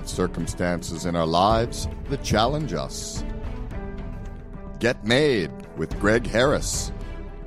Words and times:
Have 0.00 0.08
circumstances 0.08 1.04
in 1.04 1.14
our 1.14 1.26
lives 1.26 1.86
that 2.08 2.24
challenge 2.24 2.72
us. 2.72 3.22
Get 4.78 5.04
Made 5.04 5.50
with 5.76 5.90
Greg 6.00 6.26
Harris. 6.26 6.90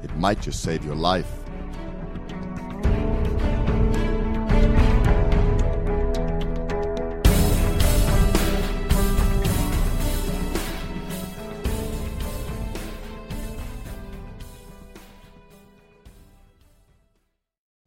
It 0.04 0.16
might 0.18 0.40
just 0.40 0.62
save 0.62 0.86
your 0.86 0.94
life. 0.94 1.26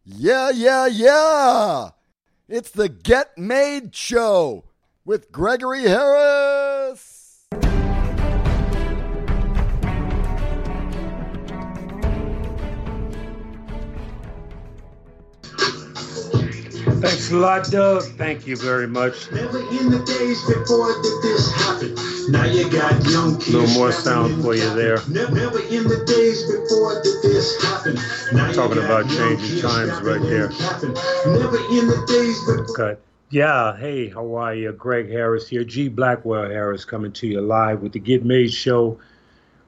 Yeah, 0.05 0.51
yeah, 0.51 0.87
yeah! 0.87 1.91
It's 2.49 2.71
the 2.71 2.89
Get 2.89 3.37
Made 3.37 3.93
Show 3.93 4.67
with 5.05 5.33
Gregory 5.33 5.83
Harris. 5.83 6.56
Thanks 17.01 17.31
a 17.31 17.37
lot, 17.37 17.71
Doug. 17.71 18.05
Thank 18.17 18.47
you 18.47 18.57
very 18.57 18.87
much. 18.87 19.31
Never 19.31 19.59
in 19.59 19.91
the 19.91 20.03
days 20.05 20.41
before 20.47 20.95
did 21.03 21.23
this 21.23 21.53
happen. 21.53 21.95
Now 22.33 22.45
you 22.45 22.71
got 22.71 23.05
young 23.11 23.35
kids. 23.37 23.49
A 23.55 23.59
little 23.59 23.75
more 23.75 23.93
sound 23.93 24.43
for 24.43 24.55
you 24.55 24.75
there. 24.75 24.99
Never, 25.09 25.61
in 25.61 25.85
the 25.85 26.03
days 26.07 26.43
before 26.51 27.03
did 27.03 27.23
this 27.23 27.63
happen. 27.63 27.95
Now 28.33 28.51
Talking 28.53 28.79
about 28.79 29.09
changing 29.09 29.61
times 29.61 30.01
right 30.03 30.23
there. 30.23 30.49
Never 31.27 31.59
in 31.71 31.87
the 31.87 32.05
days 32.09 32.41
before. 32.47 32.75
Cut. 32.75 33.03
Yeah, 33.29 33.77
hey, 33.77 34.09
how 34.09 34.37
are 34.37 34.55
you? 34.55 34.73
Greg 34.73 35.11
Harris 35.11 35.49
here. 35.49 35.65
G. 35.65 35.89
Blackwell 35.89 36.49
Harris 36.49 36.85
coming 36.85 37.13
to 37.13 37.27
you 37.27 37.41
live 37.41 37.83
with 37.83 37.93
the 37.93 37.99
Get 37.99 38.25
Made 38.25 38.53
Show, 38.53 38.99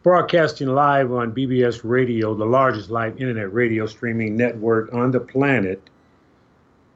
broadcasting 0.02 0.68
live 0.68 1.12
on 1.12 1.34
BBS 1.34 1.80
Radio, 1.82 2.34
the 2.34 2.46
largest 2.46 2.88
live 2.88 3.20
internet 3.20 3.52
radio 3.52 3.86
streaming 3.86 4.36
network 4.36 4.94
on 4.94 5.10
the 5.10 5.20
planet. 5.20 5.82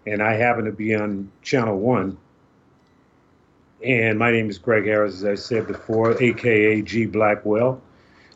And 0.04 0.20
I 0.20 0.34
happen 0.34 0.64
to 0.64 0.72
be 0.72 0.94
on 0.94 1.30
Channel 1.42 1.78
1. 1.78 2.18
And 3.84 4.18
my 4.18 4.32
name 4.32 4.50
is 4.50 4.58
Greg 4.58 4.84
Harris, 4.84 5.14
as 5.16 5.24
I 5.24 5.34
said 5.36 5.68
before, 5.68 6.20
aka 6.20 6.82
G. 6.82 7.06
Blackwell. 7.06 7.80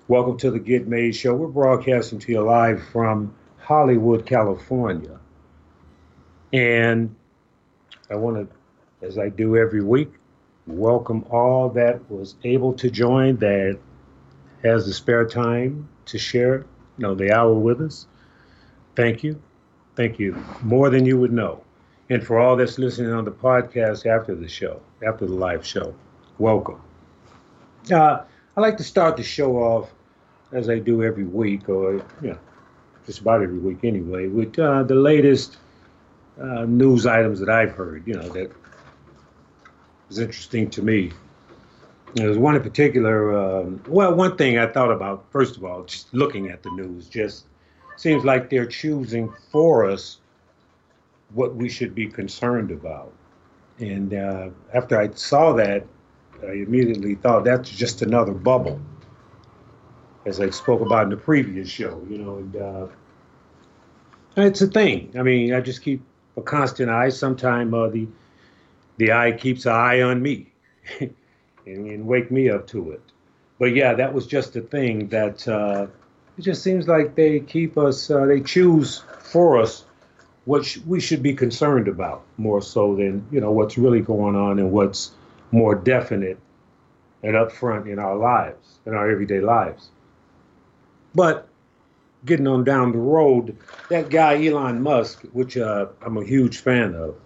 Welcome 0.06 0.39
to 0.39 0.53
the 0.53 0.61
Get 0.61 0.87
Made 0.87 1.17
Show. 1.17 1.34
We're 1.34 1.48
broadcasting 1.48 2.20
to 2.20 2.33
you 2.33 2.41
live 2.42 2.83
from 2.92 3.34
Hollywood, 3.59 4.27
California. 4.27 5.19
And 6.53 7.17
I 8.09 8.14
want 8.14 8.48
to, 8.48 9.06
as 9.06 9.19
I 9.19 9.28
do 9.28 9.56
every 9.56 9.83
week, 9.83 10.12
welcome 10.69 11.25
all 11.31 11.70
that 11.70 12.09
was 12.09 12.37
able 12.44 12.75
to 12.75 12.91
join 12.91 13.39
that 13.39 13.78
has 14.62 14.87
the 14.87 14.92
spare 14.92 15.27
time 15.27 15.89
to 16.06 16.19
share, 16.19 16.59
you 16.97 17.03
know, 17.03 17.17
the 17.17 17.33
hour 17.33 17.55
with 17.55 17.81
us. 17.81 18.06
Thank 18.94 19.25
you. 19.25 19.42
Thank 19.97 20.19
you. 20.19 20.36
More 20.62 20.91
than 20.91 21.06
you 21.06 21.19
would 21.19 21.33
know. 21.33 21.62
And 22.11 22.25
for 22.25 22.39
all 22.39 22.55
that's 22.55 22.78
listening 22.78 23.12
on 23.12 23.25
the 23.25 23.32
podcast 23.32 24.06
after 24.06 24.34
the 24.34 24.47
show, 24.47 24.81
after 25.04 25.26
the 25.26 25.32
live 25.32 25.66
show, 25.66 25.94
welcome. 26.38 26.81
Uh, 27.91 28.22
I 28.56 28.60
like 28.60 28.76
to 28.76 28.84
start 28.84 29.16
the 29.16 29.22
show 29.22 29.56
off, 29.56 29.91
as 30.53 30.69
I 30.69 30.78
do 30.78 31.03
every 31.03 31.25
week, 31.25 31.69
or, 31.69 31.94
you 32.21 32.28
know, 32.28 32.38
just 33.06 33.21
about 33.21 33.43
every 33.43 33.59
week 33.59 33.78
anyway, 33.82 34.28
with 34.28 34.59
uh, 34.59 34.82
the 34.82 34.94
latest 34.94 35.56
uh, 36.41 36.65
news 36.65 37.06
items 37.06 37.41
that 37.41 37.48
I've 37.48 37.72
heard, 37.72 38.06
you 38.06 38.15
know, 38.15 38.28
that 38.28 38.53
was 40.09 40.19
interesting 40.19 40.71
to 40.71 40.82
me. 40.82 41.12
There's 42.15 42.38
one 42.38 42.54
in 42.54 42.62
particular. 42.62 43.37
Um, 43.37 43.82
well, 43.88 44.15
one 44.15 44.37
thing 44.37 44.59
I 44.59 44.66
thought 44.66 44.92
about 44.92 45.25
first 45.31 45.56
of 45.56 45.65
all, 45.65 45.84
just 45.84 46.12
looking 46.15 46.48
at 46.48 46.62
the 46.62 46.71
news, 46.71 47.09
just 47.09 47.47
seems 47.97 48.25
like 48.25 48.51
they're 48.51 48.67
choosing 48.67 49.33
for 49.51 49.89
us 49.89 50.19
what 51.34 51.55
we 51.55 51.69
should 51.69 51.95
be 51.95 52.07
concerned 52.07 52.71
about. 52.71 53.12
And 53.79 54.15
uh, 54.15 54.49
after 54.73 54.99
I 54.99 55.11
saw 55.11 55.53
that, 55.55 55.84
I 56.43 56.53
immediately 56.53 57.15
thought 57.15 57.45
that's 57.45 57.71
just 57.71 58.03
another 58.03 58.33
bubble, 58.33 58.81
as 60.25 60.41
I 60.41 60.51
spoke 60.51 60.81
about 60.81 61.05
in 61.05 61.11
the 61.11 61.17
previous 61.17 61.69
show. 61.69 62.03
You 62.09 62.19
know, 62.19 62.37
and, 62.37 62.57
uh, 62.57 62.87
and 64.37 64.45
it's 64.47 64.63
a 64.63 64.67
thing. 64.67 65.13
I 65.19 65.23
mean, 65.23 65.53
I 65.53 65.61
just 65.61 65.83
keep 65.83 66.03
a 66.37 66.43
constant 66.43 66.91
eye. 66.91 67.09
Sometime 67.09 67.75
uh, 67.75 67.89
the 67.89 68.07
the 68.99 69.13
eye 69.13 69.33
keeps 69.33 69.67
an 69.67 69.73
eye 69.73 70.03
on 70.03 70.23
me 70.23 70.53
and, 71.01 71.15
and 71.67 72.07
wake 72.07 72.31
me 72.31 72.49
up 72.49 72.67
to 72.69 72.93
it. 72.93 73.03
But 73.59 73.75
yeah, 73.75 73.95
that 73.95 74.13
was 74.13 74.27
just 74.27 74.57
a 74.57 74.61
thing 74.61 75.09
that 75.09 75.47
uh, 75.49 75.87
it 76.38 76.42
just 76.42 76.62
seems 76.62 76.86
like 76.86 77.14
they 77.14 77.41
keep 77.41 77.78
us. 77.78 78.10
Uh, 78.10 78.26
they 78.26 78.41
choose 78.41 79.02
for 79.20 79.60
us 79.60 79.84
what 80.44 80.64
sh- 80.64 80.78
we 80.86 81.00
should 81.00 81.22
be 81.22 81.34
concerned 81.34 81.88
about 81.88 82.22
more 82.36 82.62
so 82.62 82.94
than 82.94 83.26
you 83.30 83.41
know 83.41 83.50
what's 83.50 83.78
really 83.78 84.00
going 84.00 84.36
on 84.36 84.58
and 84.58 84.70
what's 84.70 85.12
more 85.50 85.74
definite 85.74 86.38
and 87.22 87.34
upfront 87.34 87.91
in 87.91 87.98
our 87.98 88.16
lives, 88.16 88.78
in 88.86 88.94
our 88.94 89.10
everyday 89.10 89.41
lives. 89.41 89.88
But 91.14 91.48
getting 92.24 92.47
on 92.47 92.64
down 92.64 92.92
the 92.92 92.98
road, 92.98 93.56
that 93.88 94.10
guy 94.10 94.44
Elon 94.44 94.82
Musk, 94.82 95.22
which 95.32 95.56
uh, 95.56 95.86
I'm 96.03 96.16
a 96.18 96.24
huge 96.24 96.58
fan 96.58 96.94
of, 96.94 97.16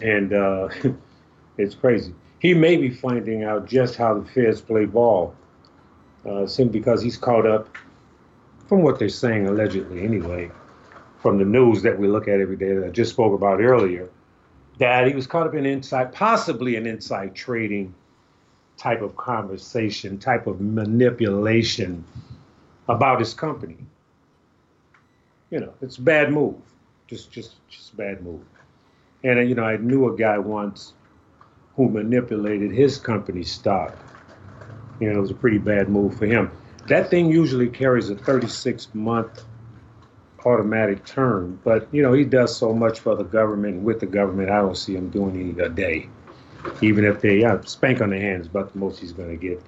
and 0.00 0.32
uh, 0.32 0.68
it's 1.58 1.74
crazy. 1.74 2.14
He 2.38 2.54
may 2.54 2.76
be 2.76 2.90
finding 2.90 3.44
out 3.44 3.66
just 3.66 3.96
how 3.96 4.18
the 4.18 4.28
Feds 4.28 4.60
play 4.60 4.84
ball, 4.84 5.34
uh, 6.28 6.46
simply 6.46 6.78
because 6.78 7.02
he's 7.02 7.16
caught 7.16 7.46
up, 7.46 7.68
from 8.66 8.82
what 8.82 8.98
they're 8.98 9.08
saying 9.08 9.46
allegedly 9.46 10.02
anyway, 10.02 10.50
from 11.20 11.38
the 11.38 11.44
news 11.44 11.82
that 11.82 11.98
we 11.98 12.08
look 12.08 12.28
at 12.28 12.40
every 12.40 12.56
day 12.56 12.74
that 12.74 12.84
I 12.84 12.90
just 12.90 13.12
spoke 13.12 13.34
about 13.34 13.60
earlier, 13.60 14.08
that 14.78 15.06
he 15.06 15.14
was 15.14 15.26
caught 15.26 15.46
up 15.46 15.54
in 15.54 15.66
inside, 15.66 16.12
possibly 16.12 16.76
an 16.76 16.86
inside 16.86 17.34
trading 17.34 17.94
type 18.76 19.02
of 19.02 19.16
conversation, 19.16 20.18
type 20.18 20.46
of 20.46 20.60
manipulation 20.60 22.04
about 22.88 23.20
his 23.20 23.34
company. 23.34 23.76
You 25.50 25.60
know, 25.60 25.74
it's 25.82 25.98
a 25.98 26.02
bad 26.02 26.32
move. 26.32 26.56
Just 27.06 27.30
just 27.30 27.56
just 27.68 27.92
a 27.92 27.96
bad 27.96 28.22
move. 28.22 28.40
And 29.22 29.38
uh, 29.38 29.42
you 29.42 29.54
know, 29.54 29.64
I 29.64 29.76
knew 29.76 30.12
a 30.12 30.16
guy 30.16 30.38
once 30.38 30.94
who 31.76 31.88
manipulated 31.88 32.72
his 32.72 32.98
company 32.98 33.44
stock. 33.44 33.94
You 35.02 35.12
know, 35.12 35.18
it 35.18 35.20
was 35.20 35.30
a 35.30 35.34
pretty 35.34 35.58
bad 35.58 35.88
move 35.88 36.16
for 36.16 36.26
him. 36.26 36.50
That 36.88 37.10
thing 37.10 37.30
usually 37.30 37.68
carries 37.68 38.10
a 38.10 38.16
36 38.16 38.88
month 38.94 39.44
automatic 40.44 41.04
term, 41.04 41.60
but 41.64 41.88
you 41.92 42.02
know, 42.02 42.12
he 42.12 42.24
does 42.24 42.56
so 42.56 42.72
much 42.72 43.00
for 43.00 43.16
the 43.16 43.24
government 43.24 43.76
and 43.76 43.84
with 43.84 44.00
the 44.00 44.06
government, 44.06 44.50
I 44.50 44.60
don't 44.60 44.76
see 44.76 44.94
him 44.96 45.10
doing 45.10 45.36
any 45.40 45.60
a 45.60 45.68
day. 45.68 46.08
Even 46.80 47.04
if 47.04 47.20
they 47.20 47.40
yeah, 47.40 47.60
spank 47.62 48.00
on 48.00 48.10
the 48.10 48.20
hands, 48.20 48.48
but 48.48 48.72
the 48.72 48.78
most 48.78 49.00
he's 49.00 49.12
gonna 49.12 49.36
get 49.36 49.60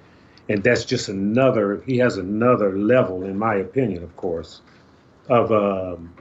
and 0.49 0.63
that's 0.63 0.85
just 0.85 1.09
another 1.09 1.81
he 1.85 1.97
has 1.97 2.17
another 2.17 2.77
level 2.77 3.23
in 3.23 3.37
my 3.37 3.55
opinion 3.55 4.03
of 4.03 4.15
course 4.15 4.61
of 5.27 5.51
um, 5.51 6.13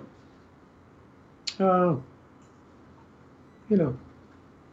uh, 1.61 1.95
you 3.69 3.77
know 3.77 3.97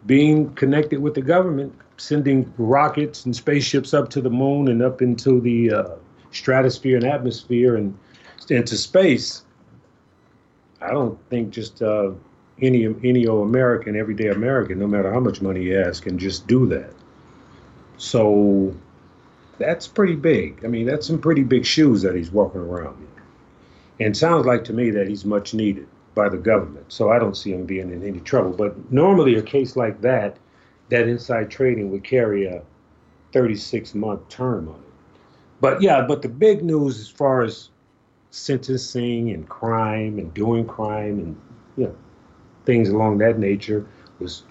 being 0.06 0.54
connected 0.54 1.02
with 1.02 1.14
the 1.14 1.22
government 1.22 1.74
sending 2.02 2.52
rockets 2.58 3.26
and 3.26 3.36
spaceships 3.36 3.94
up 3.94 4.10
to 4.10 4.22
the 4.22 4.30
moon 4.30 4.68
and 4.68 4.82
up 4.82 5.02
into 5.02 5.40
the 5.42 5.72
uh, 5.72 5.96
stratosphere 6.32 6.98
and 6.98 7.06
atmosphere 7.06 7.76
and 7.76 7.98
into 8.50 8.76
space 8.76 9.44
i 10.82 10.90
don't 10.90 11.18
think 11.30 11.52
just 11.52 11.82
uh, 11.82 12.12
any 12.62 12.86
any 13.04 13.28
old 13.28 13.48
american 13.48 13.96
everyday 13.96 14.28
american 14.30 14.80
no 14.80 14.88
matter 14.88 15.14
how 15.14 15.20
much 15.20 15.42
money 15.42 15.62
he 15.62 15.70
has 15.70 16.00
can 16.00 16.18
just 16.18 16.48
do 16.48 16.66
that 16.66 16.94
so 17.98 18.74
that's 19.62 19.88
pretty 19.88 20.16
big. 20.16 20.66
I 20.66 20.68
mean, 20.68 20.88
that's 20.88 21.08
some 21.08 21.20
pretty 21.20 21.44
big 21.44 21.66
shoes 21.66 22.02
that 22.02 22.16
he's 22.16 22.32
walking 22.32 22.62
around 22.62 22.98
in. 22.98 24.06
And 24.06 24.18
sounds 24.18 24.46
like 24.46 24.64
to 24.66 24.74
me 24.74 24.90
that 24.92 25.08
he's 25.08 25.24
much 25.24 25.54
needed 25.54 25.88
by 26.16 26.28
the 26.28 26.38
government. 26.38 26.92
So 26.92 27.12
I 27.12 27.20
don't 27.20 27.38
see 27.38 27.54
him 27.54 27.66
being 27.66 27.92
in 27.92 28.06
any 28.06 28.20
trouble. 28.20 28.52
But 28.52 28.92
normally, 28.92 29.36
a 29.36 29.42
case 29.42 29.76
like 29.76 30.02
that, 30.02 30.38
that 30.92 31.08
inside 31.08 31.50
trading 31.50 31.90
would 31.90 32.04
carry 32.04 32.46
a 32.46 32.62
36 33.32 33.96
month 33.96 34.28
term 34.28 34.68
on 34.68 34.76
it. 34.76 35.20
But 35.62 35.82
yeah, 35.82 36.02
but 36.02 36.22
the 36.22 36.30
big 36.30 36.64
news 36.64 37.00
as 37.00 37.10
far 37.10 37.42
as 37.42 37.70
sentencing 38.30 39.32
and 39.32 39.48
crime 39.48 40.20
and 40.20 40.34
doing 40.34 40.66
crime 40.66 41.20
and 41.20 41.42
you 41.78 41.86
know 41.86 41.96
things 42.66 42.90
along 42.90 43.18
that 43.20 43.40
nature 43.40 43.88
was 44.20 44.44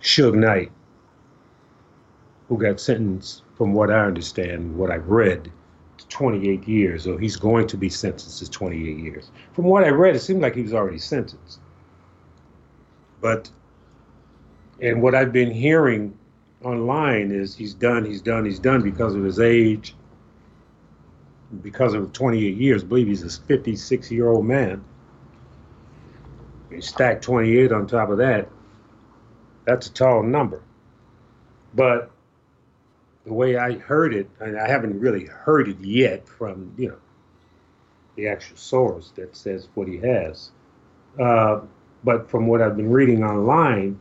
Suge 0.00 0.34
Knight, 0.34 0.70
who 2.48 2.56
got 2.56 2.80
sentenced 2.80 3.42
from 3.56 3.72
what 3.74 3.90
I 3.90 4.04
understand, 4.04 4.76
what 4.76 4.90
I've 4.90 5.08
read, 5.08 5.50
to 5.98 6.08
28 6.08 6.68
years, 6.68 7.06
or 7.06 7.18
he's 7.18 7.36
going 7.36 7.66
to 7.66 7.76
be 7.76 7.88
sentenced 7.88 8.38
to 8.38 8.50
28 8.50 8.98
years. 8.98 9.30
From 9.52 9.64
what 9.64 9.82
I 9.84 9.88
read, 9.88 10.14
it 10.14 10.20
seemed 10.20 10.42
like 10.42 10.54
he 10.54 10.62
was 10.62 10.74
already 10.74 10.98
sentenced. 10.98 11.58
But 13.20 13.50
And 14.84 15.00
what 15.00 15.14
I've 15.14 15.32
been 15.32 15.50
hearing 15.50 16.14
online 16.62 17.30
is 17.30 17.56
he's 17.56 17.72
done, 17.72 18.04
he's 18.04 18.20
done, 18.20 18.44
he's 18.44 18.58
done 18.58 18.82
because 18.82 19.14
of 19.14 19.24
his 19.24 19.40
age, 19.40 19.96
because 21.62 21.94
of 21.94 22.12
28 22.12 22.54
years. 22.54 22.84
I 22.84 22.86
believe 22.86 23.06
he's 23.06 23.22
a 23.22 23.30
56 23.30 24.10
year 24.10 24.28
old 24.28 24.44
man. 24.44 24.84
You 26.70 26.82
stack 26.82 27.22
28 27.22 27.72
on 27.72 27.86
top 27.86 28.10
of 28.10 28.18
that, 28.18 28.50
that's 29.64 29.86
a 29.86 29.92
tall 29.92 30.22
number. 30.22 30.60
But 31.72 32.10
the 33.24 33.32
way 33.32 33.56
I 33.56 33.78
heard 33.78 34.12
it, 34.12 34.28
and 34.38 34.58
I 34.58 34.68
haven't 34.68 35.00
really 35.00 35.24
heard 35.24 35.66
it 35.66 35.80
yet 35.80 36.28
from, 36.28 36.74
you 36.76 36.88
know, 36.88 36.98
the 38.16 38.28
actual 38.28 38.58
source 38.58 39.12
that 39.16 39.34
says 39.34 39.66
what 39.74 39.88
he 39.88 39.96
has. 39.96 40.50
Uh, 41.18 41.60
but 42.04 42.28
from 42.28 42.46
what 42.48 42.60
I've 42.60 42.76
been 42.76 42.90
reading 42.90 43.24
online, 43.24 43.98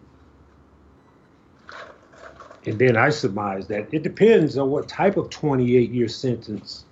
and 2.66 2.80
then 2.80 2.96
I 2.96 3.10
surmise 3.10 3.68
that 3.68 3.94
it 3.94 4.04
depends 4.04 4.58
on 4.58 4.70
what 4.70 4.88
type 4.88 5.18
of 5.18 5.30
28 5.30 5.92
year 5.92 6.08
sentence 6.08 6.86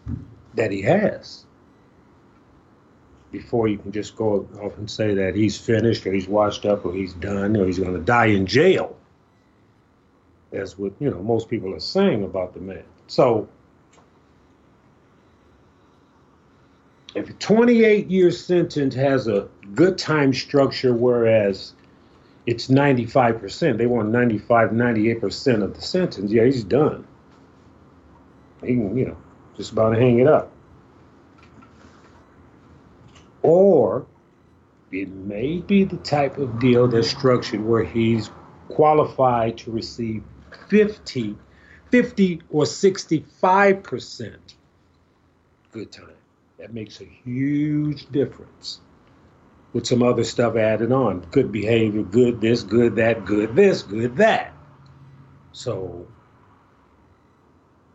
that 0.55 0.71
he 0.71 0.81
has 0.81 1.45
before 3.31 3.69
you 3.69 3.77
can 3.77 3.91
just 3.91 4.15
go 4.17 4.47
off 4.61 4.77
and 4.77 4.91
say 4.91 5.13
that 5.15 5.35
he's 5.35 5.57
finished 5.57 6.05
or 6.05 6.11
he's 6.11 6.27
washed 6.27 6.65
up 6.65 6.85
or 6.85 6.93
he's 6.93 7.13
done 7.13 7.55
or 7.55 7.65
he's 7.65 7.79
going 7.79 7.93
to 7.93 8.01
die 8.01 8.25
in 8.25 8.45
jail. 8.45 8.97
That's 10.51 10.77
what, 10.77 10.91
you 10.99 11.09
know, 11.09 11.23
most 11.23 11.49
people 11.49 11.73
are 11.73 11.79
saying 11.79 12.25
about 12.25 12.53
the 12.53 12.59
man. 12.59 12.83
So 13.07 13.47
if 17.15 17.29
a 17.29 17.33
28 17.33 18.07
year 18.07 18.31
sentence 18.31 18.95
has 18.95 19.27
a 19.27 19.47
good 19.73 19.97
time 19.97 20.33
structure, 20.33 20.93
whereas 20.93 21.73
it's 22.45 22.67
95%, 22.67 23.77
they 23.77 23.85
want 23.85 24.09
95, 24.09 24.71
98% 24.71 25.63
of 25.63 25.75
the 25.75 25.81
sentence, 25.81 26.31
yeah, 26.31 26.45
he's 26.45 26.63
done. 26.63 27.07
He 28.61 28.67
can, 28.67 28.97
you 28.97 29.07
know, 29.07 29.17
just 29.55 29.71
about 29.71 29.91
to 29.91 29.99
hang 29.99 30.19
it 30.19 30.27
up. 30.27 30.51
Or 33.43 34.05
it 34.91 35.09
may 35.09 35.59
be 35.59 35.83
the 35.83 35.97
type 35.97 36.37
of 36.37 36.59
deal 36.59 36.87
that's 36.87 37.09
structured 37.09 37.63
where 37.63 37.83
he's 37.83 38.29
qualified 38.69 39.57
to 39.59 39.71
receive 39.71 40.23
50, 40.69 41.35
50 41.89 42.41
or 42.49 42.63
65% 42.63 44.37
good 45.71 45.91
time. 45.91 46.09
That 46.59 46.73
makes 46.73 47.01
a 47.01 47.05
huge 47.05 48.07
difference 48.11 48.81
with 49.73 49.87
some 49.87 50.03
other 50.03 50.23
stuff 50.23 50.55
added 50.55 50.91
on. 50.91 51.21
Good 51.31 51.51
behavior, 51.51 52.03
good 52.03 52.41
this, 52.41 52.63
good 52.63 52.95
that, 52.95 53.25
good 53.25 53.55
this, 53.55 53.81
good 53.81 54.17
that. 54.17 54.53
So, 55.53 56.07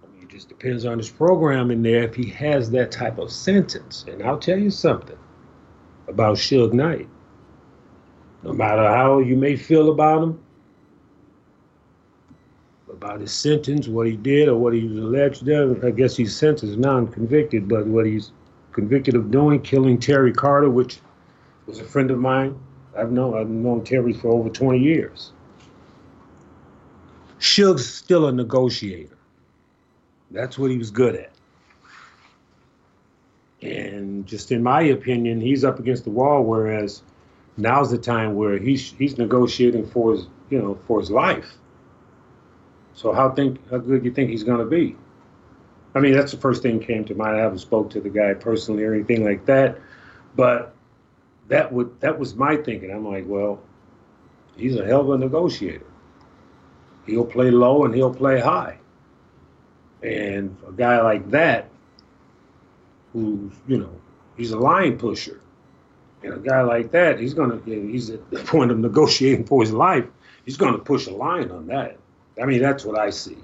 I 0.03 0.15
mean, 0.15 0.23
it 0.25 0.31
just 0.31 0.49
depends 0.49 0.85
on 0.85 0.99
his 0.99 1.11
program 1.11 1.71
in 1.71 1.83
there 1.83 2.03
if 2.03 2.15
he 2.15 2.29
has 2.31 2.71
that 2.71 2.91
type 2.91 3.19
of 3.19 3.31
sentence. 3.31 4.05
And 4.09 4.23
I'll 4.23 4.39
tell 4.39 4.59
you 4.59 4.71
something 4.71 5.19
about 6.09 6.37
Suge 6.37 6.73
Knight. 6.73 7.09
No 8.43 8.53
matter 8.53 8.87
how 8.87 9.19
you 9.19 9.37
may 9.37 9.57
feel 9.57 9.91
about 9.91 10.23
him, 10.23 10.41
about 12.89 13.21
his 13.21 13.33
sentence, 13.33 13.89
what 13.89 14.07
he 14.07 14.17
did 14.17 14.49
or 14.49 14.57
what 14.57 14.73
he 14.73 14.87
was 14.87 14.99
alleged 14.99 15.49
of, 15.49 15.85
I 15.85 15.91
guess 15.91 16.17
he's 16.17 16.35
sentenced 16.35 16.79
non-convicted, 16.79 17.69
but 17.69 17.87
what 17.87 18.07
he's 18.07 18.33
convicted 18.73 19.15
of 19.15 19.31
doing, 19.31 19.61
killing 19.61 19.99
Terry 19.99 20.33
Carter, 20.33 20.71
which 20.71 21.01
was 21.67 21.81
a 21.81 21.85
friend 21.85 22.11
of 22.11 22.19
mine. 22.19 22.59
I've 22.97 23.13
known 23.13 23.37
I've 23.37 23.49
known 23.49 23.85
Terry 23.85 24.13
for 24.13 24.29
over 24.29 24.49
20 24.49 24.79
years. 24.79 25.33
Suge's 27.39 27.93
still 27.93 28.27
a 28.27 28.33
negotiator. 28.33 29.17
That's 30.31 30.59
what 30.59 30.71
he 30.71 30.79
was 30.79 30.91
good 30.91 31.15
at. 31.15 31.33
And 33.63 34.27
just 34.27 34.53
in 34.53 34.63
my 34.63 34.83
opinion, 34.83 35.41
he's 35.41 35.65
up 35.65 35.79
against 35.79 36.05
the 36.05 36.11
wall. 36.11 36.45
Whereas 36.45 37.03
now's 37.57 37.91
the 37.91 37.99
time 37.99 38.35
where 38.35 38.59
he's 38.59 38.93
he's 38.93 39.19
negotiating 39.19 39.87
for 39.87 40.13
his 40.13 40.27
you 40.51 40.61
know 40.61 40.79
for 40.87 41.01
his 41.01 41.11
life. 41.11 41.55
So 42.95 43.13
how 43.13 43.31
think 43.31 43.59
how 43.71 43.79
good 43.79 44.05
you 44.05 44.11
think 44.11 44.31
he's 44.31 44.45
going 44.45 44.59
to 44.59 44.67
be? 44.67 44.97
I 45.95 46.01
mean, 46.01 46.13
that's 46.13 46.33
the 46.33 46.39
first 46.39 46.63
thing 46.63 46.79
came 46.79 47.05
to 47.07 47.15
mind. 47.15 47.37
I 47.37 47.41
haven't 47.41 47.59
spoke 47.59 47.91
to 47.91 48.01
the 48.01 48.11
guy 48.11 48.35
personally 48.35 48.85
or 48.85 48.93
anything 48.95 49.25
like 49.25 49.47
that, 49.47 49.79
but 50.35 50.76
that 51.49 51.73
would 51.73 52.01
that 52.01 52.19
was 52.19 52.35
my 52.35 52.57
thinking. 52.57 52.91
I'm 52.91 53.07
like, 53.07 53.25
well, 53.27 53.61
he's 54.57 54.77
a 54.77 54.85
hell 54.85 55.01
of 55.01 55.11
a 55.11 55.19
negotiator. 55.19 55.87
He'll 57.07 57.25
play 57.25 57.51
low 57.51 57.85
and 57.85 57.95
he'll 57.95 58.15
play 58.15 58.41
high. 58.41 58.79
And 60.03 60.57
a 60.67 60.73
guy 60.73 61.01
like 61.01 61.31
that, 61.31 61.69
who's 63.13 63.53
you 63.67 63.79
know, 63.79 64.01
he's 64.37 64.53
a 64.53 64.59
line 64.59 64.99
pusher, 64.99 65.41
and 66.23 66.35
a 66.35 66.39
guy 66.39 66.63
like 66.63 66.91
that, 66.93 67.21
he's 67.21 67.35
gonna 67.35 67.61
he's 67.65 68.11
at 68.11 68.29
the 68.31 68.39
point 68.45 68.71
of 68.71 68.79
negotiating 68.79 69.47
for 69.47 69.63
his 69.63 69.73
life. 69.73 70.07
He's 70.45 70.57
gonna 70.57 70.79
push 70.79 71.07
a 71.07 71.13
line 71.15 71.51
on 71.51 71.67
that. 71.69 71.99
I 72.41 72.45
mean, 72.45 72.61
that's 72.61 72.85
what 72.85 72.99
I 72.99 73.11
see. 73.11 73.39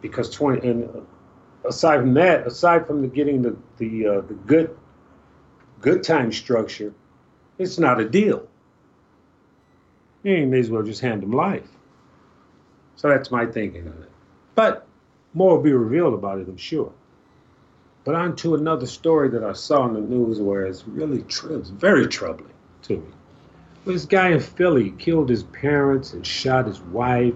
Because 0.00 0.30
twenty 0.30 0.66
and 0.68 1.06
aside 1.64 2.00
from 2.00 2.14
that, 2.14 2.46
aside 2.46 2.86
from 2.86 3.02
the 3.02 3.08
getting 3.08 3.42
the 3.42 3.56
the 3.78 4.06
uh, 4.06 4.20
the 4.22 4.34
good 4.34 4.76
good 5.80 6.02
time 6.02 6.32
structure, 6.32 6.92
it's 7.58 7.78
not 7.78 8.00
a 8.00 8.08
deal. 8.08 8.46
You 10.22 10.46
may 10.46 10.60
as 10.60 10.70
well 10.70 10.82
just 10.82 11.00
hand 11.00 11.22
him 11.22 11.32
life. 11.32 11.68
So 12.96 13.08
that's 13.08 13.30
my 13.30 13.46
thinking 13.46 13.86
on 13.86 14.02
it. 14.02 14.10
But 14.54 14.86
more 15.34 15.56
will 15.56 15.62
be 15.62 15.72
revealed 15.72 16.14
about 16.14 16.38
it, 16.38 16.48
I'm 16.48 16.56
sure. 16.56 16.92
But 18.04 18.14
on 18.14 18.36
to 18.36 18.54
another 18.54 18.86
story 18.86 19.28
that 19.30 19.44
I 19.44 19.52
saw 19.52 19.86
in 19.86 19.94
the 19.94 20.00
news 20.00 20.40
where 20.40 20.66
it's 20.66 20.86
really 20.86 21.20
it's 21.20 21.68
very 21.68 22.06
troubling 22.06 22.54
to 22.82 22.96
me. 22.96 23.08
This 23.84 24.04
guy 24.06 24.30
in 24.30 24.40
Philly 24.40 24.90
killed 24.98 25.28
his 25.28 25.42
parents 25.42 26.12
and 26.12 26.26
shot 26.26 26.66
his 26.66 26.80
wife, 26.80 27.34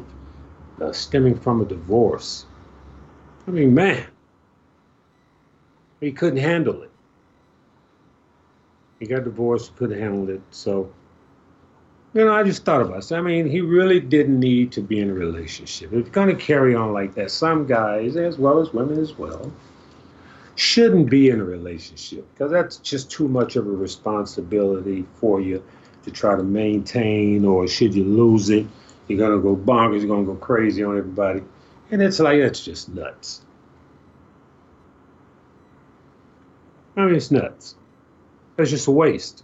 uh, 0.81 0.93
stemming 0.93 1.38
from 1.38 1.61
a 1.61 1.64
divorce. 1.64 2.47
I 3.47 3.50
mean, 3.50 3.75
man, 3.75 4.07
he 6.00 6.12
couldn't 6.12 6.38
handle 6.38 6.83
it. 6.83 6.91
He 9.02 9.09
got 9.09 9.25
divorced, 9.25 9.75
couldn't 9.75 9.99
handle 9.99 10.30
it. 10.30 10.40
So, 10.52 10.88
you 12.14 12.25
know, 12.25 12.32
I 12.32 12.44
just 12.44 12.64
thought 12.64 12.82
about 12.82 12.99
it. 12.99 13.12
I 13.12 13.21
mean, 13.21 13.50
he 13.50 13.61
really 13.61 13.99
didn't 13.99 14.38
need 14.38 14.71
to 14.73 14.80
be 14.80 15.00
in 15.00 15.11
a 15.11 15.12
relationship. 15.12 15.92
If 15.92 16.12
going 16.12 16.28
to 16.28 16.37
carry 16.37 16.76
on 16.76 16.92
like 16.92 17.16
that, 17.16 17.32
some 17.32 17.66
guys, 17.66 18.16
as 18.16 18.38
well 18.38 18.61
as 18.61 18.73
women 18.73 19.00
as 19.00 19.18
well, 19.18 19.52
shouldn't 20.54 21.11
be 21.11 21.30
in 21.30 21.40
a 21.40 21.44
relationship 21.44 22.25
because 22.32 22.52
that's 22.52 22.76
just 22.76 23.11
too 23.11 23.26
much 23.26 23.56
of 23.56 23.66
a 23.66 23.71
responsibility 23.73 25.04
for 25.16 25.40
you 25.40 25.64
to 26.04 26.12
try 26.12 26.37
to 26.37 26.44
maintain. 26.44 27.44
Or 27.44 27.66
should 27.66 27.97
you 27.97 28.04
lose 28.04 28.50
it, 28.50 28.68
you're 29.09 29.18
going 29.18 29.37
to 29.37 29.42
go 29.42 29.56
bonkers, 29.56 29.99
you're 29.99 30.06
going 30.06 30.26
to 30.26 30.32
go 30.32 30.38
crazy 30.38 30.85
on 30.85 30.97
everybody. 30.97 31.42
And 31.90 32.00
it's 32.00 32.21
like, 32.21 32.40
that's 32.40 32.64
just 32.64 32.88
nuts. 32.88 33.42
I 36.97 37.06
mean, 37.06 37.16
it's 37.16 37.32
nuts. 37.32 37.75
It's 38.62 38.71
just 38.71 38.88
waste. 38.88 39.42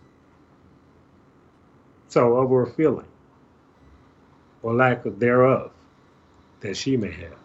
So, 2.08 2.36
over 2.36 2.62
a 2.62 2.66
feeling 2.66 3.06
or 4.62 4.74
lack 4.74 5.02
thereof 5.04 5.72
that 6.60 6.76
she 6.76 6.96
may 6.96 7.10
have, 7.10 7.38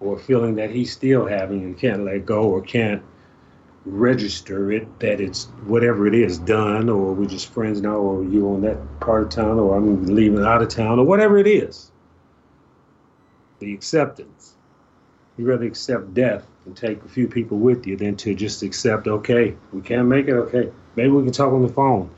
or 0.00 0.16
a 0.16 0.18
feeling 0.18 0.54
that 0.56 0.70
he's 0.70 0.92
still 0.92 1.26
having 1.26 1.62
and 1.62 1.78
can't 1.78 2.04
let 2.04 2.24
go 2.24 2.42
or 2.42 2.60
can't 2.60 3.02
register 3.84 4.72
it 4.72 5.00
that 5.00 5.20
it's 5.20 5.46
whatever 5.66 6.06
it 6.06 6.14
is 6.14 6.38
done, 6.38 6.88
or 6.88 7.12
we're 7.14 7.26
just 7.26 7.52
friends 7.52 7.80
now, 7.80 7.96
or 7.96 8.24
you 8.24 8.48
on 8.48 8.60
that 8.62 8.78
part 9.00 9.22
of 9.22 9.28
town, 9.30 9.58
or 9.58 9.76
I'm 9.76 10.06
leaving 10.06 10.44
out 10.44 10.62
of 10.62 10.68
town, 10.68 10.98
or 10.98 11.06
whatever 11.06 11.38
it 11.38 11.46
is. 11.46 11.90
The 13.60 13.72
acceptance. 13.72 14.54
You 15.36 15.46
rather 15.46 15.66
accept 15.66 16.14
death 16.14 16.46
and 16.66 16.76
take 16.76 17.02
a 17.04 17.08
few 17.08 17.28
people 17.28 17.58
with 17.58 17.86
you 17.86 17.96
than 17.96 18.16
to 18.16 18.34
just 18.34 18.62
accept, 18.62 19.06
okay, 19.06 19.56
we 19.72 19.80
can't 19.80 20.08
make 20.08 20.26
it, 20.26 20.34
okay, 20.34 20.70
maybe 20.96 21.10
we 21.10 21.22
can 21.22 21.32
talk 21.32 21.52
on 21.52 21.62
the 21.62 21.72
phone 21.72 22.10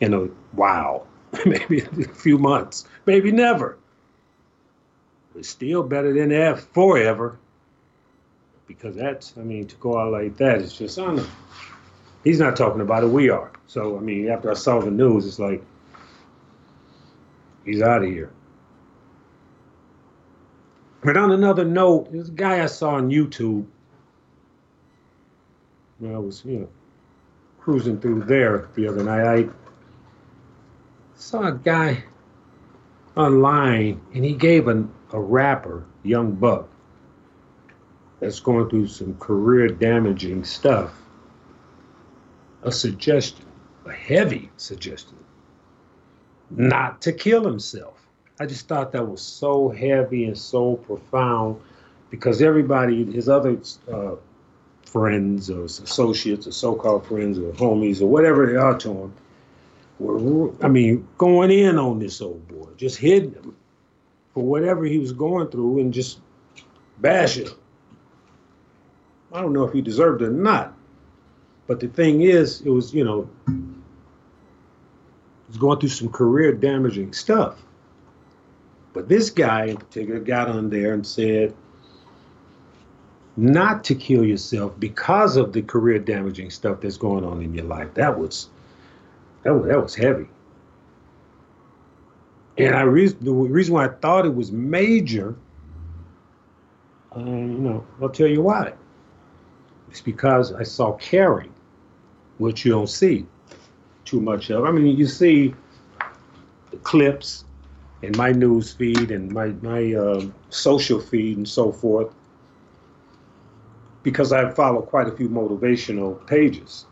in 0.00 0.12
a 0.12 0.20
while, 0.52 1.06
maybe 1.46 1.80
a 1.80 2.08
few 2.08 2.38
months, 2.38 2.86
maybe 3.06 3.32
never. 3.32 3.78
But 5.34 5.44
still 5.44 5.82
better 5.82 6.12
than 6.12 6.28
that 6.28 6.60
forever. 6.60 7.38
Because 8.66 8.94
that's, 8.94 9.34
I 9.36 9.42
mean, 9.42 9.66
to 9.66 9.76
go 9.76 9.98
out 9.98 10.12
like 10.12 10.36
that, 10.36 10.60
it's 10.60 10.76
just, 10.76 10.98
I 10.98 11.12
know. 11.12 11.26
He's 12.22 12.38
not 12.38 12.56
talking 12.56 12.80
about 12.80 13.04
it, 13.04 13.08
we 13.08 13.28
are. 13.28 13.50
So, 13.66 13.96
I 13.96 14.00
mean, 14.00 14.28
after 14.28 14.50
I 14.50 14.54
saw 14.54 14.80
the 14.80 14.90
news, 14.90 15.26
it's 15.26 15.38
like, 15.38 15.62
he's 17.64 17.82
out 17.82 18.02
of 18.02 18.08
here. 18.08 18.30
But 21.02 21.18
on 21.18 21.32
another 21.32 21.66
note, 21.66 22.10
this 22.12 22.30
guy 22.30 22.62
I 22.62 22.66
saw 22.66 22.94
on 22.94 23.10
YouTube 23.10 23.66
I 26.12 26.18
was, 26.18 26.44
you 26.44 26.60
know, 26.60 26.68
cruising 27.58 28.00
through 28.00 28.24
there 28.24 28.68
the 28.74 28.88
other 28.88 29.02
night. 29.02 29.26
I 29.26 29.48
saw 31.14 31.48
a 31.48 31.52
guy 31.52 32.04
online 33.16 34.00
and 34.12 34.24
he 34.24 34.34
gave 34.34 34.68
a, 34.68 34.84
a 35.12 35.20
rapper, 35.20 35.84
Young 36.02 36.32
Buck, 36.32 36.68
that's 38.20 38.40
going 38.40 38.68
through 38.68 38.88
some 38.88 39.14
career 39.18 39.68
damaging 39.68 40.44
stuff, 40.44 40.92
a 42.62 42.72
suggestion, 42.72 43.46
a 43.86 43.92
heavy 43.92 44.50
suggestion, 44.56 45.18
not 46.50 47.00
to 47.02 47.12
kill 47.12 47.44
himself. 47.44 48.06
I 48.40 48.46
just 48.46 48.66
thought 48.66 48.92
that 48.92 49.06
was 49.06 49.22
so 49.22 49.68
heavy 49.68 50.24
and 50.24 50.36
so 50.36 50.76
profound 50.76 51.60
because 52.10 52.42
everybody, 52.42 53.04
his 53.04 53.28
other 53.28 53.58
uh, 53.92 54.16
friends 54.94 55.50
or 55.50 55.64
associates 55.64 56.46
or 56.46 56.52
so-called 56.52 57.04
friends 57.04 57.36
or 57.36 57.50
homies 57.54 58.00
or 58.00 58.06
whatever 58.06 58.46
they 58.46 58.54
are 58.54 58.78
to 58.78 58.92
him, 58.92 59.12
were, 59.98 60.52
I 60.64 60.68
mean, 60.68 61.06
going 61.18 61.50
in 61.50 61.78
on 61.80 61.98
this 61.98 62.20
old 62.20 62.46
boy, 62.46 62.68
just 62.76 62.96
hitting 62.96 63.32
him 63.32 63.56
for 64.34 64.44
whatever 64.44 64.84
he 64.84 64.98
was 64.98 65.12
going 65.12 65.48
through 65.48 65.80
and 65.80 65.92
just 65.92 66.20
bashing 67.00 67.46
him. 67.46 67.56
I 69.32 69.40
don't 69.40 69.52
know 69.52 69.64
if 69.64 69.72
he 69.72 69.82
deserved 69.82 70.22
it 70.22 70.26
or 70.26 70.30
not. 70.30 70.74
But 71.66 71.80
the 71.80 71.88
thing 71.88 72.22
is, 72.22 72.60
it 72.60 72.68
was, 72.68 72.94
you 72.94 73.04
know, 73.04 73.28
he's 75.48 75.56
going 75.58 75.80
through 75.80 75.88
some 75.88 76.08
career 76.08 76.52
damaging 76.52 77.12
stuff. 77.14 77.60
But 78.92 79.08
this 79.08 79.28
guy 79.28 79.64
in 79.64 79.76
particular 79.76 80.20
got 80.20 80.48
on 80.48 80.70
there 80.70 80.94
and 80.94 81.04
said 81.04 81.52
not 83.36 83.82
to 83.84 83.94
kill 83.94 84.24
yourself 84.24 84.78
because 84.78 85.36
of 85.36 85.52
the 85.52 85.62
career 85.62 85.98
damaging 85.98 86.50
stuff 86.50 86.80
that's 86.80 86.96
going 86.96 87.24
on 87.24 87.42
in 87.42 87.52
your 87.54 87.64
life. 87.64 87.92
That 87.94 88.18
was 88.18 88.48
that 89.42 89.52
was, 89.52 89.66
that 89.68 89.82
was 89.82 89.94
heavy. 89.94 90.28
And 92.56 92.74
I 92.74 92.82
re- 92.82 93.08
the 93.08 93.32
reason 93.32 93.74
why 93.74 93.86
I 93.86 93.88
thought 93.88 94.24
it 94.24 94.34
was 94.34 94.52
major, 94.52 95.34
uh, 97.16 97.20
you 97.20 97.26
know, 97.26 97.84
I'll 98.00 98.08
tell 98.08 98.28
you 98.28 98.42
why. 98.42 98.72
It's 99.90 100.00
because 100.00 100.52
I 100.52 100.62
saw 100.62 100.92
caring, 100.92 101.52
which 102.38 102.64
you 102.64 102.70
don't 102.72 102.88
see 102.88 103.26
too 104.04 104.20
much 104.20 104.50
of. 104.50 104.64
I 104.64 104.70
mean, 104.70 104.96
you 104.96 105.06
see 105.06 105.54
the 106.70 106.76
clips 106.78 107.44
in 108.02 108.16
my 108.16 108.30
news 108.32 108.72
feed 108.72 109.10
and 109.10 109.30
my 109.32 109.48
my 109.62 109.94
uh, 109.94 110.26
social 110.50 111.00
feed 111.00 111.36
and 111.36 111.48
so 111.48 111.72
forth, 111.72 112.12
because 114.04 114.32
I 114.32 114.48
follow 114.50 114.82
quite 114.82 115.08
a 115.08 115.12
few 115.12 115.28
motivational 115.28 116.24
pages. 116.28 116.86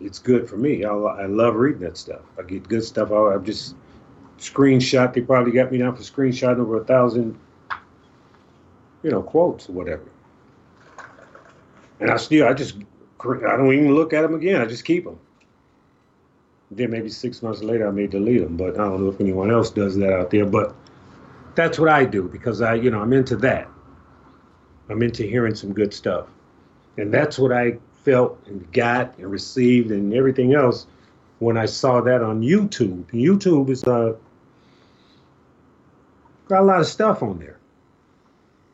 It's 0.00 0.18
good 0.18 0.48
for 0.48 0.56
me. 0.56 0.84
I, 0.84 0.92
I 0.92 1.26
love 1.26 1.56
reading 1.56 1.82
that 1.82 1.98
stuff. 1.98 2.22
I 2.38 2.42
get 2.42 2.66
good 2.66 2.84
stuff. 2.84 3.12
I, 3.12 3.34
I've 3.34 3.44
just 3.44 3.76
screenshot. 4.38 5.12
They 5.12 5.20
probably 5.20 5.52
got 5.52 5.70
me 5.70 5.78
down 5.78 5.94
for 5.94 6.02
screenshotting 6.02 6.58
over 6.58 6.80
a 6.80 6.84
thousand, 6.84 7.38
you 9.02 9.10
know, 9.10 9.22
quotes 9.22 9.68
or 9.68 9.72
whatever. 9.72 10.04
And 12.00 12.10
I 12.10 12.16
still, 12.16 12.48
I 12.48 12.54
just, 12.54 12.76
I 13.20 13.56
don't 13.56 13.72
even 13.72 13.94
look 13.94 14.12
at 14.12 14.22
them 14.22 14.34
again. 14.34 14.60
I 14.60 14.64
just 14.64 14.84
keep 14.84 15.04
them. 15.04 15.18
Then 16.70 16.90
maybe 16.90 17.10
six 17.10 17.42
months 17.42 17.62
later, 17.62 17.86
I 17.86 17.90
may 17.90 18.06
delete 18.06 18.42
them, 18.42 18.56
but 18.56 18.74
I 18.74 18.84
don't 18.84 19.02
know 19.02 19.10
if 19.10 19.20
anyone 19.20 19.50
else 19.50 19.70
does 19.70 19.96
that 19.96 20.12
out 20.12 20.30
there. 20.30 20.46
But 20.46 20.74
that's 21.54 21.78
what 21.78 21.88
I 21.88 22.04
do 22.04 22.28
because 22.28 22.62
I, 22.62 22.74
you 22.74 22.90
know, 22.90 23.00
I'm 23.00 23.12
into 23.12 23.36
that. 23.36 23.68
I'm 24.92 25.02
into 25.02 25.24
hearing 25.24 25.54
some 25.54 25.72
good 25.72 25.92
stuff, 25.94 26.26
and 26.96 27.12
that's 27.12 27.38
what 27.38 27.52
I 27.52 27.78
felt 28.04 28.38
and 28.46 28.70
got 28.72 29.16
and 29.18 29.30
received 29.30 29.90
and 29.90 30.12
everything 30.14 30.54
else 30.54 30.86
when 31.38 31.56
I 31.56 31.66
saw 31.66 32.00
that 32.02 32.22
on 32.22 32.42
YouTube. 32.42 33.04
YouTube 33.06 33.70
is 33.70 33.84
uh, 33.84 34.14
got 36.48 36.60
a 36.60 36.64
lot 36.64 36.80
of 36.80 36.86
stuff 36.86 37.22
on 37.22 37.38
there. 37.38 37.58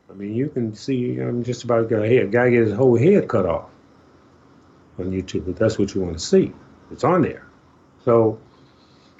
I 0.09 0.13
mean, 0.13 0.35
you 0.35 0.49
can 0.49 0.75
see 0.75 1.19
I'm 1.19 1.43
just 1.43 1.63
about 1.63 1.81
to 1.81 1.95
go, 1.95 2.03
hey, 2.03 2.17
a 2.17 2.27
guy 2.27 2.49
get 2.49 2.67
his 2.67 2.73
whole 2.73 2.97
head 2.97 3.27
cut 3.27 3.45
off 3.45 3.69
on 4.97 5.11
YouTube, 5.11 5.45
but 5.45 5.55
that's 5.55 5.77
what 5.79 5.93
you 5.93 6.01
want 6.01 6.13
to 6.13 6.23
see. 6.23 6.51
It's 6.91 7.03
on 7.03 7.21
there. 7.21 7.47
So, 8.03 8.39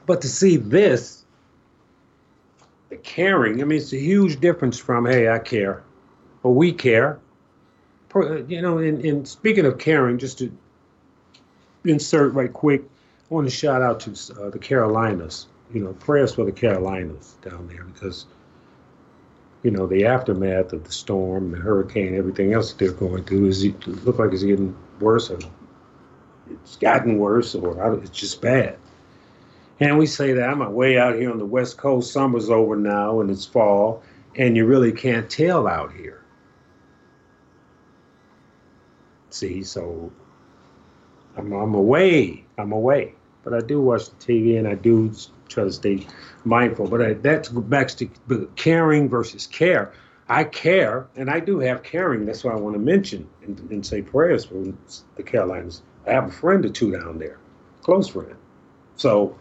but 0.05 0.21
to 0.21 0.27
see 0.27 0.57
this, 0.57 1.23
the 2.89 2.97
caring, 2.97 3.61
I 3.61 3.65
mean, 3.65 3.77
it's 3.77 3.93
a 3.93 3.99
huge 3.99 4.39
difference 4.39 4.79
from, 4.79 5.05
hey, 5.05 5.29
I 5.29 5.39
care, 5.39 5.83
or 6.43 6.53
we 6.53 6.71
care. 6.71 7.19
You 8.15 8.61
know, 8.61 8.79
and, 8.79 9.27
speaking 9.27 9.65
of 9.65 9.77
caring, 9.77 10.17
just 10.17 10.39
to 10.39 10.51
insert 11.85 12.33
right 12.33 12.51
quick, 12.51 12.81
I 13.29 13.33
want 13.33 13.47
to 13.47 13.55
shout 13.55 13.81
out 13.81 13.99
to 14.01 14.41
uh, 14.41 14.49
the 14.49 14.59
Carolinas. 14.59 15.47
You 15.71 15.83
know, 15.83 15.93
prayers 15.93 16.33
for 16.33 16.45
the 16.45 16.51
Carolinas 16.51 17.35
down 17.43 17.67
there 17.67 17.83
because, 17.83 18.25
you 19.61 19.69
know, 19.69 19.85
the 19.85 20.07
aftermath 20.07 20.73
of 20.73 20.83
the 20.83 20.91
storm, 20.91 21.51
the 21.51 21.57
hurricane, 21.57 22.15
everything 22.15 22.53
else 22.53 22.71
that 22.73 22.79
they're 22.79 22.91
going 22.91 23.23
through 23.25 23.45
is 23.45 23.63
it 23.63 23.87
look 23.87 24.17
like 24.17 24.33
it's 24.33 24.41
getting 24.41 24.75
worse 24.99 25.29
and 25.29 25.45
it's 26.49 26.77
gotten 26.77 27.19
worse 27.19 27.53
or 27.53 27.93
it's 28.01 28.09
just 28.09 28.41
bad. 28.41 28.79
And 29.79 29.99
we 29.99 30.07
say 30.07 30.33
that 30.33 30.49
I'm 30.49 30.73
way 30.73 30.97
out 30.97 31.15
here 31.15 31.31
on 31.31 31.37
the 31.37 31.45
West 31.45 31.77
Coast. 31.77 32.11
Summer's 32.11 32.49
over 32.49 32.75
now 32.75 33.21
and 33.21 33.29
it's 33.29 33.45
fall, 33.45 34.01
and 34.35 34.57
you 34.57 34.65
really 34.65 34.91
can't 34.91 35.29
tell 35.29 35.67
out 35.67 35.93
here. 35.93 36.23
See, 39.29 39.63
so 39.63 40.11
I'm, 41.37 41.51
I'm 41.53 41.75
away. 41.75 42.45
I'm 42.57 42.71
away. 42.71 43.13
But 43.43 43.53
I 43.53 43.59
do 43.61 43.81
watch 43.81 44.09
the 44.09 44.15
TV 44.15 44.57
and 44.57 44.67
I 44.67 44.75
do 44.75 45.13
try 45.47 45.63
to 45.63 45.71
stay 45.71 46.05
mindful. 46.45 46.87
But 46.87 47.01
I, 47.01 47.13
that's 47.13 47.49
back 47.49 47.89
to 47.89 48.09
caring 48.55 49.09
versus 49.09 49.47
care. 49.47 49.93
I 50.31 50.43
care, 50.43 51.07
and 51.15 51.27
I 51.27 51.39
do 51.39 51.59
have 51.59 51.81
caring. 51.81 52.25
That's 52.25 52.43
why 52.43 52.51
I 52.51 52.55
want 52.55 52.75
to 52.75 52.79
mention 52.79 53.27
and, 53.41 53.59
and 53.71 53.83
say 53.83 54.03
prayers 54.03 54.45
for 54.45 54.63
the 55.15 55.23
Carolinas. 55.23 55.81
I 56.05 56.11
have 56.11 56.25
a 56.25 56.31
friend 56.31 56.63
or 56.63 56.69
two 56.69 56.91
down 56.91 57.17
there, 57.17 57.39
close 57.81 58.07
friend. 58.07 58.35
So, 58.95 59.35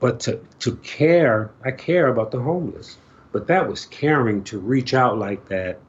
but 0.00 0.18
to, 0.20 0.40
to 0.58 0.74
care, 0.76 1.52
I 1.64 1.70
care 1.70 2.08
about 2.08 2.32
the 2.32 2.40
homeless. 2.40 2.98
But 3.32 3.46
that 3.48 3.68
was 3.68 3.86
caring 3.86 4.44
to 4.44 4.58
reach 4.58 4.94
out 4.94 5.18
like 5.18 5.48
that 5.48 5.80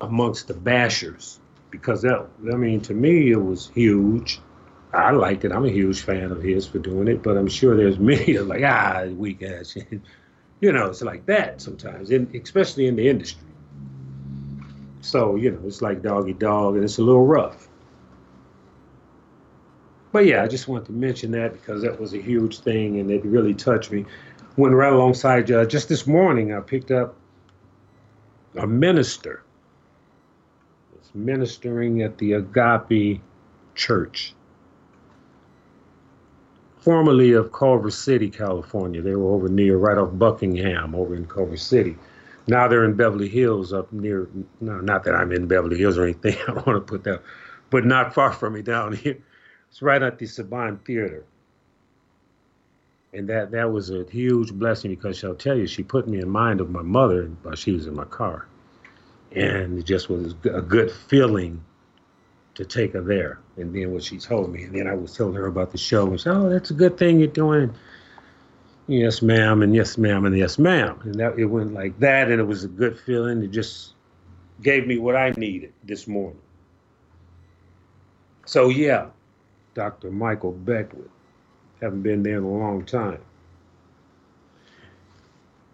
amongst 0.00 0.48
the 0.48 0.54
bashers 0.54 1.38
because 1.70 2.02
that, 2.02 2.26
I 2.52 2.56
mean, 2.56 2.80
to 2.82 2.94
me, 2.94 3.30
it 3.30 3.42
was 3.42 3.70
huge. 3.74 4.40
I 4.92 5.10
liked 5.10 5.44
it. 5.44 5.52
I'm 5.52 5.64
a 5.64 5.70
huge 5.70 6.00
fan 6.00 6.30
of 6.32 6.42
his 6.42 6.66
for 6.66 6.78
doing 6.78 7.08
it, 7.08 7.22
but 7.22 7.36
I'm 7.36 7.48
sure 7.48 7.76
there's 7.76 7.98
many 8.12 8.32
that 8.34 8.44
like, 8.44 8.64
ah, 8.64 9.04
weak 9.04 9.42
ass. 9.42 9.76
you 10.60 10.72
know, 10.72 10.86
it's 10.86 11.02
like 11.02 11.26
that 11.26 11.60
sometimes, 11.60 12.10
and 12.10 12.34
especially 12.34 12.86
in 12.86 12.96
the 12.96 13.08
industry. 13.08 13.46
So, 15.00 15.36
you 15.36 15.52
know, 15.52 15.60
it's 15.64 15.82
like 15.82 16.02
doggy 16.02 16.32
dog 16.32 16.74
and 16.74 16.84
it's 16.84 16.98
a 16.98 17.02
little 17.02 17.26
rough. 17.26 17.68
But 20.10 20.26
yeah, 20.26 20.42
I 20.42 20.48
just 20.48 20.68
wanted 20.68 20.86
to 20.86 20.92
mention 20.92 21.30
that 21.32 21.52
because 21.52 21.82
that 21.82 22.00
was 22.00 22.14
a 22.14 22.18
huge 22.20 22.60
thing 22.60 22.98
and 22.98 23.10
it 23.10 23.24
really 23.24 23.54
touched 23.54 23.92
me. 23.92 24.06
Went 24.58 24.74
right 24.74 24.92
alongside, 24.92 25.52
uh, 25.52 25.64
just 25.66 25.88
this 25.88 26.04
morning, 26.04 26.52
I 26.52 26.58
picked 26.58 26.90
up 26.90 27.14
a 28.56 28.66
minister. 28.66 29.44
It's 30.96 31.14
ministering 31.14 32.02
at 32.02 32.18
the 32.18 32.32
Agape 32.32 33.20
Church, 33.76 34.34
formerly 36.80 37.34
of 37.34 37.52
Culver 37.52 37.88
City, 37.90 38.28
California. 38.28 39.00
They 39.00 39.14
were 39.14 39.32
over 39.32 39.48
near, 39.48 39.76
right 39.76 39.96
off 39.96 40.18
Buckingham, 40.18 40.92
over 40.92 41.14
in 41.14 41.26
Culver 41.26 41.56
City. 41.56 41.96
Now 42.48 42.66
they're 42.66 42.84
in 42.84 42.94
Beverly 42.94 43.28
Hills, 43.28 43.72
up 43.72 43.92
near. 43.92 44.28
No, 44.60 44.80
not 44.80 45.04
that 45.04 45.14
I'm 45.14 45.30
in 45.30 45.46
Beverly 45.46 45.78
Hills 45.78 45.96
or 45.96 46.02
anything. 46.02 46.36
I 46.48 46.54
don't 46.54 46.66
want 46.66 46.84
to 46.84 46.90
put 46.90 47.04
that, 47.04 47.22
but 47.70 47.84
not 47.84 48.12
far 48.12 48.32
from 48.32 48.54
me 48.54 48.62
down 48.62 48.92
here. 48.94 49.18
It's 49.70 49.82
right 49.82 50.02
at 50.02 50.18
the 50.18 50.26
Saban 50.26 50.84
Theater, 50.84 51.24
and 53.12 53.28
that 53.28 53.50
that 53.52 53.72
was 53.72 53.90
a 53.90 54.04
huge 54.04 54.52
blessing 54.52 54.90
because 54.90 55.18
she'll 55.18 55.34
tell 55.34 55.56
you, 55.56 55.66
she 55.66 55.82
put 55.82 56.08
me 56.08 56.20
in 56.20 56.28
mind 56.28 56.60
of 56.60 56.70
my 56.70 56.82
mother 56.82 57.26
while 57.42 57.54
she 57.54 57.72
was 57.72 57.86
in 57.86 57.94
my 57.94 58.04
car, 58.04 58.46
and 59.32 59.78
it 59.78 59.84
just 59.84 60.08
was 60.08 60.34
a 60.44 60.62
good 60.62 60.90
feeling 60.90 61.62
to 62.54 62.64
take 62.64 62.92
her 62.92 63.00
there. 63.00 63.38
And 63.56 63.74
then 63.74 63.92
what 63.92 64.02
she 64.04 64.18
told 64.18 64.52
me, 64.52 64.64
and 64.64 64.74
then 64.74 64.86
I 64.86 64.94
was 64.94 65.16
telling 65.16 65.34
her 65.34 65.46
about 65.46 65.72
the 65.72 65.78
show, 65.78 66.06
and 66.06 66.20
said, 66.20 66.34
"Oh, 66.34 66.48
that's 66.48 66.70
a 66.70 66.74
good 66.74 66.98
thing 66.98 67.18
you're 67.18 67.28
doing." 67.28 67.74
yes 68.88 69.20
ma'am 69.20 69.62
and 69.62 69.74
yes 69.74 69.98
ma'am 69.98 70.24
and 70.24 70.36
yes 70.36 70.58
ma'am. 70.58 70.98
And 71.04 71.14
that 71.16 71.38
it 71.38 71.44
went 71.44 71.74
like 71.74 71.98
that 72.00 72.30
and 72.30 72.40
it 72.40 72.44
was 72.44 72.64
a 72.64 72.68
good 72.68 72.98
feeling. 72.98 73.42
It 73.42 73.48
just 73.50 73.92
gave 74.62 74.86
me 74.86 74.98
what 74.98 75.14
i 75.14 75.30
needed 75.30 75.72
this 75.84 76.08
morning. 76.08 76.40
So 78.46 78.70
yeah 78.70 79.08
dr 79.74 80.10
michael 80.10 80.52
beckwith 80.52 81.10
haven't 81.80 82.02
been 82.02 82.22
there 82.22 82.38
in 82.38 82.44
a 82.44 82.48
long 82.48 82.84
time 82.84 83.20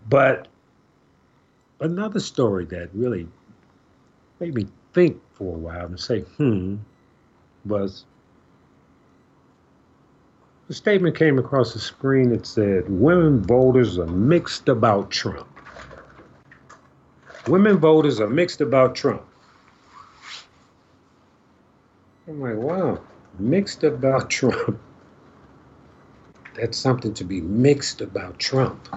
but 0.09 0.49
another 1.81 2.21
story 2.21 2.65
that 2.65 2.89
really 2.95 3.27
made 4.41 4.55
me 4.55 4.67
think 4.93 5.21
for 5.33 5.55
a 5.55 5.59
while 5.59 5.87
and 5.87 5.99
say 6.01 6.21
hmm 6.21 6.77
was 7.65 8.05
the 10.69 10.75
statement 10.75 11.15
came 11.17 11.39
across 11.39 11.75
the 11.75 11.79
screen 11.79 12.31
that 12.31 12.47
said, 12.47 12.89
Women 12.89 13.43
voters 13.43 13.99
are 13.99 14.07
mixed 14.07 14.69
about 14.69 15.11
Trump. 15.11 15.47
Women 17.47 17.77
voters 17.77 18.19
are 18.21 18.31
mixed 18.31 18.63
about 18.63 18.95
Trump. 18.95 19.23
I'm 22.27 22.41
like, 22.41 22.57
wow, 22.57 22.99
mixed 23.39 23.85
about 23.85 24.31
Trump. 24.39 24.81
That's 26.55 26.79
something 26.79 27.13
to 27.15 27.25
be 27.25 27.41
mixed 27.41 28.01
about 28.01 28.39
Trump. 28.39 28.89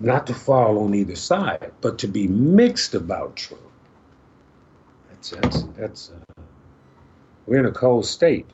Not 0.00 0.26
to 0.28 0.34
fall 0.34 0.78
on 0.78 0.94
either 0.94 1.16
side, 1.16 1.72
but 1.82 1.98
to 1.98 2.08
be 2.08 2.26
mixed 2.26 2.94
about 2.94 3.36
Trump. 3.36 3.62
That's 5.10 5.30
that's 5.30 5.62
that's. 5.76 6.10
Uh, 6.10 6.42
we're 7.46 7.58
in 7.58 7.66
a 7.66 7.72
cold 7.72 8.06
state. 8.06 8.46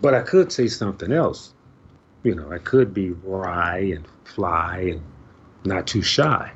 But 0.00 0.12
I 0.14 0.20
could 0.20 0.52
say 0.52 0.68
something 0.68 1.12
else. 1.12 1.54
You 2.24 2.34
know, 2.34 2.52
I 2.52 2.58
could 2.58 2.92
be 2.92 3.10
wry 3.10 3.78
and 3.78 4.04
fly 4.24 4.78
and 4.92 5.02
not 5.64 5.86
too 5.86 6.02
shy. 6.02 6.50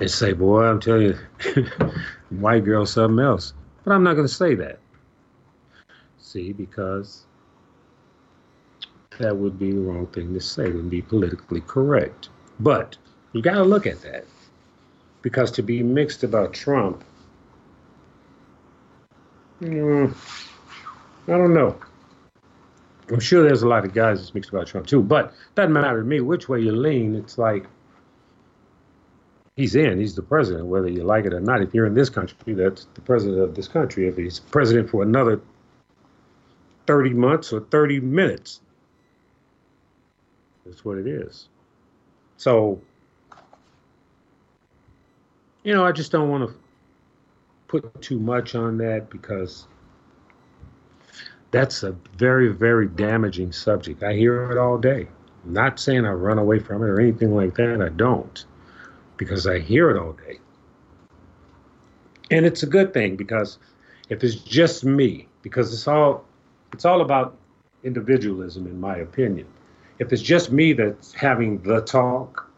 And 0.00 0.10
say, 0.10 0.32
boy, 0.32 0.64
I'm 0.64 0.80
telling 0.80 1.14
you, 1.14 1.66
white 2.30 2.64
girl 2.64 2.86
something 2.86 3.22
else. 3.22 3.52
But 3.84 3.92
I'm 3.92 4.02
not 4.02 4.14
going 4.14 4.26
to 4.26 4.32
say 4.32 4.54
that. 4.54 4.78
See, 6.18 6.52
because 6.52 7.26
that 9.18 9.36
would 9.36 9.58
be 9.58 9.72
the 9.72 9.80
wrong 9.80 10.06
thing 10.08 10.34
to 10.34 10.40
say. 10.40 10.70
Would 10.70 10.90
be 10.90 11.02
politically 11.02 11.60
correct. 11.62 12.28
But 12.60 12.96
you 13.32 13.42
got 13.42 13.54
to 13.54 13.64
look 13.64 13.86
at 13.86 14.00
that. 14.02 14.24
Because 15.22 15.50
to 15.52 15.62
be 15.62 15.82
mixed 15.82 16.22
about 16.22 16.52
Trump, 16.52 17.02
mm, 19.60 20.14
I 21.26 21.30
don't 21.30 21.54
know. 21.54 21.78
I'm 23.10 23.20
sure 23.20 23.42
there's 23.42 23.62
a 23.62 23.68
lot 23.68 23.84
of 23.84 23.94
guys 23.94 24.20
that's 24.20 24.34
mixed 24.34 24.50
about 24.50 24.66
Trump 24.66 24.86
too, 24.86 25.02
but 25.02 25.32
doesn't 25.54 25.72
matter 25.72 26.00
to 26.00 26.04
me 26.06 26.20
which 26.20 26.48
way 26.48 26.60
you 26.60 26.72
lean. 26.72 27.14
It's 27.14 27.38
like 27.38 27.66
he's 29.56 29.74
in, 29.74 29.98
he's 29.98 30.14
the 30.14 30.22
president, 30.22 30.66
whether 30.66 30.88
you 30.88 31.04
like 31.04 31.24
it 31.24 31.32
or 31.32 31.40
not. 31.40 31.62
If 31.62 31.74
you're 31.74 31.86
in 31.86 31.94
this 31.94 32.10
country, 32.10 32.54
that's 32.54 32.86
the 32.94 33.00
president 33.00 33.40
of 33.40 33.54
this 33.54 33.68
country. 33.68 34.08
If 34.08 34.16
he's 34.16 34.40
president 34.40 34.90
for 34.90 35.02
another 35.02 35.40
30 36.86 37.10
months 37.10 37.52
or 37.52 37.60
30 37.60 38.00
minutes, 38.00 38.60
that's 40.64 40.84
what 40.84 40.98
it 40.98 41.06
is. 41.06 41.48
So, 42.36 42.80
you 45.62 45.72
know, 45.72 45.84
I 45.84 45.92
just 45.92 46.12
don't 46.12 46.30
want 46.30 46.48
to 46.48 46.54
put 47.68 48.02
too 48.02 48.18
much 48.18 48.54
on 48.54 48.78
that 48.78 49.10
because 49.10 49.66
that's 51.50 51.82
a 51.82 51.92
very, 52.16 52.48
very 52.48 52.88
damaging 52.88 53.52
subject. 53.52 54.02
I 54.02 54.14
hear 54.14 54.50
it 54.50 54.58
all 54.58 54.78
day. 54.78 55.08
I'm 55.44 55.52
not 55.52 55.78
saying 55.78 56.04
I 56.04 56.10
run 56.10 56.38
away 56.38 56.58
from 56.58 56.82
it 56.82 56.86
or 56.86 57.00
anything 57.00 57.34
like 57.34 57.54
that. 57.56 57.80
I 57.80 57.90
don't, 57.90 58.44
because 59.16 59.46
I 59.46 59.60
hear 59.60 59.90
it 59.90 59.98
all 59.98 60.12
day. 60.12 60.38
And 62.30 62.46
it's 62.46 62.62
a 62.62 62.66
good 62.66 62.92
thing 62.94 63.16
because 63.16 63.58
if 64.08 64.24
it's 64.24 64.34
just 64.34 64.84
me, 64.84 65.28
because 65.42 65.72
it's 65.72 65.86
all 65.86 66.24
it's 66.72 66.84
all 66.84 67.02
about 67.02 67.36
individualism 67.84 68.66
in 68.66 68.80
my 68.80 68.96
opinion. 68.96 69.46
If 69.98 70.12
it's 70.12 70.22
just 70.22 70.50
me 70.50 70.72
that's 70.72 71.12
having 71.12 71.62
the 71.62 71.80
talk, 71.80 72.50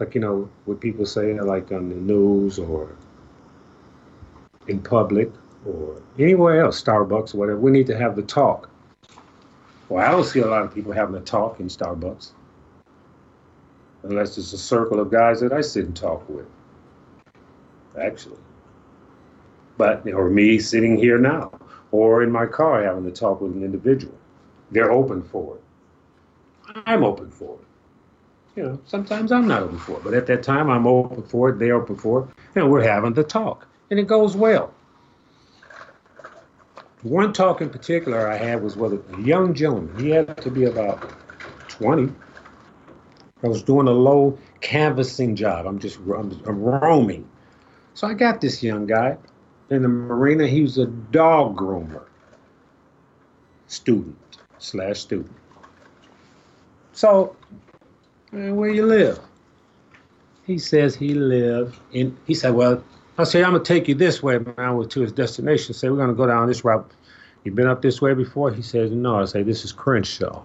like 0.00 0.14
you 0.14 0.20
know 0.20 0.48
what 0.64 0.80
people 0.80 1.06
say 1.06 1.38
like 1.40 1.70
on 1.70 1.88
the 1.88 1.94
news 1.94 2.58
or 2.58 2.96
in 4.66 4.80
public, 4.80 5.30
or 5.64 6.02
anywhere 6.18 6.60
else, 6.60 6.82
Starbucks 6.82 7.34
whatever, 7.34 7.58
we 7.58 7.70
need 7.70 7.86
to 7.86 7.96
have 7.96 8.16
the 8.16 8.22
talk. 8.22 8.68
Well, 9.88 10.04
I 10.04 10.10
don't 10.10 10.24
see 10.24 10.40
a 10.40 10.46
lot 10.46 10.62
of 10.62 10.74
people 10.74 10.92
having 10.92 11.14
a 11.14 11.20
talk 11.20 11.60
in 11.60 11.68
Starbucks, 11.68 12.32
unless 14.02 14.38
it's 14.38 14.52
a 14.52 14.58
circle 14.58 14.98
of 14.98 15.10
guys 15.10 15.40
that 15.40 15.52
I 15.52 15.60
sit 15.60 15.84
and 15.84 15.96
talk 15.96 16.28
with, 16.28 16.46
actually. 18.00 18.38
But, 19.76 20.06
or 20.12 20.30
me 20.30 20.58
sitting 20.58 20.96
here 20.96 21.18
now, 21.18 21.52
or 21.90 22.22
in 22.22 22.30
my 22.30 22.46
car 22.46 22.82
having 22.82 23.06
a 23.06 23.10
talk 23.10 23.40
with 23.40 23.52
an 23.52 23.62
individual. 23.62 24.14
They're 24.70 24.90
open 24.90 25.22
for 25.22 25.56
it. 25.56 25.62
I'm 26.86 27.04
open 27.04 27.30
for 27.30 27.58
it. 27.60 27.66
You 28.56 28.62
know, 28.64 28.80
sometimes 28.86 29.32
I'm 29.32 29.48
not 29.48 29.62
open 29.62 29.78
for 29.78 29.98
it, 29.98 30.04
but 30.04 30.14
at 30.14 30.26
that 30.26 30.42
time 30.42 30.68
I'm 30.68 30.86
open 30.86 31.22
for 31.22 31.48
it, 31.48 31.58
they're 31.58 31.76
open 31.76 31.96
for 31.96 32.22
it, 32.22 32.28
and 32.54 32.70
we're 32.70 32.82
having 32.82 33.14
the 33.14 33.24
talk. 33.24 33.66
And 33.90 33.98
it 33.98 34.06
goes 34.06 34.36
well. 34.36 34.72
One 37.02 37.32
talk 37.32 37.60
in 37.60 37.70
particular 37.70 38.28
I 38.28 38.36
had 38.36 38.62
was 38.62 38.76
with 38.76 38.92
a 38.92 39.22
young 39.22 39.54
gentleman. 39.54 40.04
He 40.04 40.10
had 40.10 40.36
to 40.42 40.50
be 40.50 40.64
about 40.64 41.00
20. 41.68 42.12
I 43.42 43.48
was 43.48 43.62
doing 43.62 43.88
a 43.88 43.92
low 43.92 44.38
canvassing 44.60 45.34
job. 45.34 45.66
I'm 45.66 45.80
just 45.80 45.98
I'm, 45.98 46.30
I'm 46.46 46.62
roaming. 46.62 47.28
So 47.94 48.06
I 48.06 48.14
got 48.14 48.40
this 48.40 48.62
young 48.62 48.86
guy 48.86 49.16
in 49.68 49.82
the 49.82 49.88
marina. 49.88 50.46
He 50.46 50.62
was 50.62 50.78
a 50.78 50.86
dog 50.86 51.56
groomer 51.56 52.04
student 53.66 54.16
slash 54.58 55.00
student. 55.00 55.41
So, 56.92 57.36
where 58.30 58.70
you 58.70 58.86
live? 58.86 59.18
He 60.44 60.58
says 60.58 60.94
he 60.94 61.14
lived 61.14 61.78
in. 61.92 62.16
He 62.26 62.34
said, 62.34 62.54
well, 62.54 62.82
I 63.18 63.24
say, 63.24 63.44
I'm 63.44 63.52
gonna 63.52 63.64
take 63.64 63.88
you 63.88 63.94
this 63.94 64.22
way, 64.22 64.38
man, 64.38 64.88
to 64.88 65.00
his 65.00 65.12
destination. 65.12 65.74
Say, 65.74 65.88
we're 65.88 65.96
gonna 65.96 66.14
go 66.14 66.26
down 66.26 66.48
this 66.48 66.64
route. 66.64 66.90
You 67.44 67.52
been 67.52 67.66
up 67.66 67.82
this 67.82 68.00
way 68.00 68.14
before? 68.14 68.52
He 68.52 68.62
says, 68.62 68.90
No. 68.90 69.20
I 69.20 69.24
say, 69.24 69.42
This 69.42 69.64
is 69.64 69.72
Crenshaw. 69.72 70.42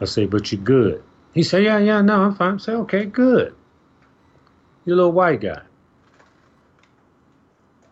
I 0.00 0.04
say, 0.04 0.26
But 0.26 0.52
you're 0.52 0.60
good. 0.60 1.02
He 1.34 1.42
said, 1.42 1.64
Yeah, 1.64 1.78
yeah, 1.78 2.02
no, 2.02 2.22
I'm 2.22 2.34
fine. 2.34 2.54
I 2.54 2.58
say, 2.58 2.72
Okay, 2.72 3.04
good. 3.06 3.54
You're 4.84 4.94
a 4.94 4.96
little 4.96 5.12
white 5.12 5.40
guy. 5.40 5.62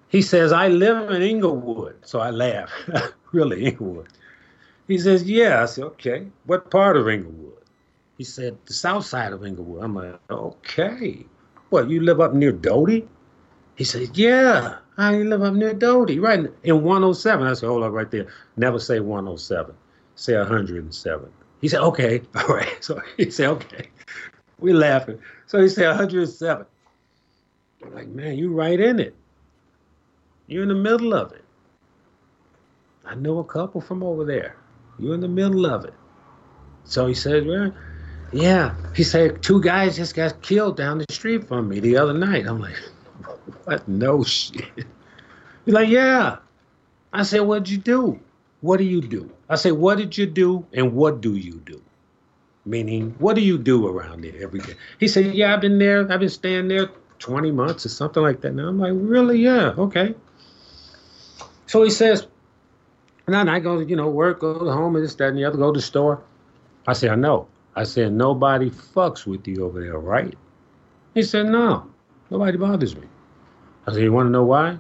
He 0.08 0.22
says, 0.22 0.52
I 0.52 0.68
live 0.68 1.10
in 1.10 1.22
Inglewood. 1.22 1.96
So 2.04 2.18
I 2.18 2.30
laugh. 2.30 2.72
really, 3.32 3.64
Inglewood. 3.64 4.08
He 4.90 4.98
says, 4.98 5.22
Yeah. 5.22 5.62
I 5.62 5.66
said, 5.66 5.84
Okay. 5.84 6.26
What 6.46 6.70
part 6.70 6.96
of 6.96 7.08
Inglewood? 7.08 7.62
He 8.18 8.24
said, 8.24 8.58
The 8.66 8.74
south 8.74 9.06
side 9.06 9.32
of 9.32 9.46
Inglewood. 9.46 9.84
I'm 9.84 9.94
like, 9.94 10.20
Okay. 10.30 11.24
What, 11.70 11.88
you 11.88 12.00
live 12.00 12.20
up 12.20 12.34
near 12.34 12.50
Doty? 12.50 13.06
He 13.76 13.84
said, 13.84 14.16
Yeah, 14.18 14.78
I 14.98 15.14
live 15.18 15.42
up 15.42 15.54
near 15.54 15.74
Doty, 15.74 16.18
right 16.18 16.40
in 16.64 16.82
107. 16.82 17.46
I 17.46 17.54
said, 17.54 17.68
Hold 17.68 17.84
up 17.84 17.92
right 17.92 18.10
there. 18.10 18.26
Never 18.56 18.80
say 18.80 18.98
107. 18.98 19.74
Say 20.16 20.36
107. 20.36 21.30
He 21.60 21.68
said, 21.68 21.80
Okay, 21.80 22.20
all 22.34 22.48
right. 22.48 22.76
So 22.82 23.00
he 23.16 23.30
said, 23.30 23.48
Okay. 23.50 23.88
We're 24.58 24.74
laughing. 24.74 25.20
So 25.46 25.60
he 25.60 25.68
said 25.68 25.86
107. 25.88 26.66
I'm 27.82 27.94
like, 27.94 28.08
man, 28.08 28.36
you 28.36 28.52
right 28.52 28.78
in 28.78 28.98
it. 28.98 29.14
You're 30.48 30.64
in 30.64 30.68
the 30.68 30.74
middle 30.74 31.14
of 31.14 31.32
it. 31.32 31.44
I 33.06 33.14
know 33.14 33.38
a 33.38 33.44
couple 33.44 33.80
from 33.80 34.02
over 34.02 34.24
there. 34.24 34.56
You're 35.00 35.14
in 35.14 35.20
the 35.20 35.28
middle 35.28 35.66
of 35.66 35.84
it. 35.84 35.94
So 36.84 37.06
he 37.06 37.14
says, 37.14 37.44
well, 37.44 37.72
yeah. 38.32 38.74
He 38.94 39.02
said, 39.02 39.42
two 39.42 39.60
guys 39.62 39.96
just 39.96 40.14
got 40.14 40.42
killed 40.42 40.76
down 40.76 40.98
the 40.98 41.06
street 41.10 41.48
from 41.48 41.68
me 41.68 41.80
the 41.80 41.96
other 41.96 42.12
night. 42.12 42.46
I'm 42.46 42.60
like, 42.60 42.76
what? 43.64 43.88
No 43.88 44.22
shit. 44.22 44.64
He's 45.64 45.74
like, 45.74 45.88
yeah. 45.88 46.38
I 47.12 47.22
said, 47.22 47.40
what'd 47.40 47.68
you 47.68 47.78
do? 47.78 48.20
What 48.60 48.76
do 48.76 48.84
you 48.84 49.00
do? 49.00 49.30
I 49.48 49.56
said, 49.56 49.72
what 49.72 49.98
did 49.98 50.16
you 50.16 50.26
do 50.26 50.66
and 50.72 50.92
what 50.92 51.20
do 51.20 51.34
you 51.34 51.60
do? 51.64 51.82
Meaning, 52.66 53.14
what 53.18 53.34
do 53.36 53.40
you 53.40 53.56
do 53.56 53.86
around 53.86 54.22
there 54.22 54.34
every 54.42 54.60
day? 54.60 54.74
He 54.98 55.08
said, 55.08 55.34
yeah, 55.34 55.54
I've 55.54 55.62
been 55.62 55.78
there. 55.78 56.00
I've 56.12 56.20
been 56.20 56.28
staying 56.28 56.68
there 56.68 56.90
20 57.18 57.50
months 57.52 57.86
or 57.86 57.88
something 57.88 58.22
like 58.22 58.42
that. 58.42 58.54
Now 58.54 58.68
I'm 58.68 58.78
like, 58.78 58.92
really? 58.94 59.38
Yeah, 59.38 59.70
okay. 59.78 60.14
So 61.66 61.82
he 61.82 61.90
says, 61.90 62.26
and 63.30 63.48
then 63.48 63.48
I 63.48 63.60
go, 63.60 63.78
you 63.78 63.94
know, 63.94 64.08
work, 64.10 64.40
go 64.40 64.58
to 64.58 64.72
home, 64.72 64.96
and 64.96 65.04
this, 65.04 65.14
that, 65.14 65.28
and 65.28 65.38
the 65.38 65.44
other, 65.44 65.56
go 65.56 65.72
to 65.72 65.78
the 65.78 65.86
store. 65.86 66.20
I 66.88 66.94
said, 66.94 67.10
I 67.10 67.14
know. 67.14 67.46
I 67.76 67.84
said, 67.84 68.12
nobody 68.12 68.70
fucks 68.70 69.24
with 69.24 69.46
you 69.46 69.64
over 69.64 69.80
there, 69.80 70.00
right? 70.00 70.34
He 71.14 71.22
said, 71.22 71.46
no, 71.46 71.88
nobody 72.28 72.58
bothers 72.58 72.96
me. 72.96 73.06
I 73.86 73.92
said, 73.92 74.02
you 74.02 74.12
want 74.12 74.26
to 74.26 74.30
know 74.30 74.42
why? 74.42 74.78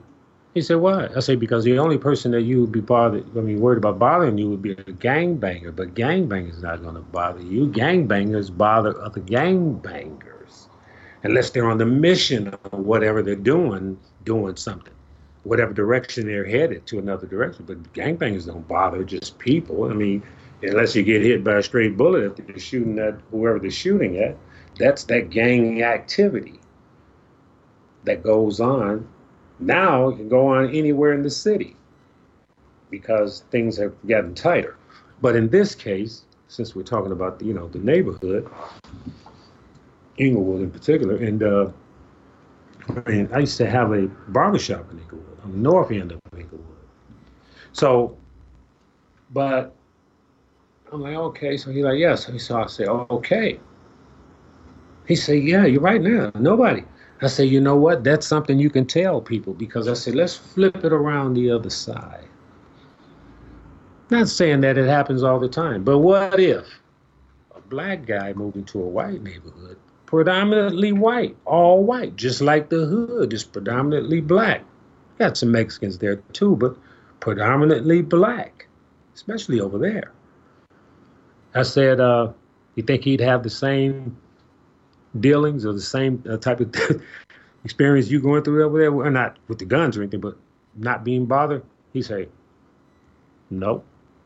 He 0.52 0.62
said, 0.62 0.78
why? 0.78 1.08
I 1.14 1.20
said, 1.20 1.38
because 1.38 1.62
the 1.62 1.78
only 1.78 1.96
person 1.96 2.32
that 2.32 2.42
you 2.42 2.62
would 2.62 2.72
be 2.72 2.80
bothered, 2.80 3.24
I 3.38 3.40
mean, 3.40 3.60
worried 3.60 3.78
about 3.78 4.00
bothering 4.00 4.36
you 4.36 4.50
would 4.50 4.62
be 4.62 4.72
a 4.72 4.76
gangbanger, 4.76 5.76
but 5.76 5.94
gangbangers 5.94 6.60
not 6.60 6.82
going 6.82 6.96
to 6.96 7.02
bother 7.02 7.42
you. 7.42 7.68
Gangbangers 7.68 8.50
bother 8.56 9.00
other 9.00 9.20
gangbangers 9.20 10.66
unless 11.22 11.50
they're 11.50 11.70
on 11.70 11.78
the 11.78 11.86
mission 11.86 12.48
of 12.48 12.72
whatever 12.72 13.22
they're 13.22 13.36
doing, 13.36 13.96
doing 14.24 14.56
something, 14.56 14.92
whatever 15.44 15.72
direction 15.74 16.26
they're 16.26 16.44
headed 16.46 16.86
to 16.86 16.98
another 16.98 17.26
direction. 17.26 17.64
But 17.66 17.92
gangbangers 17.94 18.46
don't 18.46 18.68
bother 18.68 19.04
just 19.04 19.38
people. 19.38 19.84
I 19.90 19.94
mean, 19.94 20.22
unless 20.62 20.94
you 20.96 21.02
get 21.02 21.22
hit 21.22 21.44
by 21.44 21.56
a 21.58 21.62
stray 21.62 21.88
bullet 21.88 22.24
if 22.24 22.46
they're 22.46 22.58
shooting 22.58 22.98
at 22.98 23.20
whoever 23.30 23.58
they're 23.58 23.70
shooting 23.70 24.18
at. 24.18 24.38
That's 24.78 25.04
that 25.04 25.30
gang 25.30 25.82
activity 25.82 26.60
that 28.04 28.22
goes 28.22 28.60
on. 28.60 29.08
Now 29.60 30.08
it 30.10 30.16
can 30.16 30.28
go 30.28 30.48
on 30.48 30.70
anywhere 30.70 31.12
in 31.14 31.22
the 31.22 31.30
city. 31.30 31.76
because 32.90 33.42
things 33.50 33.76
have 33.78 33.94
gotten 34.06 34.34
tighter. 34.34 34.76
But 35.20 35.36
in 35.36 35.48
this 35.48 35.74
case, 35.74 36.24
since 36.48 36.74
we're 36.74 36.82
talking 36.82 37.12
about 37.12 37.42
you 37.42 37.54
know 37.54 37.68
the 37.68 37.78
neighborhood, 37.78 38.48
Inglewood 40.18 40.62
in 40.62 40.70
particular, 40.70 41.16
and 41.16 41.42
uh, 41.42 41.70
I, 43.06 43.38
used 43.38 43.56
to 43.58 43.68
have 43.68 43.92
a 43.92 44.06
barbershop 44.28 44.90
in 44.90 44.98
Inglewood 44.98 45.40
on 45.44 45.52
the 45.52 45.58
north 45.58 45.90
end 45.90 46.12
of 46.12 46.20
Inglewood. 46.36 46.66
So, 47.72 48.16
but 49.30 49.74
I'm 50.92 51.00
like, 51.00 51.16
okay. 51.16 51.56
So 51.56 51.70
he's 51.70 51.84
like, 51.84 51.98
yes. 51.98 52.28
So 52.38 52.58
I 52.58 52.66
say, 52.66 52.86
okay. 52.86 53.60
He 55.06 55.16
said, 55.16 55.42
yeah, 55.42 55.66
you're 55.66 55.80
right 55.80 56.00
now. 56.00 56.30
Nobody. 56.34 56.84
I 57.22 57.26
say, 57.26 57.44
you 57.44 57.60
know 57.60 57.76
what? 57.76 58.02
That's 58.02 58.26
something 58.26 58.58
you 58.58 58.70
can 58.70 58.86
tell 58.86 59.20
people 59.20 59.52
because 59.52 59.88
I 59.88 59.94
said, 59.94 60.14
let's 60.14 60.36
flip 60.36 60.84
it 60.84 60.92
around 60.92 61.34
the 61.34 61.50
other 61.50 61.70
side. 61.70 62.26
Not 64.10 64.28
saying 64.28 64.62
that 64.62 64.78
it 64.78 64.88
happens 64.88 65.22
all 65.22 65.38
the 65.38 65.48
time, 65.48 65.84
but 65.84 65.98
what 65.98 66.40
if 66.40 66.66
a 67.54 67.60
black 67.60 68.06
guy 68.06 68.32
moving 68.32 68.64
to 68.66 68.82
a 68.82 68.86
white 68.86 69.22
neighborhood, 69.22 69.78
predominantly 70.10 70.90
white, 70.92 71.36
all 71.44 71.84
white, 71.84 72.16
just 72.16 72.40
like 72.40 72.68
the 72.68 72.84
hood 72.84 73.32
is 73.32 73.44
predominantly 73.44 74.20
black. 74.20 74.64
Got 75.20 75.36
some 75.36 75.52
Mexicans 75.52 75.98
there 75.98 76.16
too, 76.32 76.56
but 76.56 76.76
predominantly 77.20 78.02
black, 78.02 78.66
especially 79.14 79.60
over 79.60 79.78
there. 79.78 80.10
I 81.54 81.62
said, 81.62 82.00
uh, 82.00 82.32
you 82.74 82.82
think 82.82 83.04
he'd 83.04 83.20
have 83.20 83.44
the 83.44 83.50
same 83.50 84.16
dealings 85.20 85.64
or 85.64 85.72
the 85.72 85.80
same 85.80 86.24
uh, 86.28 86.38
type 86.38 86.58
of 86.58 86.74
experience 87.64 88.10
you 88.10 88.20
going 88.20 88.42
through 88.42 88.64
over 88.64 88.78
there? 88.78 88.90
Well, 88.90 89.10
not 89.12 89.38
with 89.46 89.60
the 89.60 89.64
guns 89.64 89.96
or 89.96 90.02
anything, 90.02 90.20
but 90.20 90.36
not 90.74 91.04
being 91.04 91.26
bothered? 91.26 91.62
He 91.92 92.02
say, 92.02 92.26
no. 93.48 93.84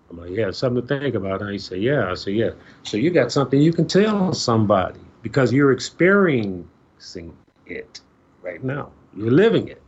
I'm 0.08 0.18
like, 0.18 0.30
yeah, 0.30 0.50
something 0.50 0.86
to 0.86 1.00
think 1.00 1.14
about. 1.14 1.42
And 1.42 1.50
he 1.50 1.58
said, 1.58 1.82
yeah. 1.82 2.10
I 2.10 2.14
said, 2.14 2.34
yeah. 2.34 2.50
So 2.84 2.96
you 2.96 3.10
got 3.10 3.32
something 3.32 3.60
you 3.60 3.72
can 3.72 3.86
tell 3.86 4.32
somebody 4.32 5.00
because 5.24 5.54
you're 5.54 5.72
experiencing 5.72 7.34
it 7.66 8.00
right 8.42 8.62
now. 8.62 8.92
You're 9.16 9.30
living 9.30 9.68
it 9.68 9.82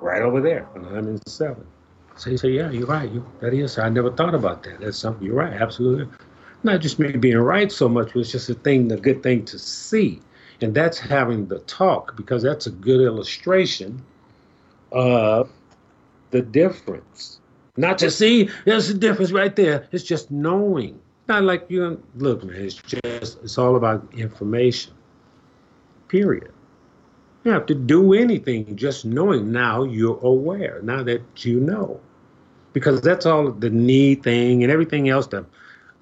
right 0.00 0.22
over 0.22 0.40
there 0.40 0.66
on 0.74 0.82
107. 0.82 1.66
So 2.16 2.30
he 2.30 2.38
said, 2.38 2.52
yeah, 2.52 2.70
you're 2.70 2.86
right. 2.86 3.10
You, 3.10 3.24
that 3.40 3.52
is, 3.52 3.78
I 3.78 3.90
never 3.90 4.10
thought 4.10 4.34
about 4.34 4.62
that. 4.62 4.80
That's 4.80 4.96
something, 4.96 5.24
you're 5.24 5.36
right, 5.36 5.52
absolutely. 5.52 6.08
Not 6.62 6.80
just 6.80 6.98
me 6.98 7.12
being 7.12 7.36
right 7.36 7.70
so 7.70 7.90
much, 7.90 8.14
but 8.14 8.20
it's 8.20 8.32
just 8.32 8.48
a 8.48 8.54
thing, 8.54 8.90
a 8.90 8.96
good 8.96 9.22
thing 9.22 9.44
to 9.44 9.58
see. 9.58 10.22
And 10.62 10.74
that's 10.74 10.98
having 10.98 11.46
the 11.46 11.58
talk 11.60 12.16
because 12.16 12.42
that's 12.42 12.66
a 12.66 12.70
good 12.70 13.02
illustration 13.02 14.02
of 14.92 15.50
the 16.30 16.40
difference. 16.40 17.38
Not 17.76 17.98
to 17.98 18.10
see, 18.10 18.48
there's 18.64 18.88
a 18.88 18.94
difference 18.94 19.30
right 19.30 19.54
there. 19.54 19.88
It's 19.92 20.04
just 20.04 20.30
knowing. 20.30 20.98
Not 21.30 21.44
like 21.44 21.66
you 21.68 22.02
look, 22.16 22.42
man, 22.42 22.56
it's 22.56 22.74
just, 22.74 23.38
it's 23.44 23.56
all 23.56 23.76
about 23.76 24.04
information. 24.12 24.92
Period. 26.08 26.50
You 27.44 27.52
have 27.52 27.66
to 27.66 27.74
do 27.76 28.14
anything 28.14 28.74
just 28.74 29.04
knowing 29.04 29.52
now 29.52 29.84
you're 29.84 30.18
aware, 30.24 30.80
now 30.82 31.04
that 31.04 31.22
you 31.44 31.60
know. 31.60 32.00
Because 32.72 33.00
that's 33.00 33.26
all 33.26 33.52
the 33.52 33.70
knee 33.70 34.16
thing 34.16 34.64
and 34.64 34.72
everything 34.72 35.08
else 35.08 35.28
that 35.28 35.44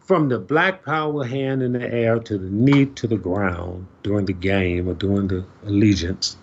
from 0.01 0.31
the 0.31 0.38
black 0.38 0.83
power 0.83 1.23
hand 1.25 1.62
in 1.62 1.75
the 1.75 1.93
air 1.93 2.19
to 2.21 2.38
the 2.38 2.49
knee 2.49 2.87
to 2.87 3.07
the 3.07 3.19
ground 3.19 3.87
during 4.03 4.25
the 4.25 4.33
game 4.33 4.88
or 4.88 4.95
during 4.95 5.29
the 5.29 5.45
allegiance. 5.67 6.38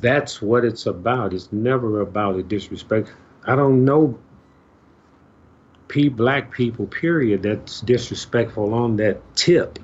That's 0.00 0.42
what 0.42 0.66
it's 0.66 0.84
about. 0.84 1.32
It's 1.32 1.50
never 1.52 2.02
about 2.02 2.36
a 2.36 2.42
disrespect. 2.42 3.14
I 3.46 3.56
don't 3.56 3.86
know 3.86 4.18
p 5.90 6.08
black 6.08 6.50
people 6.52 6.86
period 6.86 7.42
that's 7.42 7.82
disrespectful 7.82 8.72
on 8.72 8.96
that 8.96 9.20
tip 9.36 9.78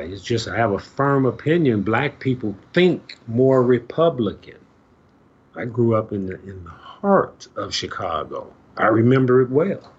it's 0.00 0.22
just 0.22 0.48
I 0.48 0.56
have 0.56 0.72
a 0.72 0.78
firm 0.78 1.26
opinion. 1.26 1.82
Black 1.82 2.20
people 2.20 2.56
think 2.72 3.16
more 3.26 3.62
Republican. 3.62 4.58
I 5.56 5.64
grew 5.64 5.94
up 5.94 6.12
in 6.12 6.26
the 6.26 6.40
in 6.42 6.62
the 6.64 6.70
heart 6.70 7.48
of 7.56 7.74
Chicago. 7.74 8.52
I 8.76 8.86
remember 8.86 9.40
it 9.42 9.50
well. 9.50 9.92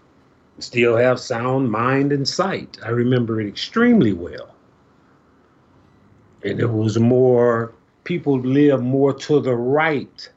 Still 0.60 0.96
have 0.98 1.20
sound 1.20 1.72
mind 1.72 2.12
and 2.12 2.28
sight. 2.28 2.78
I 2.84 2.90
remember 2.90 3.42
it 3.42 3.48
extremely 3.48 4.14
well. 4.14 4.56
And 6.44 6.60
it 6.60 6.70
was 6.70 6.98
more 6.98 7.74
people 8.04 8.40
live 8.40 8.82
more 8.82 9.14
to 9.14 9.42
the 9.42 9.56
right. 9.56 10.30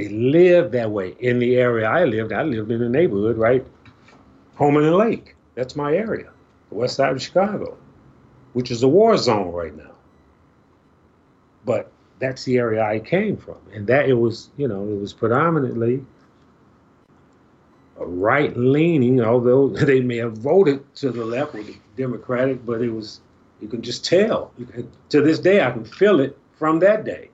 They 0.00 0.08
lived 0.08 0.72
that 0.72 0.90
way. 0.90 1.14
In 1.18 1.38
the 1.38 1.56
area 1.56 1.86
I 1.88 2.04
lived, 2.04 2.32
I 2.32 2.42
lived 2.42 2.70
in 2.70 2.82
a 2.82 2.88
neighborhood, 2.88 3.36
right? 3.36 3.66
Homan 4.54 4.84
and 4.84 4.96
Lake. 4.96 5.34
That's 5.54 5.76
my 5.76 5.94
area, 5.94 6.30
the 6.70 6.74
west 6.74 6.96
side 6.96 7.12
of 7.12 7.22
Chicago 7.22 7.76
which 8.52 8.70
is 8.70 8.82
a 8.82 8.88
war 8.88 9.16
zone 9.16 9.52
right 9.52 9.76
now. 9.76 9.92
But 11.64 11.90
that's 12.18 12.44
the 12.44 12.58
area 12.58 12.82
I 12.82 12.98
came 12.98 13.36
from, 13.36 13.56
and 13.72 13.86
that 13.86 14.08
it 14.08 14.14
was, 14.14 14.50
you 14.56 14.68
know, 14.68 14.82
it 14.82 15.00
was 15.00 15.12
predominantly 15.12 16.04
right 17.96 18.56
leaning, 18.56 19.20
although 19.20 19.68
they 19.90 20.00
may 20.00 20.16
have 20.16 20.38
voted 20.38 20.94
to 20.96 21.10
the 21.10 21.24
left 21.24 21.54
with 21.54 21.66
the 21.66 21.76
Democratic, 21.96 22.64
but 22.64 22.80
it 22.82 22.90
was, 22.90 23.20
you 23.60 23.68
can 23.68 23.82
just 23.82 24.04
tell. 24.04 24.52
Can, 24.56 24.90
to 25.10 25.20
this 25.20 25.38
day, 25.38 25.64
I 25.64 25.70
can 25.70 25.84
feel 25.84 26.20
it 26.20 26.36
from 26.54 26.78
that 26.80 27.04
day. 27.04 27.30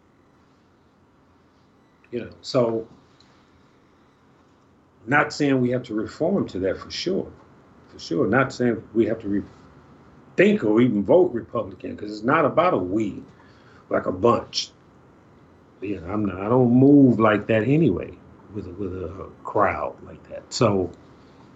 You 2.11 2.21
know, 2.21 2.31
so 2.41 2.87
not 5.07 5.33
saying 5.33 5.61
we 5.61 5.71
have 5.71 5.83
to 5.85 5.95
reform 5.95 6.49
to 6.49 6.59
that 6.61 6.79
for 6.79 6.91
sure, 6.91 7.31
for 7.89 7.99
sure. 7.99 8.27
Not 8.27 8.53
saying 8.53 8.83
we 8.95 9.07
have 9.07 9.21
to 9.21 9.29
re- 9.29 9.43
think 10.37 10.65
or 10.65 10.81
even 10.81 11.05
vote 11.05 11.33
Republican 11.33 11.95
because 11.95 12.13
it's 12.13 12.25
not 12.25 12.45
about 12.45 12.75
a 12.75 12.79
we, 12.79 13.23
like 13.89 14.07
a 14.07 14.13
bunch. 14.13 14.71
You 15.81 16.01
know, 16.01 16.09
I'm 16.11 16.25
not. 16.25 16.41
I 16.41 16.49
don't 16.49 16.73
move 16.73 17.21
like 17.21 17.47
that 17.49 17.63
anyway 17.65 18.13
with 18.55 18.67
a, 18.67 18.71
with 18.71 18.95
a 18.95 19.31
crowd 19.45 19.95
like 20.05 20.23
that. 20.31 20.43
So 20.53 20.91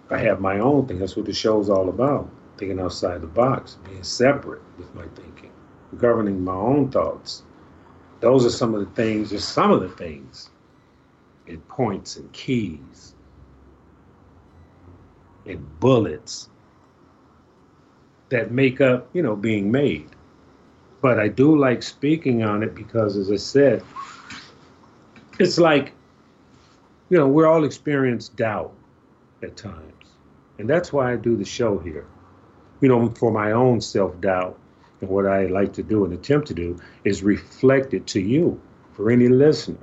I 0.09 0.19
have 0.19 0.39
my 0.39 0.59
own 0.59 0.87
thing. 0.87 0.99
That's 0.99 1.15
what 1.15 1.25
the 1.25 1.33
show's 1.33 1.69
all 1.69 1.89
about. 1.89 2.29
Thinking 2.57 2.79
outside 2.79 3.21
the 3.21 3.27
box, 3.27 3.77
being 3.85 4.03
separate 4.03 4.61
with 4.77 4.93
my 4.93 5.05
thinking, 5.15 5.51
governing 5.97 6.43
my 6.43 6.53
own 6.53 6.91
thoughts. 6.91 7.43
Those 8.21 8.45
are 8.45 8.51
some 8.51 8.73
of 8.73 8.79
the 8.79 8.91
things, 8.95 9.31
just 9.31 9.49
some 9.49 9.71
of 9.71 9.81
the 9.81 9.89
things, 9.89 10.51
and 11.47 11.67
points 11.67 12.17
and 12.17 12.31
keys 12.31 13.15
and 15.45 15.79
bullets 15.79 16.49
that 18.29 18.51
make 18.51 18.79
up, 18.79 19.09
you 19.13 19.21
know, 19.21 19.35
being 19.35 19.71
made. 19.71 20.09
But 21.01 21.19
I 21.19 21.27
do 21.27 21.57
like 21.57 21.81
speaking 21.81 22.43
on 22.43 22.61
it 22.61 22.75
because, 22.75 23.17
as 23.17 23.31
I 23.31 23.37
said, 23.37 23.83
it's 25.39 25.57
like, 25.57 25.93
you 27.09 27.17
know, 27.17 27.27
we're 27.27 27.47
all 27.47 27.63
experience 27.65 28.29
doubt 28.29 28.71
at 29.41 29.57
times. 29.57 29.91
And 30.59 30.69
that's 30.69 30.93
why 30.93 31.11
I 31.11 31.15
do 31.15 31.35
the 31.35 31.43
show 31.43 31.79
here. 31.79 32.05
You 32.81 32.89
know, 32.89 33.09
for 33.09 33.31
my 33.31 33.51
own 33.51 33.81
self 33.81 34.19
doubt. 34.21 34.57
And 35.01 35.09
what 35.09 35.25
I 35.25 35.47
like 35.47 35.73
to 35.73 35.83
do 35.83 36.05
and 36.05 36.13
attempt 36.13 36.47
to 36.47 36.53
do 36.53 36.79
is 37.03 37.23
reflect 37.23 37.93
it 37.93 38.07
to 38.07 38.21
you, 38.21 38.61
for 38.93 39.09
any 39.09 39.27
listener. 39.27 39.77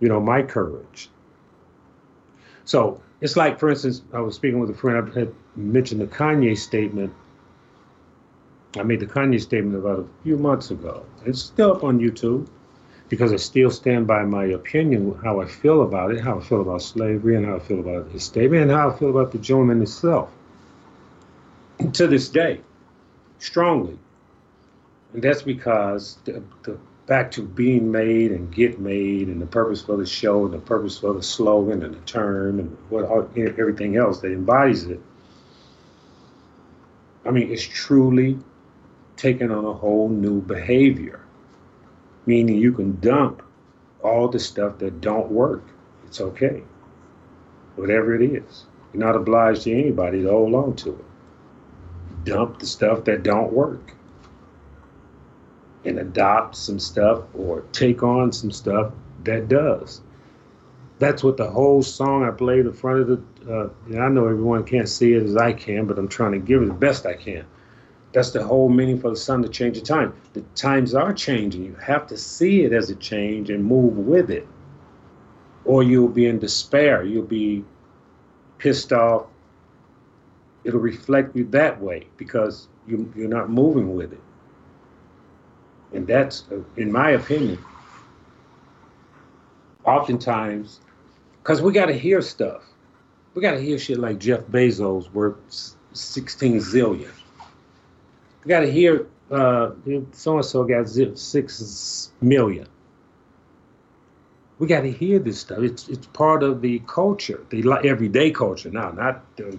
You 0.00 0.08
know, 0.08 0.20
my 0.20 0.42
courage. 0.42 1.10
So 2.64 3.02
it's 3.20 3.36
like, 3.36 3.58
for 3.58 3.70
instance, 3.70 4.02
I 4.12 4.20
was 4.20 4.34
speaking 4.34 4.60
with 4.60 4.70
a 4.70 4.74
friend. 4.74 5.10
I 5.14 5.18
had 5.18 5.34
mentioned 5.56 6.00
the 6.00 6.06
Kanye 6.06 6.56
statement. 6.56 7.12
I 8.76 8.82
made 8.82 9.00
the 9.00 9.06
Kanye 9.06 9.40
statement 9.40 9.76
about 9.76 10.00
a 10.00 10.22
few 10.22 10.36
months 10.38 10.70
ago. 10.70 11.04
It's 11.26 11.42
still 11.42 11.72
up 11.72 11.84
on 11.84 11.98
YouTube 11.98 12.48
because 13.08 13.32
I 13.32 13.36
still 13.36 13.70
stand 13.70 14.06
by 14.06 14.24
my 14.24 14.44
opinion, 14.46 15.18
how 15.22 15.40
I 15.40 15.46
feel 15.46 15.82
about 15.82 16.12
it, 16.12 16.20
how 16.20 16.38
I 16.38 16.42
feel 16.42 16.62
about 16.62 16.80
slavery, 16.82 17.36
and 17.36 17.44
how 17.44 17.56
I 17.56 17.58
feel 17.58 17.80
about 17.80 18.10
his 18.10 18.22
statement, 18.22 18.62
and 18.62 18.70
how 18.70 18.90
I 18.90 18.98
feel 18.98 19.10
about 19.10 19.32
the 19.32 19.38
gentleman 19.38 19.82
itself. 19.82 20.30
to 21.92 22.06
this 22.06 22.28
day, 22.28 22.60
strongly. 23.42 23.98
And 25.12 25.22
that's 25.22 25.42
because 25.42 26.18
the, 26.24 26.42
the 26.62 26.78
back 27.06 27.30
to 27.32 27.42
being 27.42 27.90
made 27.90 28.30
and 28.30 28.54
get 28.54 28.78
made 28.78 29.26
and 29.28 29.42
the 29.42 29.46
purpose 29.46 29.82
for 29.82 29.96
the 29.96 30.06
show 30.06 30.44
and 30.44 30.54
the 30.54 30.58
purpose 30.58 30.98
for 30.98 31.12
the 31.12 31.22
slogan 31.22 31.82
and 31.82 31.94
the 31.94 32.00
term 32.00 32.60
and 32.60 32.76
what 32.88 33.04
everything 33.36 33.96
else 33.96 34.20
that 34.20 34.32
embodies 34.32 34.86
it. 34.86 35.00
I 37.24 37.30
mean, 37.30 37.50
it's 37.50 37.62
truly 37.62 38.38
taken 39.16 39.50
on 39.50 39.64
a 39.64 39.72
whole 39.72 40.08
new 40.08 40.40
behavior, 40.40 41.20
meaning 42.26 42.56
you 42.56 42.72
can 42.72 42.98
dump 43.00 43.42
all 44.02 44.28
the 44.28 44.40
stuff 44.40 44.78
that 44.78 45.00
don't 45.00 45.30
work. 45.30 45.64
It's 46.06 46.20
okay, 46.20 46.62
whatever 47.76 48.14
it 48.14 48.22
is. 48.22 48.64
You're 48.92 49.04
not 49.04 49.16
obliged 49.16 49.62
to 49.62 49.72
anybody 49.72 50.22
to 50.22 50.30
hold 50.30 50.54
on 50.54 50.76
to 50.76 50.90
it. 50.90 51.04
Dump 52.24 52.58
the 52.58 52.66
stuff 52.66 53.04
that 53.04 53.22
don't 53.22 53.52
work 53.52 53.94
and 55.84 55.98
adopt 55.98 56.56
some 56.56 56.78
stuff 56.78 57.24
or 57.34 57.62
take 57.72 58.02
on 58.02 58.32
some 58.32 58.50
stuff 58.52 58.92
that 59.24 59.48
does. 59.48 60.00
that's 60.98 61.24
what 61.24 61.36
the 61.36 61.50
whole 61.50 61.82
song 61.82 62.24
I 62.24 62.30
played 62.30 62.66
in 62.66 62.72
front 62.72 63.00
of 63.00 63.08
the. 63.08 63.22
Uh, 63.52 63.68
I 64.00 64.08
know 64.08 64.26
everyone 64.26 64.62
can't 64.64 64.88
see 64.88 65.14
it 65.14 65.24
as 65.24 65.36
I 65.36 65.52
can, 65.52 65.86
but 65.86 65.98
I'm 65.98 66.06
trying 66.08 66.32
to 66.32 66.38
give 66.38 66.62
it 66.62 66.66
the 66.66 66.74
best 66.74 67.06
I 67.06 67.14
can. 67.14 67.44
That's 68.12 68.30
the 68.30 68.44
whole 68.44 68.68
meaning 68.68 69.00
for 69.00 69.10
the 69.10 69.16
sun 69.16 69.42
to 69.42 69.48
change 69.48 69.78
the 69.78 69.84
time. 69.84 70.14
The 70.34 70.42
times 70.54 70.94
are 70.94 71.12
changing. 71.12 71.64
You 71.64 71.74
have 71.76 72.06
to 72.08 72.16
see 72.16 72.62
it 72.62 72.72
as 72.72 72.90
a 72.90 72.94
change 72.94 73.50
and 73.50 73.64
move 73.64 73.96
with 73.98 74.30
it, 74.30 74.46
or 75.64 75.82
you'll 75.82 76.08
be 76.08 76.26
in 76.26 76.38
despair. 76.38 77.02
You'll 77.02 77.24
be 77.24 77.64
pissed 78.58 78.92
off. 78.92 79.26
It'll 80.64 80.80
reflect 80.80 81.34
you 81.36 81.44
that 81.46 81.80
way 81.80 82.06
because 82.16 82.68
you, 82.86 83.12
you're 83.16 83.28
not 83.28 83.50
moving 83.50 83.94
with 83.96 84.12
it. 84.12 84.20
And 85.92 86.06
that's, 86.06 86.44
in 86.76 86.90
my 86.90 87.10
opinion, 87.10 87.62
oftentimes, 89.84 90.80
because 91.42 91.60
we 91.60 91.72
got 91.72 91.86
to 91.86 91.98
hear 91.98 92.22
stuff. 92.22 92.62
We 93.34 93.42
got 93.42 93.52
to 93.52 93.60
hear 93.60 93.78
shit 93.78 93.98
like 93.98 94.18
Jeff 94.18 94.40
Bezos 94.42 95.10
worth 95.12 95.36
16 95.92 96.58
zillion. 96.58 97.10
We 98.44 98.52
uh, 98.54 98.60
got 98.60 98.60
to 98.60 98.70
hear 98.70 99.06
so 99.30 100.36
and 100.36 100.44
so 100.44 100.64
got 100.64 100.88
six 100.88 102.10
million. 102.20 102.66
We 104.58 104.66
got 104.66 104.82
to 104.82 104.92
hear 104.92 105.18
this 105.18 105.40
stuff. 105.40 105.58
It's 105.60 105.88
it's 105.88 106.06
part 106.08 106.42
of 106.42 106.60
the 106.60 106.80
culture, 106.86 107.44
the 107.50 107.62
everyday 107.84 108.30
culture 108.30 108.70
now, 108.70 108.90
not 108.90 109.24
the 109.36 109.58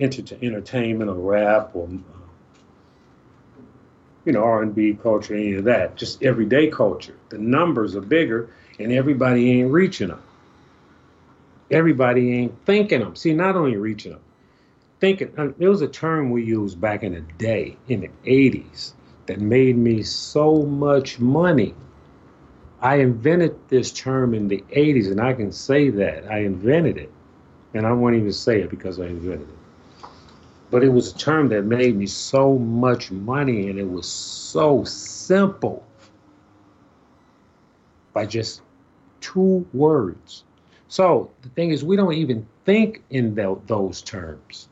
enter- 0.00 0.38
entertainment 0.42 1.10
or 1.10 1.14
rap 1.14 1.70
or 1.74 1.88
you 4.24 4.32
know 4.32 4.42
R&B 4.42 4.98
culture, 5.02 5.34
any 5.34 5.54
of 5.54 5.64
that. 5.64 5.96
Just 5.96 6.22
everyday 6.22 6.68
culture. 6.68 7.16
The 7.28 7.38
numbers 7.38 7.94
are 7.96 8.00
bigger, 8.00 8.50
and 8.78 8.92
everybody 8.92 9.52
ain't 9.52 9.70
reaching 9.70 10.08
them. 10.08 10.22
Everybody 11.70 12.32
ain't 12.32 12.64
thinking 12.64 13.00
them. 13.00 13.16
See, 13.16 13.34
not 13.34 13.56
only 13.56 13.76
reaching 13.76 14.12
them, 14.12 14.20
thinking. 15.00 15.32
Uh, 15.38 15.48
there 15.58 15.70
was 15.70 15.82
a 15.82 15.88
term 15.88 16.30
we 16.30 16.44
used 16.44 16.80
back 16.80 17.02
in 17.02 17.14
the 17.14 17.20
day, 17.38 17.76
in 17.88 18.00
the 18.00 18.10
'80s, 18.24 18.92
that 19.26 19.40
made 19.40 19.76
me 19.76 20.02
so 20.02 20.62
much 20.62 21.18
money. 21.18 21.74
I 22.80 22.96
invented 22.96 23.56
this 23.68 23.90
term 23.90 24.34
in 24.34 24.48
the 24.48 24.62
80s, 24.70 25.10
and 25.10 25.18
I 25.20 25.32
can 25.32 25.50
say 25.50 25.88
that. 25.88 26.30
I 26.30 26.40
invented 26.40 26.98
it. 26.98 27.10
And 27.72 27.86
I 27.86 27.92
won't 27.92 28.16
even 28.16 28.32
say 28.32 28.60
it 28.60 28.70
because 28.70 29.00
I 29.00 29.06
invented 29.06 29.48
it 29.48 29.65
but 30.70 30.82
it 30.82 30.88
was 30.88 31.12
a 31.12 31.16
term 31.16 31.48
that 31.48 31.64
made 31.64 31.96
me 31.96 32.06
so 32.06 32.58
much 32.58 33.10
money 33.10 33.68
and 33.68 33.78
it 33.78 33.88
was 33.88 34.08
so 34.08 34.84
simple 34.84 35.84
by 38.12 38.26
just 38.26 38.62
two 39.20 39.66
words. 39.72 40.44
So 40.88 41.30
the 41.42 41.48
thing 41.50 41.70
is, 41.70 41.84
we 41.84 41.96
don't 41.96 42.14
even 42.14 42.46
think 42.64 43.02
in 43.10 43.34
the, 43.34 43.58
those 43.66 44.02
terms. 44.02 44.68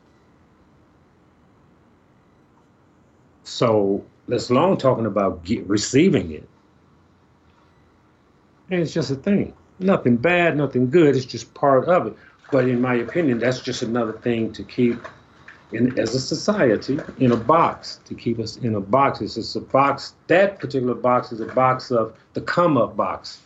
So 3.43 4.03
let's 4.27 4.49
long 4.49 4.77
talking 4.77 5.05
about 5.05 5.43
get, 5.43 5.65
receiving 5.67 6.31
it. 6.31 6.47
And 8.69 8.81
it's 8.81 8.93
just 8.93 9.11
a 9.11 9.15
thing. 9.15 9.53
Nothing 9.77 10.17
bad, 10.17 10.57
nothing 10.57 10.89
good. 10.89 11.15
It's 11.15 11.25
just 11.25 11.53
part 11.53 11.87
of 11.87 12.07
it. 12.07 12.17
But 12.51 12.67
in 12.67 12.81
my 12.81 12.95
opinion, 12.95 13.39
that's 13.39 13.61
just 13.61 13.81
another 13.81 14.13
thing 14.13 14.51
to 14.53 14.63
keep 14.63 15.05
in, 15.75 15.99
as 15.99 16.15
a 16.15 16.19
society 16.19 16.99
in 17.19 17.31
a 17.31 17.37
box 17.37 17.99
to 18.05 18.15
keep 18.15 18.39
us 18.39 18.57
in 18.57 18.75
a 18.75 18.81
box. 18.81 19.21
It's 19.21 19.35
just 19.35 19.55
a 19.55 19.61
box. 19.61 20.13
That 20.27 20.59
particular 20.59 20.95
box 20.95 21.31
is 21.31 21.39
a 21.39 21.45
box 21.45 21.91
of 21.91 22.15
the 22.33 22.41
come 22.41 22.77
up 22.77 22.95
box, 22.95 23.41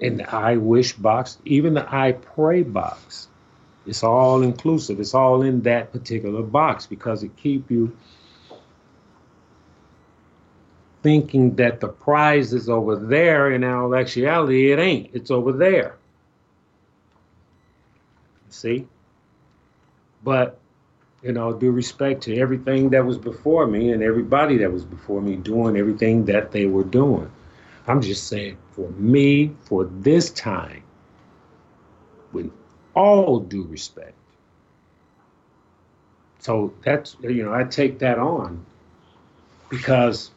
and 0.00 0.20
the 0.20 0.34
I 0.34 0.56
wish 0.56 0.94
box, 0.94 1.38
even 1.44 1.74
the 1.74 1.94
I 1.94 2.12
pray 2.12 2.62
box. 2.62 3.28
It's 3.86 4.02
all 4.02 4.42
inclusive. 4.42 4.98
It's 4.98 5.14
all 5.14 5.42
in 5.42 5.62
that 5.62 5.92
particular 5.92 6.42
box 6.42 6.86
because 6.86 7.22
it 7.22 7.36
keep 7.36 7.70
you 7.70 7.94
thinking 11.02 11.54
that 11.56 11.80
the 11.80 11.88
prize 11.88 12.54
is 12.54 12.70
over 12.70 12.96
there, 12.96 13.52
in 13.52 13.62
all 13.62 13.94
actuality, 13.94 14.72
it 14.72 14.78
ain't. 14.78 15.10
It's 15.12 15.30
over 15.30 15.52
there. 15.52 15.96
See? 18.48 18.86
But 20.22 20.58
you 21.24 21.32
know, 21.32 21.54
due 21.54 21.70
respect 21.70 22.22
to 22.22 22.36
everything 22.36 22.90
that 22.90 23.04
was 23.04 23.16
before 23.16 23.66
me 23.66 23.92
and 23.92 24.02
everybody 24.02 24.58
that 24.58 24.70
was 24.70 24.84
before 24.84 25.22
me 25.22 25.36
doing 25.36 25.74
everything 25.74 26.26
that 26.26 26.52
they 26.52 26.66
were 26.66 26.84
doing. 26.84 27.30
I'm 27.86 28.02
just 28.02 28.28
saying, 28.28 28.58
for 28.72 28.90
me, 28.90 29.54
for 29.62 29.84
this 30.00 30.30
time, 30.30 30.82
with 32.32 32.52
all 32.94 33.40
due 33.40 33.64
respect. 33.64 34.12
So 36.40 36.74
that's, 36.84 37.16
you 37.22 37.42
know, 37.42 37.54
I 37.54 37.64
take 37.64 37.98
that 38.00 38.18
on 38.18 38.64
because 39.70 40.30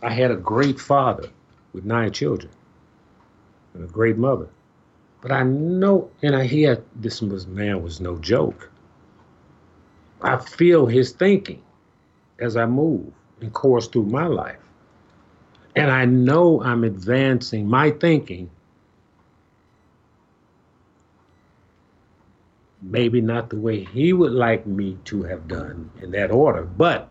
I 0.00 0.10
had 0.10 0.30
a 0.30 0.36
great 0.36 0.80
father 0.80 1.28
with 1.74 1.84
nine 1.84 2.12
children 2.12 2.50
and 3.74 3.84
a 3.84 3.88
great 3.88 4.16
mother. 4.16 4.48
But 5.20 5.32
I 5.32 5.42
know, 5.42 6.10
and 6.22 6.34
I 6.34 6.44
hear 6.44 6.82
this 6.96 7.20
was 7.20 7.46
man 7.46 7.82
was 7.82 8.00
no 8.00 8.16
joke. 8.16 8.70
I 10.20 10.36
feel 10.36 10.86
his 10.86 11.12
thinking 11.12 11.62
as 12.40 12.56
I 12.56 12.66
move 12.66 13.12
and 13.40 13.52
course 13.52 13.86
through 13.86 14.06
my 14.06 14.26
life. 14.26 14.58
And 15.76 15.90
I 15.90 16.06
know 16.06 16.62
I'm 16.62 16.82
advancing 16.82 17.68
my 17.68 17.90
thinking, 17.92 18.50
maybe 22.82 23.20
not 23.20 23.50
the 23.50 23.58
way 23.58 23.84
he 23.84 24.12
would 24.12 24.32
like 24.32 24.66
me 24.66 24.98
to 25.04 25.22
have 25.22 25.46
done 25.46 25.90
in 26.02 26.10
that 26.12 26.30
order, 26.30 26.64
but 26.64 27.08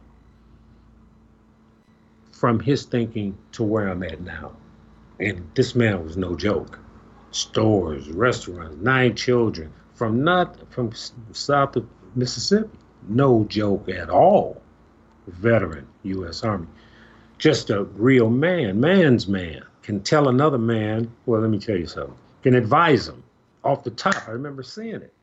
from 2.31 2.59
his 2.59 2.83
thinking 2.83 3.37
to 3.53 3.63
where 3.63 3.87
I'm 3.87 4.03
at 4.03 4.21
now. 4.21 4.51
And 5.19 5.49
this 5.55 5.75
man 5.75 6.03
was 6.03 6.17
no 6.17 6.35
joke. 6.35 6.77
Stores, 7.31 8.09
restaurants, 8.09 8.77
nine 8.81 9.15
children 9.15 9.71
from 9.93 10.23
not 10.23 10.71
from 10.71 10.91
south 11.31 11.75
of 11.77 11.87
Mississippi 12.15 12.69
no 13.07 13.45
joke 13.45 13.89
at 13.89 14.09
all. 14.09 14.61
Veteran, 15.27 15.87
U.S. 16.03 16.43
Army. 16.43 16.67
Just 17.37 17.69
a 17.69 17.83
real 17.83 18.29
man, 18.29 18.79
man's 18.79 19.27
man, 19.27 19.63
can 19.83 20.01
tell 20.01 20.29
another 20.29 20.57
man, 20.57 21.11
well, 21.25 21.41
let 21.41 21.49
me 21.49 21.59
tell 21.59 21.77
you 21.77 21.85
something, 21.85 22.15
can 22.41 22.55
advise 22.55 23.07
him 23.07 23.23
off 23.63 23.83
the 23.83 23.91
top. 23.91 24.27
I 24.27 24.31
remember 24.31 24.63
seeing 24.63 24.95
it. 24.95 25.13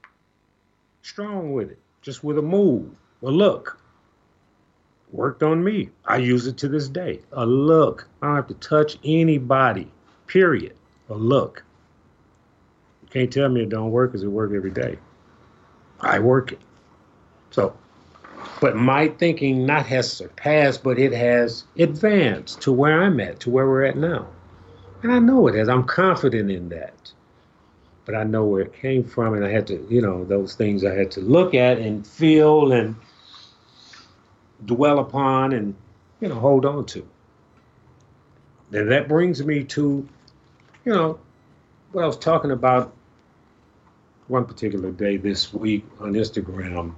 Strong 1.03 1.53
with 1.53 1.71
it, 1.71 1.79
just 2.03 2.23
with 2.23 2.39
a 2.39 2.43
move, 2.43 2.91
a 3.23 3.31
look. 3.31 3.79
Worked 5.13 5.43
on 5.43 5.63
me. 5.63 5.91
I 6.07 6.17
use 6.17 6.47
it 6.47 6.57
to 6.59 6.69
this 6.69 6.89
day. 6.89 7.21
A 7.33 7.47
look. 7.47 8.09
I 8.21 8.27
don't 8.27 8.37
have 8.37 8.49
to 8.49 8.55
touch 8.55 8.99
anybody, 9.05 9.89
period. 10.27 10.75
A 11.09 11.15
look. 11.15 11.63
You 13.03 13.09
can't 13.09 13.33
tell 13.33 13.49
me 13.49 13.63
it 13.63 13.69
don't 13.69 13.91
work 13.91 14.11
because 14.11 14.25
it 14.25 14.29
works 14.29 14.55
every 14.55 14.71
day. 14.71 14.99
I 16.01 16.19
work 16.19 16.53
it. 16.53 16.59
So, 17.55 17.73
but 18.61 18.75
my 18.75 19.07
thinking 19.07 19.65
not 19.65 19.87
has 19.87 20.13
surpassed, 20.13 20.83
but 20.83 20.99
it 20.99 21.13
has 21.13 21.63
advanced 21.79 22.61
to 22.63 22.73
where 22.73 23.01
I'm 23.01 23.21
at, 23.21 23.39
to 23.41 23.51
where 23.51 23.69
we're 23.69 23.85
at 23.85 23.97
now. 23.97 24.27
And 25.05 25.13
I 25.13 25.21
know 25.21 25.47
it 25.47 25.55
has. 25.55 25.69
I'm 25.69 25.85
confident 25.85 26.51
in 26.51 26.69
that. 26.71 27.13
But 28.07 28.17
I 28.17 28.25
know 28.25 28.45
where 28.45 28.63
it 28.63 28.75
came 28.75 29.05
from, 29.05 29.35
and 29.35 29.45
I 29.45 29.53
had 29.53 29.69
to, 29.69 29.87
you 29.89 30.03
know, 30.03 30.25
those 30.25 30.57
things 30.57 30.85
I 30.85 30.95
had 30.95 31.13
to 31.13 31.21
look 31.21 31.55
at 31.55 31.79
and 31.79 32.05
feel 32.05 32.73
and 32.73 32.97
dwell 34.65 34.99
upon 34.99 35.53
and, 35.53 35.77
you 36.21 36.27
know, 36.27 36.35
hold 36.35 36.67
on 36.67 36.87
to. 36.87 37.07
And 38.73 38.91
that 38.91 39.07
brings 39.07 39.45
me 39.45 39.63
to, 39.63 40.09
you 40.85 40.93
know, 40.93 41.21
what 41.93 42.03
I 42.03 42.07
was 42.09 42.19
talking 42.19 42.51
about 42.51 42.93
one 44.27 44.45
particular 44.45 44.91
day 44.91 45.19
this 45.19 45.55
week 45.55 45.87
on 46.01 46.15
Instagram 46.15 46.97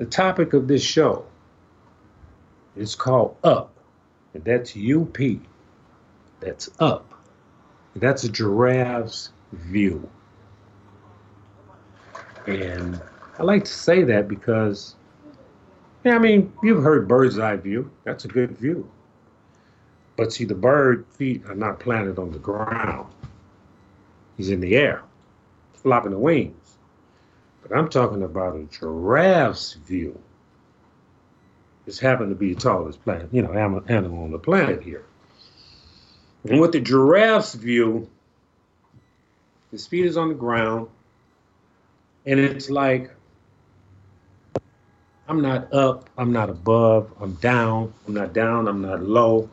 the 0.00 0.06
topic 0.06 0.54
of 0.54 0.66
this 0.66 0.82
show 0.82 1.26
is 2.74 2.94
called 2.94 3.36
Up, 3.44 3.70
and 4.32 4.42
that's 4.42 4.74
UP. 4.74 5.18
That's 6.40 6.70
up. 6.80 7.12
That's 7.94 8.24
a 8.24 8.30
giraffe's 8.30 9.28
view. 9.52 10.08
And 12.46 12.98
I 13.38 13.42
like 13.42 13.64
to 13.64 13.70
say 13.70 14.02
that 14.04 14.26
because, 14.26 14.96
yeah, 16.02 16.14
I 16.14 16.18
mean, 16.18 16.50
you've 16.62 16.82
heard 16.82 17.06
bird's 17.06 17.38
eye 17.38 17.56
view. 17.56 17.90
That's 18.04 18.24
a 18.24 18.28
good 18.28 18.56
view. 18.56 18.90
But 20.16 20.32
see, 20.32 20.46
the 20.46 20.54
bird 20.54 21.04
feet 21.10 21.44
are 21.46 21.54
not 21.54 21.78
planted 21.78 22.18
on 22.18 22.30
the 22.30 22.38
ground. 22.38 23.12
He's 24.38 24.48
in 24.48 24.60
the 24.60 24.76
air, 24.76 25.02
flopping 25.74 26.12
the 26.12 26.18
wings. 26.18 26.56
But 27.70 27.78
I'm 27.78 27.88
talking 27.88 28.24
about 28.24 28.56
a 28.56 28.64
giraffe's 28.64 29.74
view. 29.74 30.20
This 31.86 32.00
happened 32.00 32.30
to 32.30 32.34
be 32.34 32.52
the 32.52 32.60
tallest 32.60 33.02
planet, 33.04 33.28
you 33.30 33.42
know, 33.42 33.52
animal 33.52 34.24
on 34.24 34.32
the 34.32 34.40
planet 34.40 34.82
here. 34.82 35.04
And 36.48 36.60
with 36.60 36.72
the 36.72 36.80
giraffe's 36.80 37.54
view, 37.54 38.10
His 39.70 39.86
feet 39.86 40.04
is 40.04 40.16
on 40.16 40.28
the 40.28 40.34
ground, 40.34 40.88
and 42.26 42.40
it's 42.40 42.70
like 42.70 43.12
I'm 45.28 45.40
not 45.40 45.72
up, 45.72 46.10
I'm 46.18 46.32
not 46.32 46.50
above, 46.50 47.12
I'm 47.20 47.34
down, 47.34 47.94
I'm 48.08 48.14
not 48.14 48.32
down, 48.32 48.66
I'm 48.66 48.82
not 48.82 49.00
low. 49.00 49.48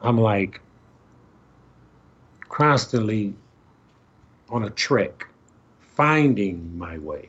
I'm 0.00 0.16
like 0.16 0.60
constantly 2.48 3.34
on 4.48 4.62
a 4.64 4.70
trek, 4.70 5.26
finding 6.02 6.76
my 6.76 6.98
way. 6.98 7.28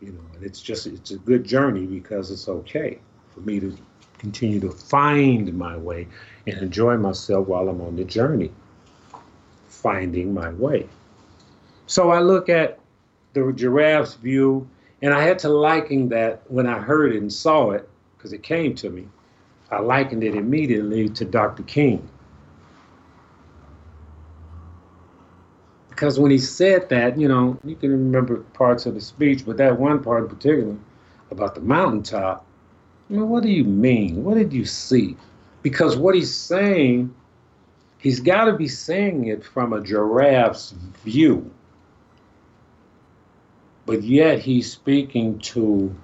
You 0.00 0.10
know, 0.10 0.24
and 0.34 0.42
it's 0.42 0.60
just 0.60 0.88
it's 0.88 1.12
a 1.12 1.18
good 1.18 1.44
journey 1.44 1.86
because 1.86 2.32
it's 2.32 2.48
okay 2.48 2.98
for 3.32 3.42
me 3.42 3.60
to 3.60 3.78
continue 4.18 4.58
to 4.58 4.72
find 4.72 5.54
my 5.54 5.76
way 5.76 6.08
and 6.48 6.58
enjoy 6.58 6.96
myself 6.96 7.46
while 7.46 7.68
I'm 7.68 7.80
on 7.80 7.94
the 7.94 8.02
journey, 8.02 8.50
finding 9.68 10.34
my 10.34 10.50
way. 10.50 10.88
So 11.86 12.10
I 12.10 12.18
look 12.18 12.48
at 12.48 12.80
the 13.34 13.52
giraffe's 13.52 14.14
view, 14.14 14.68
and 15.02 15.14
I 15.14 15.22
had 15.22 15.38
to 15.40 15.48
liken 15.48 16.08
that 16.08 16.42
when 16.50 16.66
I 16.66 16.80
heard 16.80 17.14
it 17.14 17.22
and 17.22 17.32
saw 17.32 17.70
it, 17.70 17.88
because 18.16 18.32
it 18.32 18.42
came 18.42 18.74
to 18.74 18.90
me. 18.90 19.06
I 19.70 19.78
likened 19.78 20.24
it 20.24 20.34
immediately 20.34 21.08
to 21.08 21.24
Dr. 21.24 21.62
King. 21.62 22.08
Because 25.96 26.20
when 26.20 26.30
he 26.30 26.36
said 26.36 26.90
that, 26.90 27.18
you 27.18 27.26
know, 27.26 27.58
you 27.64 27.74
can 27.74 27.90
remember 27.90 28.36
parts 28.52 28.84
of 28.84 28.92
the 28.92 29.00
speech, 29.00 29.46
but 29.46 29.56
that 29.56 29.80
one 29.80 30.04
part 30.04 30.24
in 30.24 30.28
particular 30.28 30.76
about 31.30 31.54
the 31.54 31.62
mountaintop, 31.62 32.44
I 33.08 33.14
mean, 33.14 33.26
what 33.30 33.42
do 33.42 33.48
you 33.48 33.64
mean? 33.64 34.22
What 34.22 34.34
did 34.34 34.52
you 34.52 34.66
see? 34.66 35.16
Because 35.62 35.96
what 35.96 36.14
he's 36.14 36.34
saying, 36.34 37.14
he's 37.96 38.20
got 38.20 38.44
to 38.44 38.52
be 38.52 38.68
saying 38.68 39.28
it 39.28 39.42
from 39.42 39.72
a 39.72 39.80
giraffe's 39.80 40.72
view. 41.02 41.50
But 43.86 44.02
yet 44.02 44.40
he's 44.40 44.70
speaking 44.70 45.38
to 45.38 45.96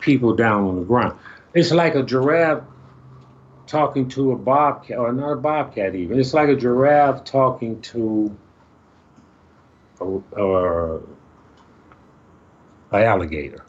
people 0.00 0.36
down 0.36 0.64
on 0.64 0.76
the 0.76 0.84
ground. 0.84 1.18
It's 1.54 1.72
like 1.72 1.94
a 1.94 2.02
giraffe 2.02 2.64
talking 3.66 4.08
to 4.08 4.32
a 4.32 4.36
bobcat, 4.36 4.98
or 4.98 5.12
not 5.12 5.32
a 5.32 5.36
bobcat 5.36 5.94
even. 5.94 6.18
It's 6.18 6.34
like 6.34 6.48
a 6.48 6.56
giraffe 6.56 7.24
talking 7.24 7.80
to 7.82 8.36
an 10.00 11.02
alligator 12.92 13.64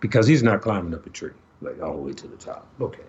because 0.00 0.26
he's 0.26 0.42
not 0.42 0.62
climbing 0.62 0.94
up 0.94 1.06
a 1.06 1.10
tree 1.10 1.32
like 1.60 1.80
all 1.82 1.94
the 1.94 2.02
way 2.02 2.12
to 2.12 2.26
the 2.26 2.36
top. 2.36 2.66
Okay. 2.80 3.02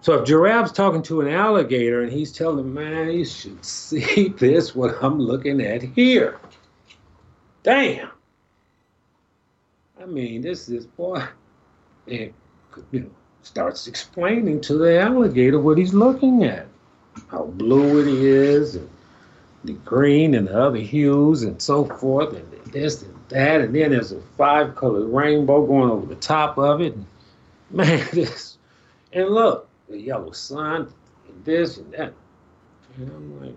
So 0.00 0.14
if 0.14 0.26
giraffe's 0.26 0.72
talking 0.72 1.02
to 1.02 1.20
an 1.20 1.28
alligator 1.28 2.02
and 2.02 2.12
he's 2.12 2.32
telling 2.32 2.58
him, 2.58 2.74
man, 2.74 3.10
you 3.10 3.24
should 3.24 3.64
see 3.64 4.28
this, 4.28 4.74
what 4.74 4.96
I'm 5.02 5.18
looking 5.18 5.60
at 5.60 5.82
here. 5.82 6.40
Damn. 7.62 8.10
I 10.00 10.06
mean, 10.06 10.42
this 10.42 10.68
is 10.68 10.86
boy. 10.86 11.24
And 12.08 12.32
you 12.90 13.00
know, 13.00 13.10
starts 13.42 13.86
explaining 13.86 14.60
to 14.62 14.74
the 14.78 15.00
alligator 15.00 15.58
what 15.58 15.78
he's 15.78 15.94
looking 15.94 16.44
at, 16.44 16.66
how 17.28 17.44
blue 17.44 18.00
it 18.00 18.08
is, 18.08 18.76
and 18.76 18.88
the 19.64 19.74
green 19.84 20.34
and 20.34 20.48
the 20.48 20.58
other 20.58 20.78
hues 20.78 21.42
and 21.42 21.60
so 21.60 21.84
forth, 21.84 22.34
and 22.34 22.72
this 22.72 23.02
and 23.02 23.14
that, 23.28 23.60
and 23.60 23.74
then 23.74 23.90
there's 23.90 24.12
a 24.12 24.20
five-colored 24.36 25.08
rainbow 25.08 25.66
going 25.66 25.90
over 25.90 26.06
the 26.06 26.16
top 26.16 26.58
of 26.58 26.80
it. 26.80 26.96
Man, 27.70 28.06
this, 28.12 28.58
and 29.12 29.28
look, 29.30 29.68
the 29.88 29.98
yellow 29.98 30.32
sun, 30.32 30.92
and 31.28 31.44
this 31.44 31.78
and 31.78 31.92
that. 31.92 32.12
And 32.96 33.10
I'm 33.10 33.40
like, 33.40 33.56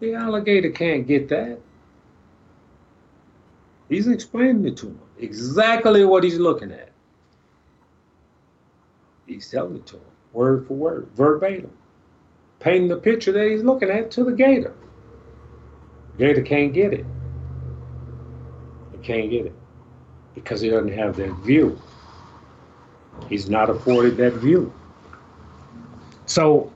the 0.00 0.14
alligator 0.14 0.70
can't 0.70 1.06
get 1.06 1.28
that. 1.28 1.58
He's 3.88 4.06
explaining 4.06 4.64
it 4.66 4.76
to 4.78 4.86
him 4.86 5.00
exactly 5.18 6.04
what 6.04 6.24
he's 6.24 6.38
looking 6.38 6.72
at. 6.72 6.89
He's 9.30 9.48
telling 9.48 9.76
it 9.76 9.86
to 9.86 9.96
him, 9.96 10.02
word 10.32 10.66
for 10.66 10.74
word, 10.74 11.08
verbatim, 11.14 11.70
painting 12.58 12.88
the 12.88 12.96
picture 12.96 13.30
that 13.30 13.48
he's 13.48 13.62
looking 13.62 13.88
at 13.88 14.10
to 14.12 14.24
the 14.24 14.32
gator. 14.32 14.74
Gator 16.18 16.42
can't 16.42 16.74
get 16.74 16.92
it. 16.92 17.06
He 18.90 18.98
can't 18.98 19.30
get 19.30 19.46
it 19.46 19.54
because 20.34 20.60
he 20.60 20.68
doesn't 20.68 20.92
have 20.92 21.16
that 21.16 21.32
view. 21.44 21.78
He's 23.28 23.48
not 23.48 23.70
afforded 23.70 24.16
that 24.16 24.32
view. 24.34 24.72
So, 26.26 26.72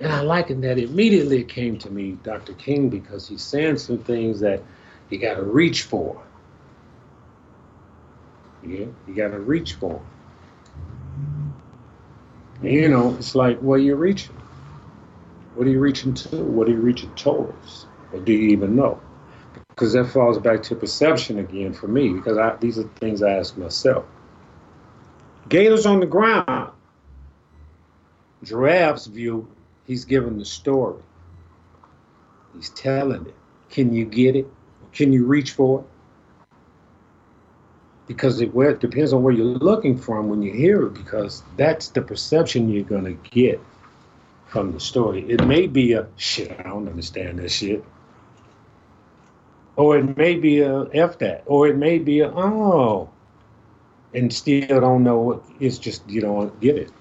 and 0.00 0.10
I 0.10 0.22
liken 0.22 0.62
that 0.62 0.78
immediately 0.78 1.40
it 1.40 1.48
came 1.48 1.78
to 1.80 1.90
me, 1.90 2.12
Dr. 2.22 2.54
King, 2.54 2.88
because 2.88 3.28
he's 3.28 3.42
saying 3.42 3.76
some 3.76 3.98
things 3.98 4.40
that 4.40 4.62
you 5.10 5.18
got 5.18 5.34
to 5.34 5.42
reach 5.42 5.82
for. 5.82 6.22
Yeah, 8.62 8.86
you 9.06 9.14
got 9.14 9.32
to 9.32 9.40
reach 9.40 9.74
for. 9.74 10.00
You 12.66 12.88
know, 12.88 13.14
it's 13.18 13.34
like, 13.34 13.58
what 13.60 13.74
are 13.74 13.82
you 13.82 13.94
reaching? 13.94 14.36
What 15.54 15.66
are 15.66 15.70
you 15.70 15.80
reaching 15.80 16.14
to? 16.14 16.36
What 16.36 16.68
are 16.68 16.72
you 16.72 16.78
reaching 16.78 17.10
towards? 17.14 17.86
Or 18.12 18.20
do 18.20 18.32
you 18.32 18.48
even 18.50 18.74
know? 18.74 19.00
Because 19.70 19.92
that 19.92 20.06
falls 20.06 20.38
back 20.38 20.62
to 20.64 20.74
perception 20.74 21.38
again 21.38 21.74
for 21.74 21.88
me, 21.88 22.12
because 22.12 22.38
I, 22.38 22.56
these 22.56 22.78
are 22.78 22.84
things 23.00 23.22
I 23.22 23.32
ask 23.32 23.56
myself. 23.56 24.04
Gators 25.48 25.84
on 25.84 26.00
the 26.00 26.06
ground. 26.06 26.70
Giraffe's 28.44 29.06
view, 29.06 29.48
he's 29.86 30.04
giving 30.04 30.38
the 30.38 30.44
story. 30.44 31.02
He's 32.54 32.70
telling 32.70 33.26
it. 33.26 33.34
Can 33.70 33.92
you 33.92 34.04
get 34.04 34.36
it? 34.36 34.46
Can 34.92 35.12
you 35.12 35.24
reach 35.24 35.52
for 35.52 35.80
it? 35.80 35.86
Because 38.06 38.40
it, 38.40 38.54
where, 38.54 38.74
depends 38.74 39.12
on 39.12 39.22
where 39.22 39.32
you're 39.32 39.44
looking 39.44 39.96
from 39.96 40.28
when 40.28 40.42
you 40.42 40.52
hear 40.52 40.86
it, 40.86 40.94
because 40.94 41.42
that's 41.56 41.88
the 41.88 42.02
perception 42.02 42.68
you're 42.68 42.84
going 42.84 43.04
to 43.04 43.30
get 43.30 43.60
from 44.46 44.72
the 44.72 44.80
story. 44.80 45.28
It 45.28 45.44
may 45.46 45.66
be 45.66 45.92
a 45.92 46.06
shit, 46.16 46.54
I 46.58 46.64
don't 46.64 46.88
understand 46.88 47.38
that 47.38 47.50
shit. 47.50 47.84
Or 49.76 49.98
it 49.98 50.16
may 50.16 50.36
be 50.36 50.60
a 50.60 50.84
F 50.94 51.18
that. 51.18 51.42
Or 51.46 51.66
it 51.66 51.76
may 51.76 51.98
be 51.98 52.20
a 52.20 52.28
oh. 52.28 53.10
And 54.14 54.32
still 54.32 54.80
don't 54.80 55.02
know 55.02 55.18
what 55.18 55.44
it's 55.58 55.78
just 55.78 56.08
you 56.08 56.20
don't 56.20 56.60
get 56.60 56.76
it. 56.76 56.92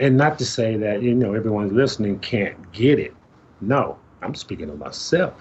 And 0.00 0.16
not 0.16 0.38
to 0.40 0.44
say 0.44 0.76
that, 0.76 1.02
you 1.02 1.14
know, 1.14 1.34
everyone 1.34 1.74
listening 1.74 2.18
can't 2.18 2.72
get 2.72 2.98
it. 2.98 3.14
No, 3.60 3.96
I'm 4.20 4.34
speaking 4.34 4.68
of 4.68 4.78
myself. 4.78 5.40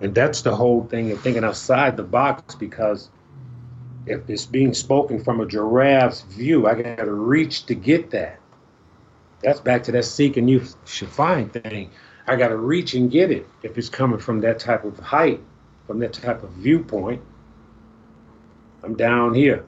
And 0.00 0.14
that's 0.14 0.42
the 0.42 0.54
whole 0.54 0.84
thing 0.84 1.10
of 1.10 1.20
thinking 1.20 1.44
outside 1.44 1.96
the 1.96 2.04
box 2.04 2.54
because 2.54 3.10
if 4.06 4.28
it's 4.30 4.46
being 4.46 4.72
spoken 4.72 5.22
from 5.22 5.40
a 5.40 5.46
giraffe's 5.46 6.22
view, 6.22 6.66
I 6.66 6.80
got 6.80 7.04
to 7.04 7.12
reach 7.12 7.66
to 7.66 7.74
get 7.74 8.10
that. 8.10 8.38
That's 9.42 9.60
back 9.60 9.82
to 9.84 9.92
that 9.92 10.04
seek 10.04 10.36
and 10.36 10.48
you 10.48 10.64
should 10.84 11.08
find 11.08 11.52
thing. 11.52 11.90
I 12.26 12.36
got 12.36 12.48
to 12.48 12.56
reach 12.56 12.94
and 12.94 13.10
get 13.10 13.30
it 13.30 13.46
if 13.62 13.78
it's 13.78 13.88
coming 13.88 14.18
from 14.18 14.40
that 14.40 14.58
type 14.58 14.84
of 14.84 14.98
height, 14.98 15.40
from 15.86 15.98
that 16.00 16.12
type 16.12 16.42
of 16.42 16.50
viewpoint. 16.50 17.22
I'm 18.82 18.94
down 18.94 19.34
here. 19.34 19.64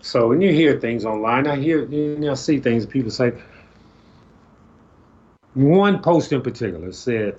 So 0.00 0.28
when 0.28 0.40
you 0.40 0.52
hear 0.52 0.78
things 0.78 1.04
online, 1.04 1.46
I 1.46 1.56
hear, 1.56 1.84
you 1.86 2.18
know, 2.18 2.32
I 2.32 2.34
see 2.34 2.60
things, 2.60 2.84
people 2.86 3.10
say, 3.10 3.32
one 5.54 6.02
post 6.02 6.32
in 6.32 6.42
particular 6.42 6.92
said, 6.92 7.38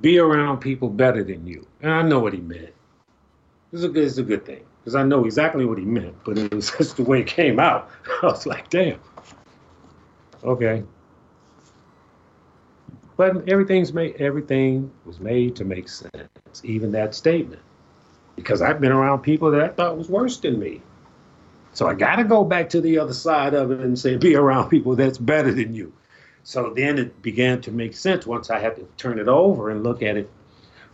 be 0.00 0.18
around 0.18 0.58
people 0.58 0.88
better 0.88 1.22
than 1.24 1.46
you. 1.46 1.66
And 1.80 1.92
I 1.92 2.02
know 2.02 2.18
what 2.18 2.32
he 2.32 2.40
meant. 2.40 2.72
It's 3.72 3.82
a 3.82 3.88
good, 3.88 4.04
it's 4.04 4.18
a 4.18 4.22
good 4.22 4.44
thing 4.44 4.64
because 4.80 4.94
I 4.94 5.02
know 5.02 5.24
exactly 5.24 5.64
what 5.64 5.78
he 5.78 5.84
meant, 5.84 6.14
but 6.24 6.38
it 6.38 6.54
was 6.54 6.70
just 6.78 6.96
the 6.96 7.04
way 7.04 7.20
it 7.20 7.26
came 7.26 7.58
out. 7.58 7.90
I 8.22 8.26
was 8.26 8.46
like, 8.46 8.70
damn. 8.70 9.00
Okay. 10.42 10.82
But 13.16 13.48
everything's 13.48 13.92
made. 13.92 14.16
Everything 14.16 14.90
was 15.04 15.20
made 15.20 15.56
to 15.56 15.64
make 15.64 15.88
sense, 15.88 16.28
even 16.64 16.92
that 16.92 17.14
statement, 17.14 17.62
because 18.34 18.60
I've 18.60 18.80
been 18.80 18.92
around 18.92 19.20
people 19.20 19.50
that 19.52 19.60
I 19.60 19.68
thought 19.68 19.96
was 19.96 20.08
worse 20.08 20.36
than 20.38 20.58
me. 20.58 20.82
So 21.72 21.88
I 21.88 21.94
got 21.94 22.16
to 22.16 22.24
go 22.24 22.44
back 22.44 22.68
to 22.70 22.80
the 22.80 22.98
other 22.98 23.12
side 23.12 23.54
of 23.54 23.70
it 23.70 23.80
and 23.80 23.98
say, 23.98 24.16
be 24.16 24.36
around 24.36 24.68
people 24.68 24.96
that's 24.96 25.18
better 25.18 25.52
than 25.52 25.74
you. 25.74 25.92
So 26.44 26.72
then 26.76 26.98
it 26.98 27.22
began 27.22 27.60
to 27.62 27.72
make 27.72 27.94
sense 27.94 28.26
once 28.26 28.50
I 28.50 28.60
had 28.60 28.76
to 28.76 28.86
turn 28.98 29.18
it 29.18 29.28
over 29.28 29.70
and 29.70 29.82
look 29.82 30.02
at 30.02 30.16
it 30.16 30.30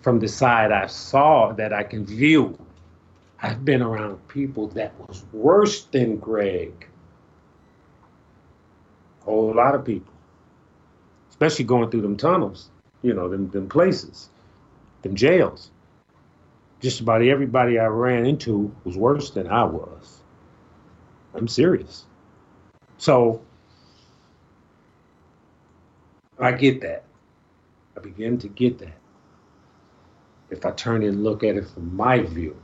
from 0.01 0.21
the 0.21 0.29
side 0.29 0.73
I 0.73 0.87
saw 0.87 1.53
that 1.55 1.73
I 1.73 1.83
can 1.83 2.07
view. 2.07 2.59
I've 3.43 3.65
been 3.65 3.83
around 3.83 4.27
people 4.29 4.69
that 4.69 4.93
was 5.09 5.25
worse 5.33 5.85
than 5.85 6.19
Greg. 6.19 6.87
A 9.23 9.25
whole 9.25 9.55
lot 9.55 9.75
of 9.75 9.85
people, 9.85 10.13
especially 11.31 11.65
going 11.65 11.91
through 11.91 12.03
them 12.03 12.17
tunnels, 12.17 12.71
you 13.03 13.15
know, 13.15 13.29
them, 13.29 13.51
them 13.51 13.69
places, 13.69 14.31
them 15.03 15.17
jails. 15.17 15.71
just 16.81 17.01
about 17.01 17.23
everybody 17.23 17.79
I 17.79 17.87
ran 17.87 18.27
into 18.27 18.75
was 18.85 18.97
worse 18.97 19.31
than 19.31 19.47
I 19.49 19.65
was. 19.65 20.21
I'm 21.35 21.49
serious. 21.49 22.07
So 22.99 23.43
I 26.41 26.53
get 26.53 26.81
that. 26.81 27.05
I 27.97 28.01
begin 28.01 28.39
to 28.39 28.49
get 28.49 28.79
that. 28.79 28.97
If 30.51 30.65
I 30.65 30.71
turn 30.73 31.03
and 31.03 31.23
look 31.23 31.45
at 31.45 31.57
it 31.57 31.69
from 31.69 31.95
my 31.95 32.23
view, 32.23 32.57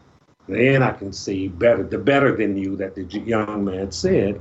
then 0.49 0.83
I 0.83 0.93
can 0.93 1.13
see 1.13 1.49
better, 1.49 1.83
the 1.83 1.99
better 1.99 2.37
than 2.37 2.57
you 2.57 2.77
that 2.77 2.95
the 2.95 3.05
young 3.05 3.65
man 3.65 3.93
said 3.93 4.41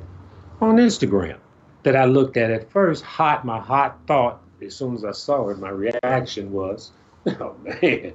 on 0.61 0.77
Instagram 0.77 1.37
that 1.83 1.95
I 1.95 2.05
looked 2.05 2.37
at 2.37 2.49
at 2.49 2.71
first, 2.71 3.03
hot, 3.03 3.45
my 3.45 3.59
hot 3.59 3.99
thought, 4.07 4.41
as 4.61 4.75
soon 4.75 4.95
as 4.95 5.03
I 5.03 5.11
saw 5.11 5.49
it, 5.49 5.59
my 5.59 5.69
reaction 5.69 6.51
was, 6.51 6.91
oh 7.27 7.55
man, 7.63 8.13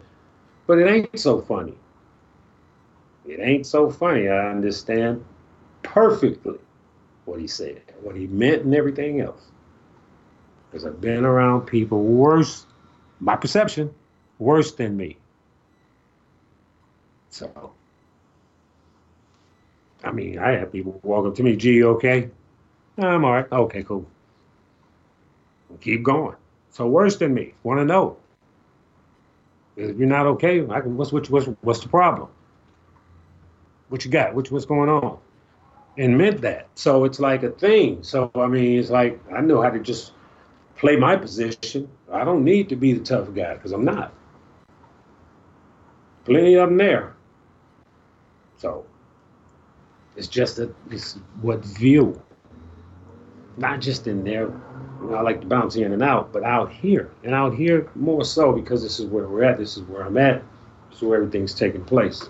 but 0.67 0.79
it 0.79 0.89
ain't 0.89 1.21
so 1.21 1.41
funny. 1.43 1.75
It 3.27 3.41
ain't 3.41 3.67
so 3.67 3.91
funny. 3.91 4.29
I 4.29 4.51
understand 4.51 5.25
perfectly 5.83 6.59
what 7.27 7.39
he 7.39 7.47
said, 7.47 7.83
what 8.01 8.17
he 8.17 8.27
meant, 8.27 8.63
and 8.63 8.75
everything 8.75 9.21
else. 9.21 9.43
Because 10.71 10.87
I've 10.87 11.01
been 11.01 11.25
around 11.25 11.63
people 11.63 12.03
worse, 12.03 12.67
my 13.19 13.35
perception, 13.35 13.93
worse 14.39 14.73
than 14.73 14.97
me. 14.97 15.17
So, 17.31 17.73
I 20.05 20.13
mean, 20.13 20.39
I 20.39 20.53
have 20.53 20.73
people 20.73 21.01
walk 21.03 21.27
up 21.27 21.35
to 21.37 21.43
me, 21.43 21.57
G, 21.57 21.83
okay? 21.85 22.31
I'm 22.99 23.25
all 23.25 23.33
right. 23.33 23.51
Okay, 23.51 23.83
cool. 23.83 24.07
Keep 25.81 26.03
going. 26.03 26.37
So 26.71 26.87
worse 26.87 27.17
than 27.17 27.35
me. 27.35 27.55
Want 27.63 27.81
to 27.81 27.85
know? 27.85 28.17
If 29.77 29.97
you're 29.97 30.09
not 30.09 30.27
okay, 30.27 30.67
I 30.69 30.81
can, 30.81 30.97
what's, 30.97 31.13
what's, 31.13 31.29
what's, 31.29 31.81
the 31.81 31.89
problem? 31.89 32.29
What 33.89 34.05
you 34.05 34.11
got? 34.11 34.35
What's 34.35 34.67
going 34.67 34.89
on? 34.89 35.19
And 35.97 36.17
meant 36.17 36.41
that. 36.43 36.69
So 36.75 37.05
it's 37.05 37.19
like 37.19 37.43
a 37.43 37.51
thing. 37.51 38.03
So, 38.03 38.31
I 38.35 38.47
mean, 38.47 38.79
it's 38.79 38.91
like 38.91 39.21
I 39.33 39.41
know 39.41 39.63
how 39.63 39.71
to 39.71 39.81
just 39.81 40.13
play 40.81 40.97
my 40.97 41.15
position. 41.15 41.89
I 42.11 42.25
don't 42.25 42.43
need 42.43 42.71
to 42.71 42.77
be 42.77 42.95
the 42.95 43.05
tough 43.05 43.33
guy 43.35 43.55
because 43.55 43.73
I'm 43.73 43.85
not. 43.85 44.13
Plenty 46.25 46.55
of 46.55 46.71
them 46.71 46.79
there. 46.79 47.15
So 48.57 48.87
it's 50.17 50.27
just 50.27 50.57
that 50.57 50.75
it's 50.91 51.19
what 51.43 51.65
view 51.65 52.21
not 53.57 53.81
just 53.81 54.07
in 54.07 54.25
there. 54.25 54.49
You 55.03 55.11
know, 55.11 55.17
I 55.17 55.21
like 55.21 55.41
to 55.43 55.47
bounce 55.47 55.77
in 55.77 55.93
and 55.93 56.03
out, 56.03 56.33
but 56.33 56.45
out 56.45 56.73
here, 56.73 57.11
and 57.25 57.35
out 57.35 57.55
here 57.55 57.91
more 57.95 58.25
so 58.25 58.53
because 58.53 58.83
this 58.83 58.99
is 58.99 59.07
where 59.07 59.29
we're 59.29 59.45
at. 59.45 59.59
This 59.59 59.77
is 59.77 59.83
where 59.85 60.03
I'm 60.03 60.17
at. 60.17 60.43
This 60.89 60.99
is 60.99 61.03
where 61.03 61.19
everything's 61.19 61.55
taking 61.55 61.85
place. 61.85 62.29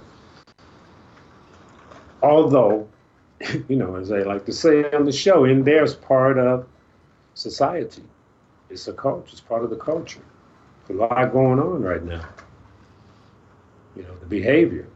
Although, 2.22 2.88
you 3.68 3.76
know, 3.76 3.96
as 3.96 4.10
I 4.10 4.18
like 4.20 4.44
to 4.46 4.52
say 4.52 4.90
on 4.90 5.04
the 5.04 5.12
show, 5.12 5.44
in 5.44 5.62
there's 5.62 5.94
part 5.94 6.38
of 6.38 6.66
society. 7.34 8.02
It's 8.70 8.86
a 8.88 8.92
culture. 8.92 9.28
It's 9.32 9.40
part 9.40 9.64
of 9.64 9.70
the 9.70 9.76
culture. 9.76 10.20
There's 10.86 10.98
a 10.98 11.02
lot 11.02 11.32
going 11.32 11.58
on 11.58 11.82
right 11.82 12.02
now. 12.04 12.24
You 13.96 14.04
know, 14.04 14.14
the 14.20 14.26
behavior. 14.26 14.86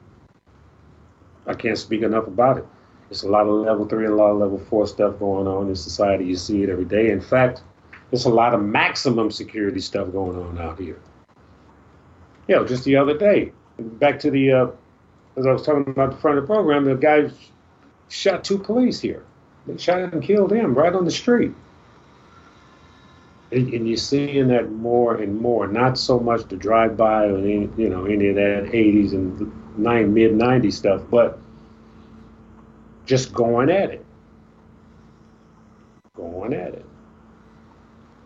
I 1.47 1.55
can't 1.55 1.77
speak 1.77 2.03
enough 2.03 2.27
about 2.27 2.59
it. 2.59 2.67
There's 3.09 3.25
a 3.25 3.29
lot 3.29 3.47
of 3.47 3.55
level 3.55 3.87
three 3.87 4.05
and 4.05 4.15
a 4.15 4.17
lot 4.17 4.31
of 4.31 4.39
level 4.39 4.59
four 4.59 4.87
stuff 4.87 5.19
going 5.19 5.47
on 5.47 5.69
in 5.69 5.77
society. 5.77 6.25
You 6.25 6.37
see 6.37 6.63
it 6.63 6.71
every 6.71 6.85
day. 6.85 7.11
In 7.11 7.21
fact, 7.21 7.63
there's 8.11 8.25
a 8.25 8.31
lot 8.31 8.55
of 8.55 8.63
maximum 8.63 9.31
security 9.31 9.81
stuff 9.81 10.11
going 10.13 10.39
on 10.39 10.59
out 10.59 10.79
here. 10.79 11.01
You 12.49 12.57
know, 12.57 12.65
just 12.65 12.85
the 12.85 12.97
other 12.97 13.17
day, 13.17 13.53
back 13.79 14.19
to 14.21 14.31
the, 14.31 14.53
uh, 14.53 14.67
as 15.37 15.47
I 15.47 15.53
was 15.53 15.63
talking 15.63 15.89
about 15.89 16.13
the 16.13 16.17
front 16.17 16.39
of 16.39 16.45
the 16.45 16.47
program, 16.47 16.85
the 16.85 16.95
guy 16.95 17.31
shot 18.09 18.45
two 18.45 18.59
police 18.59 19.01
here. 19.01 19.25
They 19.67 19.77
shot 19.79 20.01
and 20.01 20.23
killed 20.23 20.53
him 20.53 20.75
right 20.75 20.93
on 20.95 21.05
the 21.05 21.11
street. 21.11 21.53
And, 23.53 23.73
and 23.73 23.89
you're 23.89 23.97
seeing 23.97 24.49
that 24.49 24.71
more 24.71 25.17
and 25.17 25.41
more. 25.41 25.67
Not 25.67 25.99
so 25.99 26.19
much 26.19 26.49
the 26.49 26.57
drive-by 26.57 27.27
or 27.27 27.39
any, 27.39 27.69
you 27.77 27.89
know 27.89 28.05
any 28.07 28.29
of 28.29 28.37
that 28.37 28.71
80s 28.73 29.13
and 29.13 29.79
nine 29.79 30.13
mid 30.13 30.33
90s 30.33 30.73
stuff, 30.73 31.03
but 31.11 31.39
just 33.07 33.33
going 33.33 33.71
at 33.71 33.91
it. 33.91 34.05
Going 36.17 36.53
at 36.53 36.75
it. 36.75 36.85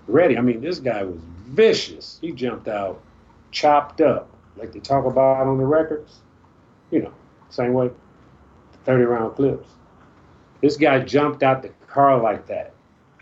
Ready. 0.06 0.38
I 0.38 0.40
mean, 0.40 0.60
this 0.60 0.78
guy 0.78 1.02
was 1.02 1.20
vicious. 1.46 2.18
He 2.20 2.32
jumped 2.32 2.68
out, 2.68 3.02
chopped 3.50 4.00
up, 4.00 4.30
like 4.56 4.72
they 4.72 4.80
talk 4.80 5.04
about 5.04 5.46
on 5.46 5.58
the 5.58 5.64
records. 5.64 6.20
You 6.90 7.02
know, 7.02 7.12
same 7.50 7.74
way, 7.74 7.90
30 8.84 9.04
round 9.04 9.36
clips. 9.36 9.68
This 10.62 10.76
guy 10.76 11.00
jumped 11.00 11.42
out 11.42 11.62
the 11.62 11.68
car 11.86 12.20
like 12.20 12.46
that. 12.46 12.72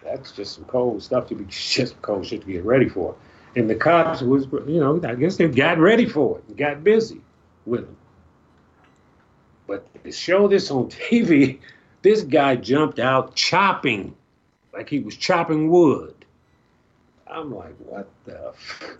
That's 0.06 0.30
just 0.30 0.54
some 0.54 0.64
cold 0.64 1.02
stuff 1.02 1.28
to 1.28 1.34
be 1.34 1.44
just 1.48 2.00
cold 2.02 2.26
shit 2.26 2.42
to 2.42 2.52
get 2.52 2.64
ready 2.64 2.88
for. 2.88 3.14
And 3.56 3.68
the 3.68 3.74
cops 3.74 4.20
was, 4.20 4.46
you 4.66 4.80
know, 4.80 5.00
I 5.02 5.14
guess 5.14 5.36
they 5.36 5.48
got 5.48 5.78
ready 5.78 6.06
for 6.06 6.38
it 6.38 6.44
and 6.48 6.56
got 6.56 6.84
busy 6.84 7.20
with 7.64 7.80
him. 7.80 7.96
But 9.66 10.04
to 10.04 10.12
show 10.12 10.46
this 10.46 10.70
on 10.70 10.90
TV, 10.90 11.58
this 12.02 12.22
guy 12.22 12.56
jumped 12.56 12.98
out 12.98 13.34
chopping, 13.34 14.14
like 14.72 14.88
he 14.88 15.00
was 15.00 15.16
chopping 15.16 15.70
wood. 15.70 16.14
I'm 17.26 17.52
like, 17.54 17.74
what 17.78 18.08
the? 18.24 18.48
F-? 18.48 18.98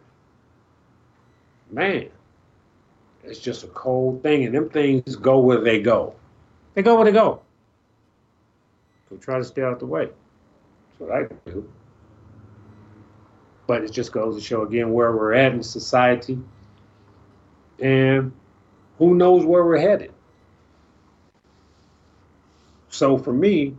Man, 1.70 2.08
it's 3.22 3.38
just 3.38 3.62
a 3.62 3.68
cold 3.68 4.22
thing, 4.22 4.44
and 4.44 4.54
them 4.54 4.70
things 4.70 5.16
go 5.16 5.38
where 5.38 5.60
they 5.60 5.80
go. 5.80 6.14
They 6.74 6.82
go 6.82 6.96
where 6.96 7.04
they 7.04 7.12
go. 7.12 7.42
So 9.08 9.16
try 9.16 9.38
to 9.38 9.44
stay 9.44 9.62
out 9.62 9.78
the 9.78 9.86
way. 9.86 10.08
What 10.98 11.12
I 11.12 11.26
do. 11.44 11.68
But 13.66 13.82
it 13.82 13.92
just 13.92 14.12
goes 14.12 14.36
to 14.36 14.40
show 14.40 14.62
again 14.62 14.92
where 14.92 15.12
we're 15.12 15.34
at 15.34 15.52
in 15.52 15.62
society, 15.62 16.38
and 17.80 18.32
who 18.98 19.14
knows 19.14 19.44
where 19.44 19.64
we're 19.64 19.78
headed. 19.78 20.12
So 22.88 23.18
for 23.18 23.32
me, 23.32 23.76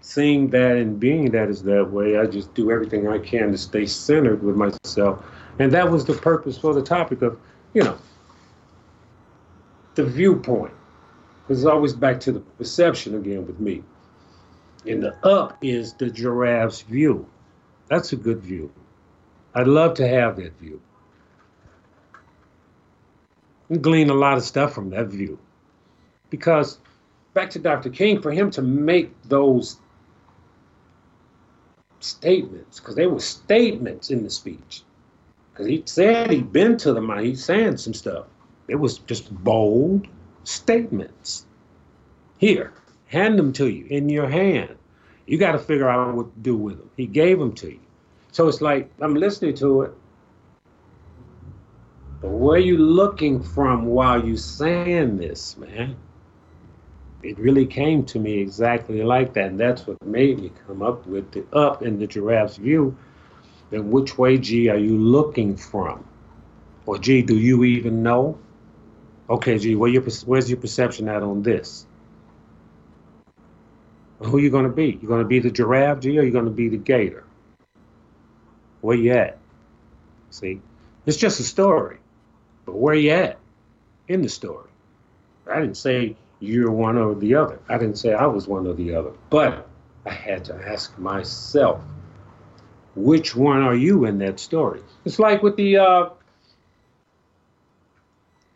seeing 0.00 0.48
that 0.50 0.76
and 0.76 0.98
being 0.98 1.32
that 1.32 1.50
is 1.50 1.62
that 1.64 1.90
way, 1.90 2.16
I 2.16 2.26
just 2.26 2.54
do 2.54 2.70
everything 2.70 3.08
I 3.08 3.18
can 3.18 3.50
to 3.50 3.58
stay 3.58 3.84
centered 3.86 4.42
with 4.42 4.56
myself. 4.56 5.22
And 5.58 5.72
that 5.72 5.90
was 5.90 6.04
the 6.04 6.14
purpose 6.14 6.56
for 6.56 6.72
the 6.72 6.82
topic 6.82 7.22
of, 7.22 7.38
you 7.74 7.82
know, 7.82 7.98
the 9.96 10.04
viewpoint. 10.04 10.72
Because 11.42 11.62
it's 11.62 11.68
always 11.68 11.92
back 11.92 12.20
to 12.20 12.32
the 12.32 12.40
perception 12.40 13.16
again 13.16 13.46
with 13.46 13.58
me. 13.60 13.82
And 14.86 15.02
the 15.02 15.14
up 15.26 15.58
is 15.62 15.94
the 15.94 16.10
giraffe's 16.10 16.82
view. 16.82 17.26
That's 17.88 18.12
a 18.12 18.16
good 18.16 18.40
view. 18.40 18.72
I'd 19.54 19.66
love 19.66 19.94
to 19.94 20.06
have 20.06 20.36
that 20.36 20.58
view. 20.58 20.80
And 23.68 23.82
glean 23.82 24.10
a 24.10 24.14
lot 24.14 24.36
of 24.36 24.44
stuff 24.44 24.72
from 24.72 24.90
that 24.90 25.06
view. 25.06 25.38
Because 26.30 26.78
back 27.34 27.50
to 27.50 27.58
Dr. 27.58 27.90
King, 27.90 28.20
for 28.22 28.30
him 28.30 28.50
to 28.52 28.62
make 28.62 29.12
those 29.24 29.78
statements, 32.00 32.78
because 32.78 32.94
they 32.94 33.06
were 33.06 33.20
statements 33.20 34.10
in 34.10 34.22
the 34.22 34.30
speech, 34.30 34.82
because 35.52 35.66
he 35.66 35.82
said 35.86 36.30
he'd 36.30 36.52
been 36.52 36.76
to 36.78 36.92
them, 36.92 37.10
he's 37.18 37.44
saying 37.44 37.76
some 37.78 37.94
stuff. 37.94 38.26
It 38.68 38.76
was 38.76 38.98
just 38.98 39.32
bold 39.42 40.06
statements. 40.44 41.46
Here, 42.38 42.72
hand 43.06 43.38
them 43.38 43.52
to 43.54 43.68
you 43.68 43.86
in 43.86 44.08
your 44.08 44.28
hand. 44.28 44.76
You 45.26 45.38
got 45.38 45.52
to 45.52 45.58
figure 45.58 45.88
out 45.88 46.14
what 46.14 46.32
to 46.34 46.40
do 46.40 46.56
with 46.56 46.78
them. 46.78 46.90
He 46.96 47.06
gave 47.06 47.38
them 47.38 47.52
to 47.54 47.70
you. 47.70 47.80
So 48.32 48.48
it's 48.48 48.60
like 48.60 48.90
I'm 49.00 49.14
listening 49.14 49.54
to 49.56 49.82
it. 49.82 49.94
But 52.20 52.30
where 52.30 52.56
are 52.56 52.60
you 52.62 52.78
looking 52.78 53.42
from 53.42 53.86
while 53.86 54.24
you 54.24 54.36
saying 54.36 55.16
this, 55.16 55.56
man? 55.56 55.96
it 57.26 57.38
really 57.38 57.66
came 57.66 58.04
to 58.04 58.18
me 58.18 58.38
exactly 58.38 59.02
like 59.02 59.34
that. 59.34 59.46
And 59.46 59.60
that's 59.60 59.86
what 59.86 60.02
made 60.04 60.40
me 60.40 60.52
come 60.66 60.82
up 60.82 61.06
with 61.06 61.32
the 61.32 61.44
up 61.52 61.82
in 61.82 61.98
the 61.98 62.06
giraffe's 62.06 62.56
view. 62.56 62.96
Then 63.70 63.90
which 63.90 64.16
way, 64.16 64.38
G, 64.38 64.68
are 64.68 64.76
you 64.76 64.96
looking 64.96 65.56
from? 65.56 66.06
Or 66.86 66.98
G, 66.98 67.22
do 67.22 67.36
you 67.36 67.64
even 67.64 68.02
know? 68.02 68.38
Okay, 69.28 69.58
G, 69.58 69.74
where 69.74 69.90
your, 69.90 70.02
where's 70.24 70.48
your 70.48 70.60
perception 70.60 71.08
at 71.08 71.22
on 71.22 71.42
this? 71.42 71.86
Who 74.20 74.38
you 74.38 74.50
going 74.50 74.64
to 74.64 74.70
be? 74.70 74.98
You 75.00 75.08
going 75.08 75.22
to 75.22 75.28
be 75.28 75.38
the 75.38 75.50
giraffe, 75.50 76.00
G, 76.00 76.18
or 76.18 76.22
you 76.22 76.30
going 76.30 76.46
to 76.46 76.50
be 76.50 76.68
the 76.68 76.76
gator? 76.76 77.24
Where 78.80 78.96
you 78.96 79.12
at? 79.12 79.38
See, 80.30 80.60
it's 81.04 81.16
just 81.16 81.40
a 81.40 81.42
story, 81.42 81.98
but 82.64 82.76
where 82.76 82.94
you 82.94 83.10
at 83.10 83.38
in 84.08 84.22
the 84.22 84.28
story? 84.28 84.68
I 85.50 85.60
didn't 85.60 85.76
say 85.76 86.16
you're 86.40 86.70
one 86.70 86.98
or 86.98 87.14
the 87.14 87.34
other. 87.34 87.58
I 87.68 87.78
didn't 87.78 87.98
say 87.98 88.12
I 88.12 88.26
was 88.26 88.46
one 88.46 88.66
or 88.66 88.74
the 88.74 88.94
other, 88.94 89.12
but 89.30 89.68
I 90.04 90.10
had 90.10 90.44
to 90.46 90.54
ask 90.54 90.96
myself, 90.98 91.80
which 92.94 93.36
one 93.36 93.62
are 93.62 93.74
you 93.74 94.04
in 94.06 94.18
that 94.18 94.40
story? 94.40 94.80
It's 95.04 95.18
like 95.18 95.42
with 95.42 95.56
the 95.56 95.76
uh, 95.78 96.08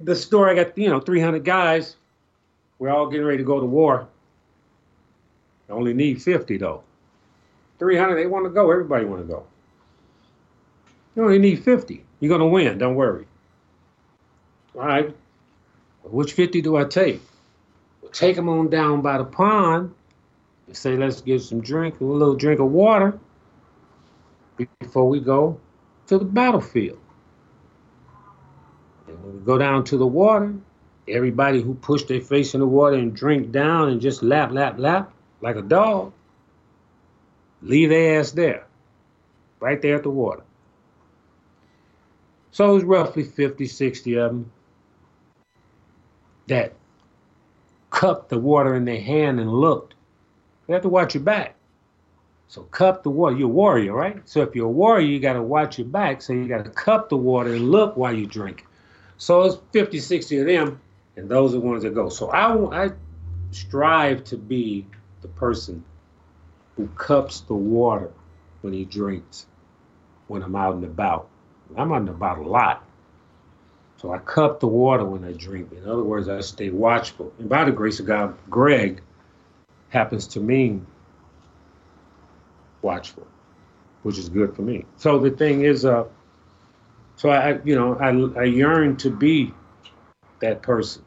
the 0.01 0.17
store, 0.17 0.49
I 0.49 0.55
got, 0.55 0.77
you 0.77 0.89
know, 0.89 1.01
300 1.01 1.45
guys. 1.45 1.97
We're 2.79 2.91
all 2.91 3.09
getting 3.09 3.27
ready 3.27 3.39
to 3.39 3.45
go 3.45 3.61
to 3.61 3.67
war. 3.67 4.09
Only 5.71 5.95
need 5.95 6.21
50, 6.21 6.59
though. 6.59 6.83
300, 7.79 8.17
they 8.17 8.27
want 8.27 8.45
to 8.45 8.51
go. 8.51 8.71
Everybody 8.71 9.05
want 9.05 9.23
to 9.23 9.27
go. 9.27 9.47
You 11.17 11.25
only 11.25 11.39
need 11.39 11.65
50. 11.65 12.05
You're 12.21 12.29
going 12.29 12.41
to 12.41 12.47
win. 12.47 12.79
Don't 12.79 12.95
worry. 12.95 13.27
All 14.75 14.83
right. 14.83 15.15
Which 16.05 16.33
50 16.33 16.63
do 16.63 16.77
I 16.77 16.85
take? 16.85 17.21
Well, 18.03 18.11
take 18.13 18.37
them 18.37 18.49
on 18.49 18.69
down 18.69 19.01
by 19.01 19.19
the 19.19 19.25
pond 19.25 19.95
and 20.67 20.77
say, 20.77 20.97
let's 20.97 21.21
get 21.21 21.41
some 21.43 21.61
drink, 21.61 22.01
a 22.01 22.05
little 22.05 22.37
drink 22.37 22.61
of 22.61 22.71
water 22.71 23.19
before 24.81 25.09
we 25.09 25.21
go 25.21 25.59
to 26.07 26.19
the 26.19 26.25
battlefield. 26.25 26.99
And 29.09 29.23
when 29.23 29.35
we 29.35 29.41
go 29.41 29.59
down 29.59 29.85
to 29.85 29.97
the 29.97 30.07
water, 30.07 30.55
everybody 31.09 31.61
who 31.61 31.75
pushed 31.75 32.09
their 32.09 32.21
face 32.21 32.55
in 32.55 32.61
the 32.61 32.67
water 32.67 32.97
and 32.97 33.15
drink 33.15 33.51
down 33.51 33.89
and 33.89 34.01
just 34.01 34.23
lap, 34.23 34.53
lap, 34.53 34.79
lap 34.79 35.13
like 35.41 35.57
a 35.57 35.63
dog, 35.63 36.13
leave 37.63 37.89
their 37.89 38.21
ass 38.21 38.33
there, 38.33 38.67
right 39.61 39.81
there 39.81 39.97
at 39.97 40.03
the 40.03 40.11
water. 40.11 40.43
So 42.53 42.71
it 42.71 42.75
was 42.75 42.85
roughly 42.85 43.23
50, 43.23 43.67
60 43.67 44.15
of 44.15 44.31
them 44.31 44.53
that 46.49 46.75
cupped 47.91 48.29
the 48.29 48.39
water 48.39 48.75
in 48.75 48.85
their 48.85 49.01
hand 49.01 49.41
and 49.41 49.53
looked. 49.53 49.95
You 50.67 50.75
have 50.75 50.83
to 50.83 50.89
watch 50.89 51.15
your 51.15 51.23
back. 51.23 51.55
So 52.49 52.63
cup 52.63 53.05
the 53.05 53.11
water. 53.11 53.37
You're 53.37 53.49
a 53.49 53.53
warrior, 53.53 53.93
right? 53.93 54.21
So 54.29 54.43
if 54.43 54.57
you're 54.57 54.67
a 54.67 54.71
warrior, 54.71 55.07
you 55.07 55.21
got 55.21 55.35
to 55.35 55.43
watch 55.43 55.79
your 55.79 55.87
back. 55.87 56.21
So 56.21 56.33
you 56.33 56.49
got 56.49 56.65
to 56.65 56.71
cup 56.71 57.09
the 57.09 57.17
water 57.17 57.55
and 57.55 57.71
look 57.71 57.97
while 57.97 58.13
you 58.13 58.27
drink. 58.27 58.67
So 59.19 59.43
it's 59.43 59.59
50, 59.73 60.01
60 60.01 60.39
of 60.39 60.47
them, 60.47 60.81
and 61.17 61.29
those 61.29 61.53
are 61.53 61.61
the 61.61 61.61
ones 61.61 61.85
that 61.85 61.95
go. 61.95 62.09
So 62.09 62.31
I, 62.31 62.87
I 62.87 62.91
strive 63.53 64.25
to 64.25 64.37
be 64.37 64.87
the 65.23 65.29
person 65.29 65.85
who 66.77 66.87
cups 66.89 67.41
the 67.41 67.55
water 67.55 68.11
when 68.63 68.73
he 68.73 68.85
drinks 68.85 69.47
when 70.29 70.43
I'm 70.43 70.57
out 70.57 70.75
and 70.75 70.85
about. 70.85 71.29
I'm 71.77 71.93
out 71.93 72.01
and 72.01 72.09
about 72.09 72.39
a 72.39 72.43
lot. 72.43 72.85
So 73.97 74.13
I 74.13 74.19
cup 74.19 74.61
the 74.61 74.67
water 74.67 75.05
when 75.05 75.25
I 75.25 75.33
drink. 75.33 75.73
In 75.73 75.89
other 75.89 76.03
words, 76.03 76.29
I 76.29 76.41
stay 76.41 76.71
watchful. 76.71 77.33
And 77.39 77.49
by 77.49 77.65
the 77.65 77.73
grace 77.73 78.01
of 78.01 78.07
God, 78.07 78.37
Greg 78.49 79.03
happens 79.91 80.27
to 80.29 80.41
mean 80.41 80.87
watchful, 82.81 83.27
which 84.03 84.17
is 84.17 84.29
good 84.29 84.57
for 84.57 84.63
me. 84.63 84.87
So 84.97 85.19
the 85.19 85.31
thing 85.31 85.65
is, 85.65 85.85
uh, 85.85 86.05
so 87.17 87.29
I, 87.29 87.61
you 87.65 87.75
know, 87.75 87.97
I, 87.97 88.41
I 88.41 88.45
yearn 88.45 88.97
to 88.99 89.11
be 89.11 89.53
that 90.41 90.63
person, 90.63 91.05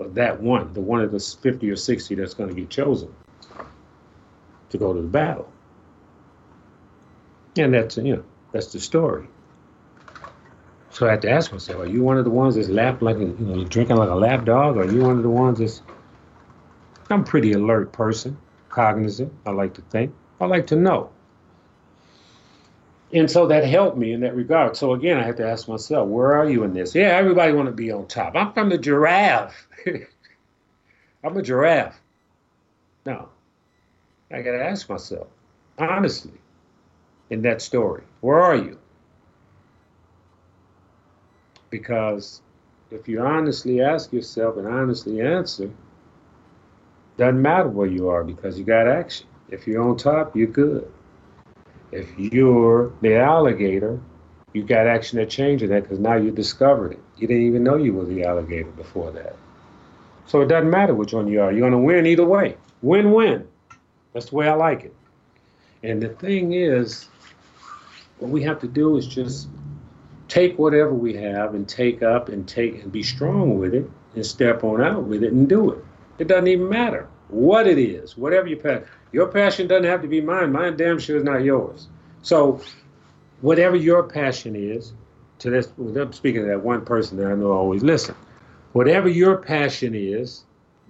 or 0.00 0.08
that 0.08 0.40
one, 0.42 0.72
the 0.72 0.80
one 0.80 1.02
of 1.02 1.12
the 1.12 1.20
50 1.20 1.70
or 1.70 1.76
60 1.76 2.14
that's 2.16 2.34
going 2.34 2.48
to 2.48 2.56
get 2.56 2.70
chosen 2.70 3.14
to 4.70 4.78
go 4.78 4.92
to 4.92 5.00
the 5.00 5.08
battle. 5.08 5.50
And 7.56 7.72
that's, 7.72 7.96
you 7.96 8.16
know, 8.16 8.24
that's 8.52 8.72
the 8.72 8.80
story. 8.80 9.26
So 10.90 11.06
I 11.06 11.10
had 11.10 11.22
to 11.22 11.30
ask 11.30 11.52
myself, 11.52 11.80
are 11.80 11.86
you 11.86 12.02
one 12.02 12.16
of 12.16 12.24
the 12.24 12.30
ones 12.30 12.54
that's 12.54 12.68
lap 12.68 13.02
like, 13.02 13.16
a, 13.16 13.20
you 13.20 13.36
know, 13.38 13.64
drinking 13.64 13.96
like 13.96 14.08
a 14.08 14.14
lap 14.14 14.44
dog? 14.44 14.76
Or 14.76 14.82
are 14.82 14.90
you 14.90 15.02
one 15.02 15.16
of 15.16 15.22
the 15.22 15.30
ones 15.30 15.58
that's, 15.58 15.82
I'm 17.10 17.20
a 17.20 17.24
pretty 17.24 17.52
alert 17.52 17.92
person, 17.92 18.36
cognizant, 18.68 19.32
I 19.44 19.50
like 19.50 19.74
to 19.74 19.82
think. 19.82 20.14
I 20.40 20.46
like 20.46 20.66
to 20.68 20.76
know. 20.76 21.10
And 23.12 23.30
so 23.30 23.46
that 23.46 23.64
helped 23.64 23.96
me 23.96 24.12
in 24.12 24.20
that 24.20 24.34
regard. 24.34 24.76
So 24.76 24.92
again, 24.92 25.18
I 25.18 25.22
had 25.22 25.36
to 25.36 25.48
ask 25.48 25.68
myself, 25.68 26.08
where 26.08 26.32
are 26.32 26.48
you 26.48 26.64
in 26.64 26.74
this? 26.74 26.94
Yeah, 26.94 27.16
everybody 27.16 27.52
want 27.52 27.66
to 27.66 27.72
be 27.72 27.92
on 27.92 28.08
top. 28.08 28.34
I'm 28.34 28.52
from 28.52 28.68
the 28.68 28.78
giraffe. 28.78 29.68
I'm 31.24 31.36
a 31.36 31.42
giraffe. 31.42 32.00
No, 33.04 33.28
I 34.30 34.42
got 34.42 34.52
to 34.52 34.64
ask 34.64 34.88
myself, 34.88 35.28
honestly, 35.78 36.32
in 37.30 37.42
that 37.42 37.62
story, 37.62 38.02
where 38.20 38.40
are 38.40 38.56
you? 38.56 38.78
Because 41.70 42.42
if 42.90 43.08
you 43.08 43.20
honestly 43.20 43.80
ask 43.80 44.12
yourself 44.12 44.56
and 44.56 44.66
honestly 44.66 45.20
answer, 45.20 45.70
doesn't 47.16 47.40
matter 47.40 47.68
where 47.68 47.86
you 47.86 48.08
are 48.08 48.24
because 48.24 48.58
you 48.58 48.64
got 48.64 48.86
action. 48.86 49.26
If 49.50 49.66
you're 49.66 49.82
on 49.82 49.96
top, 49.96 50.36
you're 50.36 50.48
good. 50.48 50.90
If 51.92 52.18
you're 52.18 52.92
the 53.00 53.16
alligator, 53.16 54.00
you 54.52 54.64
got 54.64 54.86
action 54.86 55.18
that 55.18 55.30
changes 55.30 55.70
that 55.70 55.84
because 55.84 55.98
now 55.98 56.16
you 56.16 56.30
discovered 56.30 56.92
it. 56.92 57.00
You 57.16 57.26
didn't 57.28 57.44
even 57.44 57.62
know 57.62 57.76
you 57.76 57.92
were 57.92 58.04
the 58.04 58.24
alligator 58.24 58.70
before 58.70 59.12
that. 59.12 59.36
So 60.26 60.40
it 60.40 60.48
doesn't 60.48 60.70
matter 60.70 60.94
which 60.94 61.12
one 61.12 61.28
you 61.28 61.40
are. 61.40 61.52
You're 61.52 61.60
going 61.60 61.72
to 61.72 61.78
win 61.78 62.06
either 62.06 62.24
way. 62.24 62.56
Win 62.82 63.12
win. 63.12 63.46
That's 64.16 64.30
the 64.30 64.36
way 64.36 64.48
I 64.48 64.54
like 64.54 64.82
it. 64.82 64.94
And 65.82 66.00
the 66.00 66.08
thing 66.08 66.54
is, 66.54 67.10
what 68.18 68.30
we 68.30 68.42
have 68.44 68.58
to 68.60 68.66
do 68.66 68.96
is 68.96 69.06
just 69.06 69.48
take 70.26 70.58
whatever 70.58 70.94
we 70.94 71.12
have 71.16 71.54
and 71.54 71.68
take 71.68 72.02
up 72.02 72.30
and 72.30 72.48
take 72.48 72.82
and 72.82 72.90
be 72.90 73.02
strong 73.02 73.58
with 73.58 73.74
it 73.74 73.90
and 74.14 74.24
step 74.24 74.64
on 74.64 74.80
out 74.80 75.04
with 75.04 75.22
it 75.22 75.34
and 75.34 75.46
do 75.46 75.70
it. 75.70 75.84
It 76.18 76.28
doesn't 76.28 76.48
even 76.48 76.66
matter 76.66 77.06
what 77.28 77.66
it 77.66 77.78
is, 77.78 78.16
whatever 78.16 78.46
your 78.46 78.56
passion. 78.56 78.86
Your 79.12 79.26
passion 79.26 79.66
doesn't 79.66 79.84
have 79.84 80.00
to 80.00 80.08
be 80.08 80.22
mine. 80.22 80.50
Mine 80.50 80.78
damn 80.78 80.98
sure 80.98 81.18
is 81.18 81.22
not 81.22 81.44
yours. 81.44 81.88
So, 82.22 82.62
whatever 83.42 83.76
your 83.76 84.02
passion 84.02 84.56
is, 84.56 84.94
to 85.40 85.50
this, 85.50 85.70
I'm 85.76 86.14
speaking 86.14 86.40
to 86.40 86.46
that 86.46 86.62
one 86.62 86.86
person 86.86 87.18
that 87.18 87.26
I 87.26 87.34
know 87.34 87.52
always 87.52 87.82
listen. 87.82 88.14
Whatever 88.72 89.10
your 89.10 89.36
passion 89.36 89.94
is, 89.94 90.44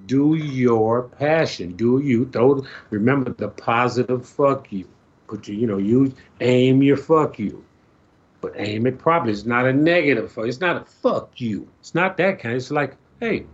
do 0.05 0.35
your 0.35 1.05
passion. 1.05 1.75
Do 1.77 2.01
you 2.01 2.27
throw? 2.27 2.65
Remember 2.91 3.33
the 3.33 3.49
positive 3.49 4.27
fuck 4.29 4.71
you. 4.71 4.87
Put 5.27 5.49
you, 5.49 5.55
you 5.55 5.67
know, 5.67 5.79
you 5.79 6.15
aim 6.41 6.83
your 6.83 6.97
fuck 6.97 7.39
you, 7.39 7.65
but 8.41 8.53
aim 8.57 8.87
it 8.87 8.99
properly. 8.99 9.33
It's 9.33 9.45
not 9.45 9.67
a 9.67 9.73
negative 9.73 10.31
fuck. 10.31 10.47
It's 10.47 10.61
not 10.61 10.77
a 10.77 10.85
fuck 10.85 11.41
you. 11.41 11.69
It's 11.81 11.95
not 11.95 12.17
that 12.19 12.39
kind. 12.39 12.55
It's 12.55 12.71
like, 12.71 12.97
hey, 13.19 13.47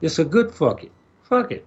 it's 0.00 0.18
a 0.18 0.24
good 0.24 0.52
fuck 0.54 0.84
it. 0.84 0.92
Fuck 1.24 1.50
it 1.50 1.66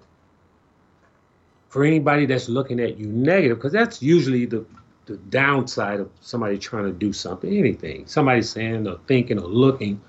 for 1.75 1.83
anybody 1.83 2.25
that's 2.25 2.47
looking 2.47 2.79
at 2.79 2.97
you 2.97 3.05
negative, 3.07 3.57
because 3.57 3.73
that's 3.73 4.01
usually 4.01 4.45
the, 4.45 4.65
the 5.07 5.17
downside 5.17 5.99
of 5.99 6.09
somebody 6.21 6.57
trying 6.57 6.85
to 6.85 6.91
do 6.93 7.11
something, 7.11 7.53
anything. 7.53 8.07
Somebody 8.07 8.43
saying 8.43 8.87
or 8.87 8.97
thinking 9.07 9.37
or 9.37 9.45
looking. 9.49 9.99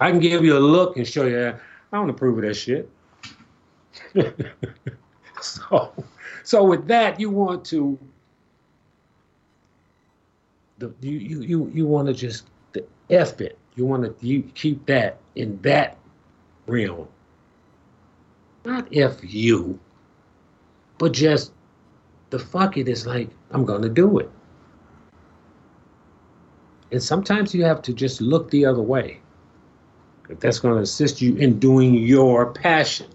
I 0.00 0.10
can 0.10 0.18
give 0.18 0.44
you 0.44 0.56
a 0.56 0.58
look 0.58 0.96
and 0.96 1.06
show 1.06 1.26
you, 1.26 1.50
I 1.50 1.96
don't 1.96 2.10
approve 2.10 2.38
of 2.38 2.42
that 2.42 2.54
shit. 2.54 2.90
so, 5.40 5.92
so 6.44 6.64
with 6.64 6.86
that, 6.88 7.20
you 7.20 7.30
want 7.30 7.64
to, 7.66 7.98
the, 10.78 10.92
you, 11.00 11.18
you, 11.18 11.40
you, 11.42 11.70
you 11.74 11.86
want 11.86 12.08
to 12.08 12.14
just 12.14 12.46
the 12.72 12.84
F 13.10 13.40
it. 13.40 13.58
You 13.74 13.86
want 13.86 14.04
to 14.04 14.26
you 14.26 14.42
keep 14.54 14.84
that 14.86 15.18
in 15.34 15.60
that 15.62 15.96
realm. 16.66 17.08
Not 18.64 18.88
F 18.94 19.16
you 19.22 19.78
but 21.02 21.10
just 21.10 21.50
the 22.30 22.38
fuck 22.38 22.76
it 22.76 22.86
is 22.86 23.08
like, 23.08 23.28
I'm 23.50 23.66
to 23.82 23.88
do 23.88 24.20
it. 24.20 24.30
And 26.92 27.02
sometimes 27.02 27.52
you 27.52 27.64
have 27.64 27.82
to 27.82 27.92
just 27.92 28.20
look 28.20 28.48
the 28.52 28.64
other 28.66 28.82
way. 28.82 29.18
If 30.28 30.38
that's 30.38 30.60
going 30.60 30.76
to 30.76 30.80
assist 30.80 31.20
you 31.20 31.34
in 31.34 31.58
doing 31.58 31.94
your 31.94 32.52
passion. 32.52 33.08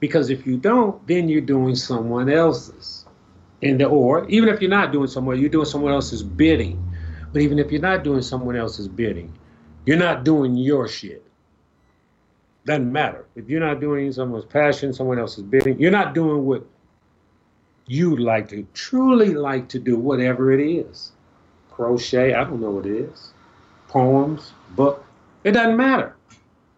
Because 0.00 0.30
if 0.30 0.46
you 0.46 0.56
don't, 0.56 1.04
then 1.06 1.28
you're 1.28 1.40
doing 1.40 1.74
someone 1.74 2.28
else's. 2.28 3.04
And 3.62 3.82
or 3.82 4.28
even 4.28 4.48
if 4.48 4.60
you're 4.60 4.70
not 4.70 4.92
doing 4.92 5.08
someone, 5.08 5.40
you're 5.40 5.48
doing 5.48 5.66
someone 5.66 5.92
else's 5.92 6.22
bidding. 6.22 6.82
But 7.32 7.42
even 7.42 7.58
if 7.58 7.72
you're 7.72 7.80
not 7.80 8.04
doing 8.04 8.22
someone 8.22 8.56
else's 8.56 8.88
bidding, 8.88 9.36
you're 9.84 9.96
not 9.96 10.24
doing 10.24 10.56
your 10.56 10.88
shit. 10.88 11.24
Doesn't 12.64 12.92
matter. 12.92 13.24
If 13.34 13.48
you're 13.48 13.60
not 13.60 13.80
doing 13.80 14.12
someone's 14.12 14.44
passion, 14.44 14.92
someone 14.92 15.18
else's 15.18 15.42
bidding, 15.42 15.78
you're 15.80 15.90
not 15.90 16.14
doing 16.14 16.44
what 16.44 16.64
you 17.86 18.16
like 18.16 18.48
to 18.50 18.66
truly 18.74 19.34
like 19.34 19.68
to 19.70 19.78
do 19.78 19.96
whatever 19.96 20.52
it 20.52 20.60
is. 20.60 21.12
Crochet, 21.70 22.34
I 22.34 22.44
don't 22.44 22.60
know 22.60 22.70
what 22.70 22.86
it 22.86 22.96
is. 22.96 23.32
Poems, 23.88 24.52
book, 24.70 25.04
it 25.44 25.52
doesn't 25.52 25.76
matter. 25.76 26.14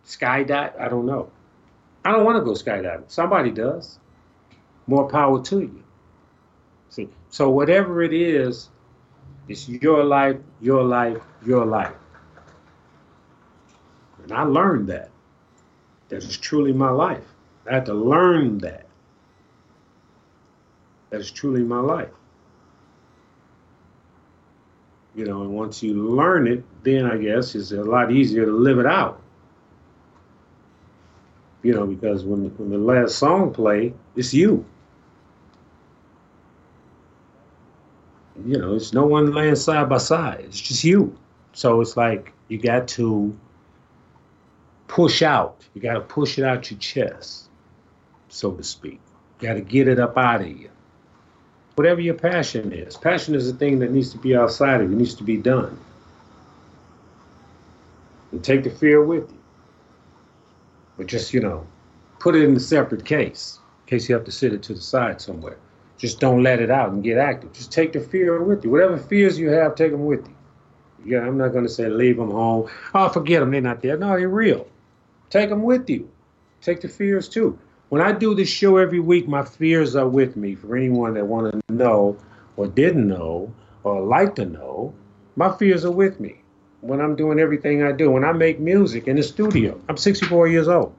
Skydive, 0.07 0.81
I 0.81 0.89
don't 0.89 1.07
know. 1.07 1.31
I 2.05 2.13
don't 2.13 2.25
want 2.25 2.39
to 2.39 2.45
go 2.45 2.53
skydiving. 2.53 3.11
Somebody 3.11 3.51
does. 3.51 3.99
More 4.87 5.09
power 5.09 5.43
to 5.43 5.61
you. 5.61 5.85
See, 6.89 7.09
so 7.29 7.51
whatever 7.51 8.03
it 8.03 8.13
is, 8.13 8.69
it's 9.49 9.69
your 9.69 10.05
life, 10.05 10.37
your 10.61 10.83
life, 10.83 11.23
your 11.45 11.65
life. 11.67 11.95
And 14.23 14.33
I 14.33 14.43
learned 14.43 14.89
that. 14.89 15.11
That 16.09 16.25
is 16.25 16.37
truly 16.37 16.73
my 16.73 16.91
life. 16.91 17.25
I 17.71 17.75
had 17.75 17.87
to 17.87 17.95
learn 17.95 18.59
that. 18.59 18.87
That's 21.11 21.31
truly 21.31 21.63
my 21.63 21.81
life. 21.81 22.11
You 25.15 25.25
know, 25.25 25.43
and 25.43 25.51
once 25.51 25.83
you 25.83 25.95
learn 25.95 26.47
it, 26.47 26.65
then 26.83 27.07
I 27.07 27.17
guess 27.17 27.55
it's 27.55 27.73
a 27.73 27.83
lot 27.83 28.13
easier 28.13 28.45
to 28.47 28.53
live 28.53 28.79
it 28.79 28.87
out. 28.87 29.20
You 31.63 31.75
know, 31.75 31.87
because 31.87 32.25
when 32.25 32.57
when 32.57 32.71
the 32.71 32.79
last 32.79 33.17
song 33.19 33.53
play, 33.53 33.93
it's 34.17 34.33
you. 34.33 34.65
You 38.47 38.59
know, 38.59 38.75
it's 38.75 38.93
no 38.93 39.05
one 39.05 39.33
laying 39.33 39.57
side 39.57 39.89
by 39.89 39.99
side. 39.99 40.45
It's 40.47 40.61
just 40.61 40.85
you. 40.85 41.17
So 41.53 41.81
it's 41.81 41.97
like 41.97 42.33
you 42.49 42.59
got 42.59 42.89
to 42.89 43.37
push 44.87 45.23
out. 45.23 45.65
You 45.75 45.83
got 45.83 45.95
to 45.95 46.01
push 46.01 46.39
it 46.39 46.45
out 46.45 46.71
your 46.71 46.81
chest, 46.81 47.49
so 48.29 48.53
to 48.53 48.63
speak. 48.63 49.01
You 49.41 49.49
got 49.49 49.55
to 49.55 49.61
get 49.61 49.89
it 49.89 50.01
up 50.01 50.17
out 50.17 50.41
of 50.41 50.49
you. 50.49 50.71
Whatever 51.75 52.01
your 52.01 52.15
passion 52.15 52.73
is. 52.73 52.97
Passion 52.97 53.35
is 53.35 53.49
a 53.49 53.55
thing 53.55 53.79
that 53.81 53.91
needs 53.91 54.11
to 54.13 54.19
be 54.19 54.35
outside 54.37 54.81
of 54.81 54.91
you, 54.91 54.97
It 54.97 54.99
needs 54.99 55.15
to 55.15 55.25
be 55.25 55.37
done. 55.37 55.79
And 58.33 58.43
take 58.43 58.65
the 58.65 58.71
fear 58.71 59.03
with 59.05 59.31
you. 59.31 59.40
But 61.01 61.07
just, 61.07 61.33
you 61.33 61.41
know, 61.41 61.67
put 62.19 62.37
it 62.37 62.43
in 62.43 62.55
a 62.55 62.61
separate 62.61 63.07
case, 63.07 63.59
in 63.87 63.89
case 63.89 64.07
you 64.07 64.15
have 64.15 64.25
to 64.27 64.31
sit 64.31 64.53
it 64.53 64.63
to 64.65 64.75
the 64.75 64.83
side 64.83 65.19
somewhere. 65.19 65.57
Just 65.97 66.21
don't 66.21 66.43
let 66.43 66.61
it 66.61 66.71
out 66.71 66.93
and 66.93 67.03
get 67.03 67.17
active. 67.17 67.55
Just 67.55 67.73
take 67.73 67.95
the 67.95 68.01
fear 68.01 68.43
with 68.43 68.63
you. 68.63 68.71
Whatever 68.71 68.99
fears 68.99 69.39
you 69.39 69.49
have, 69.49 69.77
take 69.77 69.93
them 69.93 70.05
with 70.05 70.29
you. 70.29 70.35
Yeah, 71.07 71.21
I'm 71.21 71.39
not 71.39 71.53
going 71.53 71.65
to 71.65 71.71
say 71.71 71.89
leave 71.89 72.19
them 72.19 72.31
home. 72.31 72.69
Oh, 72.93 73.09
forget 73.09 73.41
them. 73.41 73.51
They're 73.51 73.63
not 73.63 73.81
there. 73.81 73.97
No, 73.97 74.09
they're 74.09 74.29
real. 74.29 74.69
Take 75.31 75.49
them 75.49 75.63
with 75.63 75.89
you. 75.89 76.07
Take 76.61 76.83
the 76.83 76.89
fears 76.89 77.31
too. 77.31 77.59
When 77.89 78.03
I 78.03 78.13
do 78.13 78.35
this 78.35 78.51
show 78.51 78.77
every 78.77 79.01
week, 79.01 79.27
my 79.27 79.43
fears 79.43 79.97
are 79.97 80.07
with 80.07 80.37
me. 80.37 80.55
For 80.55 80.77
anyone 80.77 81.15
that 81.15 81.25
want 81.25 81.51
to 81.51 81.73
know 81.73 82.19
or 82.59 82.67
didn't 82.67 83.09
know 83.09 83.51
or 83.85 84.03
like 84.03 84.35
to 84.35 84.45
know, 84.45 84.93
my 85.35 85.51
fears 85.57 85.87
are 85.87 85.91
with 85.91 86.21
me 86.21 86.43
when 86.81 87.01
I'm 87.01 87.17
doing 87.17 87.39
everything 87.39 87.83
I 87.83 87.93
do. 87.93 88.11
When 88.11 88.25
I 88.25 88.33
make 88.33 88.59
music 88.59 89.09
in 89.09 89.17
the 89.17 89.23
studio, 89.23 89.81
I'm 89.89 89.97
64 89.97 90.49
years 90.49 90.69
old. 90.69 90.95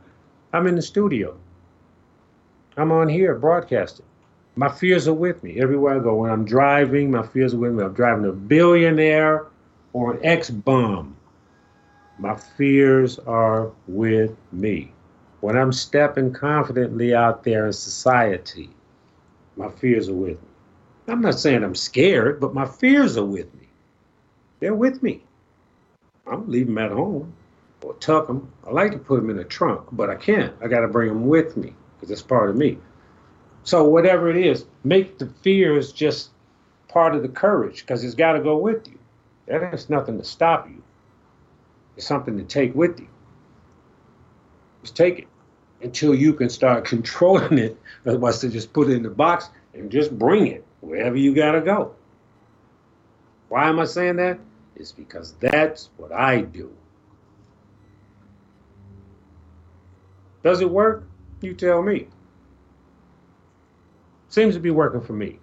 I'm 0.54 0.68
in 0.68 0.76
the 0.76 0.82
studio. 0.82 1.38
I'm 2.78 2.92
on 2.92 3.10
here 3.10 3.36
broadcasting. 3.36 4.06
My 4.56 4.70
fears 4.70 5.08
are 5.08 5.14
with 5.14 5.44
me 5.44 5.60
everywhere 5.60 5.98
I 5.98 6.04
go. 6.04 6.16
When 6.16 6.32
I'm 6.32 6.46
driving, 6.46 7.12
my 7.12 7.26
fears 7.26 7.54
are 7.54 7.58
with 7.58 7.74
me. 7.74 7.84
I'm 7.84 7.94
driving 7.94 8.26
a 8.26 8.32
billionaire 8.32 9.46
or 9.94 10.14
an 10.14 10.20
ex 10.24 10.50
bum. 10.50 11.16
My 12.20 12.36
fears 12.36 13.18
are 13.20 13.72
with 13.88 14.36
me. 14.52 14.92
When 15.40 15.58
I'm 15.58 15.74
stepping 15.74 16.34
confidently 16.34 17.16
out 17.16 17.44
there 17.44 17.66
in 17.66 17.74
society, 17.74 18.70
my 19.56 19.70
fears 19.70 20.10
are 20.10 20.14
with 20.14 20.42
me. 20.42 20.48
I'm 21.08 21.22
not 21.22 21.40
saying 21.40 21.64
I'm 21.64 21.76
scared, 21.76 22.40
but 22.40 22.54
my 22.54 22.66
fears 22.66 23.18
are 23.18 23.26
with 23.26 23.54
me. 23.56 23.68
They're 24.60 24.76
with 24.76 25.02
me. 25.02 25.24
I 26.32 26.36
don't 26.36 26.50
leave 26.50 26.68
them 26.68 26.78
at 26.78 26.92
home 26.92 27.34
or 27.84 27.94
tuck 27.96 28.28
them. 28.28 28.50
I 28.66 28.72
like 28.72 28.94
to 28.94 28.98
put 28.98 29.18
them 29.18 29.30
in 29.30 29.40
a 29.40 29.44
trunk, 29.44 29.90
but 29.92 30.10
I 30.10 30.16
can't. 30.16 30.56
I 30.62 30.70
got 30.70 30.80
to 30.80 30.88
bring 30.88 31.10
them 31.10 31.28
with 31.28 31.58
me 31.58 31.74
because 31.96 32.10
it's 32.10 32.22
part 32.22 32.50
of 32.50 32.56
me. 32.56 32.78
So 33.64 33.84
whatever 33.84 34.30
it 34.30 34.38
is, 34.38 34.66
make 34.86 35.18
the 35.18 35.28
fears 35.42 35.92
just 35.92 36.30
part 36.88 37.16
of 37.16 37.22
the 37.22 37.28
courage 37.28 37.82
because 37.82 38.06
it's 38.06 38.16
got 38.16 38.34
to 38.34 38.40
go 38.40 38.58
with 38.58 38.88
you. 38.88 38.98
That 39.48 39.74
is 39.74 39.90
nothing 39.90 40.18
to 40.20 40.24
stop 40.24 40.70
you. 40.70 40.82
It's 41.98 42.08
something 42.08 42.38
to 42.38 42.46
take 42.46 42.74
with 42.74 42.98
you. 42.98 43.10
Just 44.84 44.96
take 44.96 45.20
it 45.20 45.28
until 45.82 46.16
you 46.16 46.34
can 46.34 46.50
start 46.50 46.86
controlling 46.94 47.58
it. 47.58 47.78
Otherwise, 48.06 48.40
to 48.40 48.48
just 48.48 48.72
put 48.72 48.90
it 48.90 48.94
in 48.94 49.04
the 49.04 49.10
box 49.10 49.50
and 49.74 49.92
just 49.92 50.18
bring 50.18 50.48
it 50.48 50.66
wherever 50.80 51.18
you 51.18 51.36
got 51.36 51.52
to 51.52 51.62
go. 51.62 51.94
Why 53.50 53.68
am 53.68 53.80
I 53.80 53.86
saying 53.86 54.16
that? 54.16 54.40
It's 54.82 54.92
because 54.92 55.34
that's 55.34 55.92
what 55.98 56.12
I 56.12 56.42
do. 56.42 56.76
Does 60.44 60.60
it 60.62 60.70
work? 60.70 61.08
You 61.42 61.54
tell 61.54 61.84
me. 61.84 62.08
Seems 64.30 64.56
to 64.56 64.60
be 64.60 64.72
working 64.72 65.02
for 65.02 65.14
me. 65.14 65.38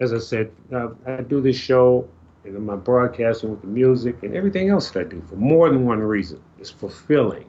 As 0.00 0.12
I 0.12 0.18
said, 0.18 0.52
uh, 0.70 0.90
I 1.06 1.22
do 1.22 1.40
this 1.40 1.56
show 1.56 2.06
and 2.44 2.66
my 2.66 2.76
broadcasting 2.76 3.50
with 3.50 3.62
the 3.62 3.68
music 3.68 4.22
and 4.22 4.36
everything 4.36 4.68
else 4.68 4.90
that 4.90 5.00
I 5.00 5.04
do 5.04 5.22
for 5.28 5.36
more 5.36 5.70
than 5.70 5.86
one 5.86 6.00
reason. 6.00 6.42
It's 6.58 6.70
fulfilling 6.70 7.46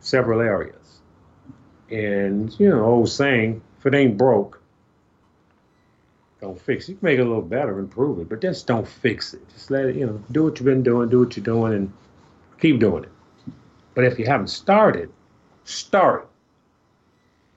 several 0.00 0.40
areas. 0.40 1.00
And, 1.90 2.54
you 2.60 2.68
know, 2.68 2.84
old 2.84 3.08
saying, 3.08 3.62
if 3.78 3.86
it 3.86 3.94
ain't 3.94 4.18
broke, 4.18 4.60
don't 6.40 6.60
fix 6.60 6.88
it. 6.88 6.92
You 6.92 6.98
can 6.98 7.06
make 7.06 7.18
it 7.18 7.22
a 7.22 7.28
little 7.28 7.42
better, 7.42 7.78
improve 7.78 8.20
it, 8.20 8.28
but 8.28 8.40
just 8.40 8.66
don't 8.66 8.86
fix 8.86 9.34
it. 9.34 9.48
Just 9.50 9.70
let 9.70 9.86
it, 9.86 9.96
you 9.96 10.06
know, 10.06 10.22
do 10.30 10.44
what 10.44 10.58
you've 10.58 10.66
been 10.66 10.82
doing, 10.82 11.08
do 11.08 11.20
what 11.20 11.36
you're 11.36 11.44
doing, 11.44 11.74
and 11.74 11.92
keep 12.60 12.78
doing 12.78 13.04
it. 13.04 13.10
But 13.94 14.04
if 14.04 14.18
you 14.18 14.26
haven't 14.26 14.48
started, 14.48 15.10
start. 15.64 16.28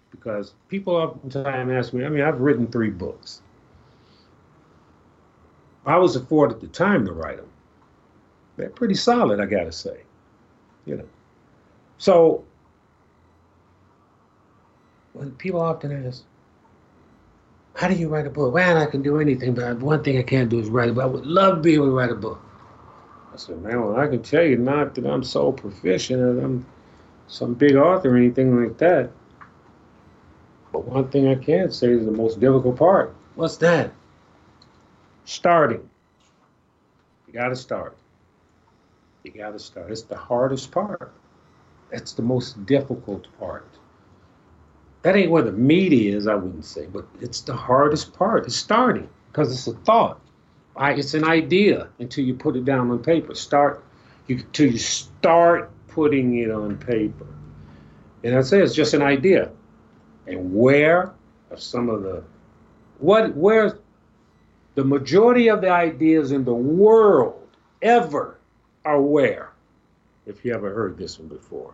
Because 0.09 0.53
people 0.67 0.95
oftentimes 0.95 1.71
ask 1.71 1.93
me, 1.93 2.05
I 2.05 2.09
mean, 2.09 2.23
I've 2.23 2.41
written 2.41 2.67
three 2.67 2.89
books. 2.89 3.41
I 5.85 5.97
was 5.97 6.15
afforded 6.15 6.61
the 6.61 6.67
time 6.67 7.05
to 7.05 7.11
write 7.11 7.37
them. 7.37 7.49
They're 8.57 8.69
pretty 8.69 8.93
solid, 8.93 9.39
I 9.39 9.45
gotta 9.45 9.71
say. 9.71 10.01
You 10.85 10.97
know. 10.97 11.07
So 11.97 12.43
when 15.13 15.31
people 15.31 15.61
often 15.61 16.05
ask, 16.05 16.23
how 17.81 17.87
do 17.87 17.95
you 17.95 18.09
write 18.09 18.27
a 18.27 18.29
book? 18.29 18.53
Well, 18.53 18.77
I 18.77 18.85
can 18.85 19.01
do 19.01 19.19
anything, 19.19 19.55
but 19.55 19.79
one 19.79 20.03
thing 20.03 20.19
I 20.19 20.21
can't 20.21 20.51
do 20.51 20.59
is 20.59 20.69
write 20.69 20.89
a 20.89 20.93
book. 20.93 21.03
I 21.03 21.07
would 21.07 21.25
love 21.25 21.55
to 21.55 21.61
be 21.61 21.73
able 21.73 21.87
to 21.87 21.91
write 21.91 22.11
a 22.11 22.15
book. 22.15 22.39
I 23.33 23.37
said, 23.37 23.59
man, 23.63 23.81
well, 23.81 23.99
I 23.99 24.05
can 24.05 24.21
tell 24.21 24.43
you 24.43 24.55
not 24.55 24.93
that 24.93 25.07
I'm 25.07 25.23
so 25.23 25.51
proficient 25.51 26.21
and 26.21 26.43
I'm 26.43 26.65
some 27.27 27.55
big 27.55 27.75
author 27.75 28.13
or 28.13 28.17
anything 28.17 28.63
like 28.63 28.77
that. 28.77 29.09
But 30.71 30.85
one 30.85 31.09
thing 31.09 31.27
I 31.27 31.33
can 31.33 31.71
say 31.71 31.87
is 31.87 32.05
the 32.05 32.11
most 32.11 32.39
difficult 32.39 32.75
part. 32.75 33.15
What's 33.33 33.57
that? 33.57 33.91
Starting. 35.25 35.89
You 37.25 37.33
got 37.33 37.49
to 37.49 37.55
start. 37.55 37.97
You 39.23 39.31
got 39.31 39.53
to 39.53 39.59
start. 39.59 39.89
It's 39.89 40.03
the 40.03 40.17
hardest 40.17 40.71
part. 40.71 41.11
That's 41.89 42.13
the 42.13 42.21
most 42.21 42.63
difficult 42.67 43.25
part. 43.39 43.65
That 45.03 45.15
ain't 45.15 45.31
where 45.31 45.43
the 45.43 45.51
meat 45.51 45.93
is, 45.93 46.27
I 46.27 46.35
wouldn't 46.35 46.65
say, 46.65 46.85
but 46.85 47.07
it's 47.19 47.41
the 47.41 47.55
hardest 47.55 48.13
part. 48.13 48.45
It's 48.45 48.55
starting 48.55 49.09
because 49.27 49.51
it's 49.51 49.67
a 49.67 49.73
thought. 49.79 50.19
I, 50.75 50.93
it's 50.93 51.13
an 51.13 51.23
idea 51.23 51.89
until 51.99 52.23
you 52.23 52.35
put 52.35 52.55
it 52.55 52.65
down 52.65 52.91
on 52.91 52.99
paper. 52.99 53.35
Start 53.35 53.83
you 54.27 54.43
till 54.53 54.71
you 54.71 54.77
start 54.77 55.71
putting 55.87 56.37
it 56.37 56.51
on 56.51 56.77
paper. 56.77 57.27
And 58.23 58.37
I 58.37 58.41
say 58.41 58.61
it's 58.61 58.75
just 58.75 58.93
an 58.93 59.01
idea. 59.01 59.51
And 60.27 60.53
where 60.53 61.13
are 61.49 61.57
some 61.57 61.89
of 61.89 62.03
the 62.03 62.23
what 62.99 63.35
where 63.35 63.79
the 64.75 64.83
majority 64.83 65.49
of 65.49 65.61
the 65.61 65.69
ideas 65.69 66.31
in 66.31 66.45
the 66.45 66.53
world 66.53 67.47
ever 67.81 68.39
are 68.85 69.01
where? 69.01 69.51
If 70.25 70.45
you 70.45 70.53
ever 70.53 70.73
heard 70.73 70.97
this 70.97 71.17
one 71.19 71.27
before. 71.27 71.73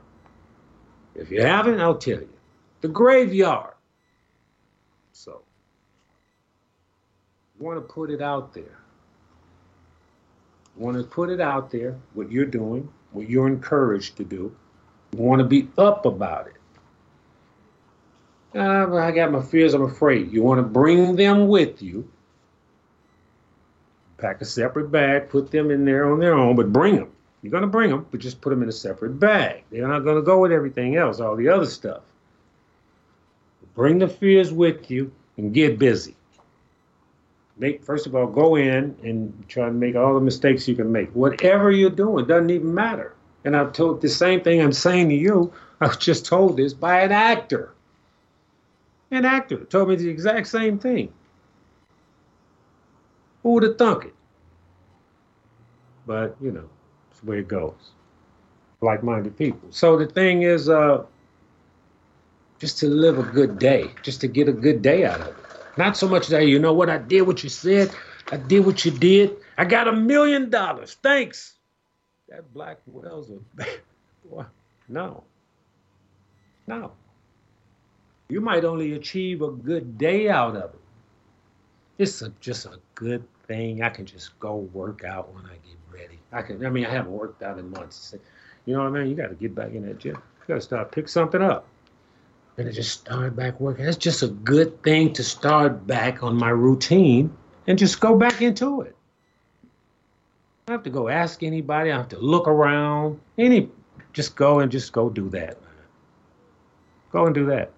If 1.14 1.30
you 1.30 1.42
haven't, 1.42 1.82
I'll 1.82 1.98
tell 1.98 2.20
you. 2.20 2.37
The 2.82 2.88
graveyard. 2.88 3.74
So, 5.12 5.42
want 7.60 7.78
to 7.78 7.82
put 7.82 8.12
it 8.12 8.22
out 8.22 8.54
there. 8.54 8.78
Want 10.76 10.98
to 10.98 11.04
put 11.04 11.30
it 11.32 11.42
out 11.42 11.72
there, 11.72 11.98
what 12.14 12.32
you're 12.32 12.46
doing, 12.46 12.88
what 13.12 13.28
you're 13.28 13.48
encouraged 13.48 14.18
to 14.18 14.24
do. 14.24 14.56
Want 15.14 15.40
to 15.40 15.46
be 15.46 15.68
up 15.78 16.06
about 16.06 16.48
it. 16.48 16.54
Uh, 18.56 18.96
I 18.96 19.12
got 19.12 19.32
my 19.32 19.42
fears, 19.42 19.74
I'm 19.74 19.84
afraid. 19.84 20.32
You 20.32 20.44
want 20.44 20.60
to 20.60 20.64
bring 20.64 21.16
them 21.16 21.48
with 21.48 21.82
you. 21.82 22.10
Pack 24.18 24.42
a 24.42 24.46
separate 24.46 24.92
bag, 24.92 25.30
put 25.30 25.52
them 25.52 25.72
in 25.72 25.86
there 25.86 26.12
on 26.12 26.20
their 26.20 26.34
own, 26.34 26.56
but 26.56 26.72
bring 26.72 26.96
them. 26.96 27.12
You're 27.42 27.52
going 27.52 27.62
to 27.62 27.68
bring 27.68 27.92
them, 27.92 28.08
but 28.10 28.20
just 28.20 28.42
put 28.42 28.50
them 28.50 28.64
in 28.64 28.70
a 28.70 28.74
separate 28.74 29.20
bag. 29.20 29.64
They're 29.72 29.88
not 29.88 30.00
going 30.00 30.16
to 30.16 30.22
go 30.24 30.40
with 30.40 30.52
everything 30.52 30.96
else, 30.96 31.20
all 31.20 31.36
the 31.36 31.50
other 31.50 31.66
stuff. 31.66 32.02
Bring 33.78 34.00
the 34.00 34.08
fears 34.08 34.52
with 34.52 34.90
you 34.90 35.12
and 35.38 35.54
get 35.54 35.78
busy. 35.78 36.16
Make 37.58 37.84
first 37.84 38.08
of 38.08 38.16
all, 38.16 38.26
go 38.26 38.56
in 38.56 38.98
and 39.04 39.46
try 39.48 39.68
to 39.68 39.72
make 39.72 39.96
all 39.96 40.16
the 40.16 40.20
mistakes 40.20 40.68
you 40.68 40.76
can 40.76 40.92
make. 40.92 41.12
Whatever 41.12 41.70
you're 41.70 41.92
doing 41.92 42.26
doesn't 42.26 42.50
even 42.50 42.74
matter. 42.74 43.14
And 43.46 43.56
I've 43.56 43.74
told 43.74 44.02
the 44.02 44.10
same 44.10 44.42
thing 44.42 44.62
I'm 44.62 44.72
saying 44.74 45.10
to 45.10 45.16
you. 45.16 45.54
I 45.82 45.88
was 45.88 45.98
just 45.98 46.26
told 46.26 46.58
this 46.58 46.74
by 46.74 47.02
an 47.02 47.12
actor. 47.12 47.72
An 49.12 49.26
actor 49.26 49.64
told 49.66 49.90
me 49.90 49.96
the 49.96 50.10
exact 50.10 50.48
same 50.48 50.80
thing. 50.80 51.14
Who 53.44 53.52
would 53.52 53.64
have 53.64 53.78
thunk 53.78 54.06
it? 54.06 54.16
But 56.08 56.36
you 56.42 56.52
know, 56.52 56.68
it's 57.12 57.20
the 57.20 57.28
way 57.28 57.40
it 57.40 57.48
goes. 57.48 57.92
Like-minded 58.82 59.38
people. 59.38 59.68
So 59.70 59.98
the 59.98 60.08
thing 60.08 60.42
is, 60.42 60.68
uh, 60.68 61.04
just 62.60 62.80
to 62.80 62.88
live 62.88 63.20
a 63.20 63.24
good 63.24 63.60
day, 63.60 63.91
just 64.03 64.22
to 64.22 64.28
get 64.28 64.47
a 64.47 64.53
good 64.53 64.82
day 64.82 65.05
out 65.05 65.22
of 65.22 65.28
it. 65.28 65.36
Not 65.78 65.95
so 65.95 66.08
much 66.08 66.28
that, 66.28 66.47
you 66.47 66.60
know 66.60 66.74
what, 66.74 66.89
I 66.89 66.97
did 66.97 67.22
what 67.22 67.43
you 67.43 67.49
said, 67.49 67.91
I 68.32 68.38
did 68.38 68.66
what 68.66 68.84
you 68.84 68.91
did, 68.91 69.36
I 69.58 69.66
got 69.66 69.88
a 69.88 69.93
million 69.93 70.49
dollars, 70.49 70.97
thanks. 71.03 71.53
That 72.30 72.51
black 72.53 72.80
whale's 72.86 73.32
a, 73.32 74.45
no. 74.89 75.24
No. 76.66 76.91
You 78.30 78.41
might 78.41 78.66
only 78.66 78.93
achieve 78.93 79.41
a 79.41 79.51
good 79.51 79.97
day 79.97 80.30
out 80.30 80.55
of 80.55 80.74
it. 80.74 80.80
It's 81.97 82.22
a, 82.22 82.30
just 82.41 82.66
a 82.66 82.80
good 82.95 83.24
thing. 83.47 83.82
I 83.82 83.89
can 83.89 84.05
just 84.05 84.38
go 84.39 84.58
work 84.74 85.03
out 85.03 85.34
when 85.34 85.45
I 85.45 85.53
get 85.53 85.78
ready. 85.91 86.20
I 86.32 86.41
can. 86.41 86.64
I 86.66 86.70
mean, 86.70 86.86
I 86.86 86.89
haven't 86.89 87.12
worked 87.12 87.41
out 87.41 87.58
in 87.58 87.72
months. 87.72 88.14
You 88.66 88.76
know 88.76 88.84
what 88.84 88.89
I 88.89 88.99
mean? 88.99 89.10
You 89.10 89.16
got 89.16 89.30
to 89.30 89.36
get 89.36 89.55
back 89.55 89.72
in 89.72 89.88
that 89.88 89.97
gym. 89.97 90.16
You 90.16 90.47
got 90.47 90.55
to 90.55 90.62
start 90.62 90.91
pick 90.91 91.08
something 91.08 91.41
up. 91.41 91.66
And 92.58 92.74
just 92.74 93.01
start 93.01 93.36
back 93.36 93.60
working. 93.60 93.86
That's 93.86 93.97
just 93.97 94.24
a 94.24 94.28
good 94.28 94.82
thing 94.82 95.14
to 95.14 95.24
start 95.24 95.86
back 95.86 96.24
on 96.24 96.36
my 96.36 96.49
routine 96.49 97.36
and 97.68 97.78
just 97.78 97.99
go 97.99 98.18
back 98.18 98.41
into 98.41 98.82
it. 98.82 98.95
I 100.68 100.72
don't 100.72 100.80
have 100.80 100.84
to 100.84 100.89
go 100.89 101.08
ask 101.08 101.43
anybody. 101.43 101.91
I 101.91 101.93
don't 101.93 102.10
have 102.10 102.20
to 102.20 102.26
look 102.26 102.47
around. 102.47 103.20
Any, 103.38 103.70
just 104.12 104.36
go 104.36 104.60
and 104.60 104.72
just 104.72 104.91
go 104.91 105.08
do 105.08 105.30
that. 105.30 105.58
Go 107.12 107.28
and 107.28 107.36
do 107.36 107.45
that. 107.45 107.72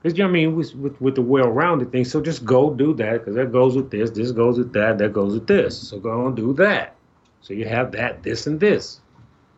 Because 0.00 0.16
you 0.16 0.22
know 0.22 0.30
I 0.30 0.32
mean 0.32 0.54
with, 0.54 0.74
with, 0.76 1.00
with 1.00 1.16
the 1.16 1.22
well-rounded 1.22 1.90
thing. 1.90 2.04
So 2.04 2.20
just 2.20 2.44
go 2.44 2.72
do 2.72 2.94
that 2.94 3.12
because 3.14 3.34
that 3.34 3.50
goes 3.50 3.74
with 3.74 3.90
this, 3.90 4.10
this 4.10 4.30
goes 4.30 4.56
with 4.56 4.72
that, 4.74 4.98
that 4.98 5.12
goes 5.12 5.34
with 5.34 5.48
this. 5.48 5.76
So 5.88 5.98
go 5.98 6.28
and 6.28 6.36
do 6.36 6.52
that. 6.54 6.94
So 7.40 7.54
you 7.54 7.66
have 7.66 7.90
that, 7.92 8.22
this, 8.22 8.46
and 8.46 8.60
this. 8.60 9.00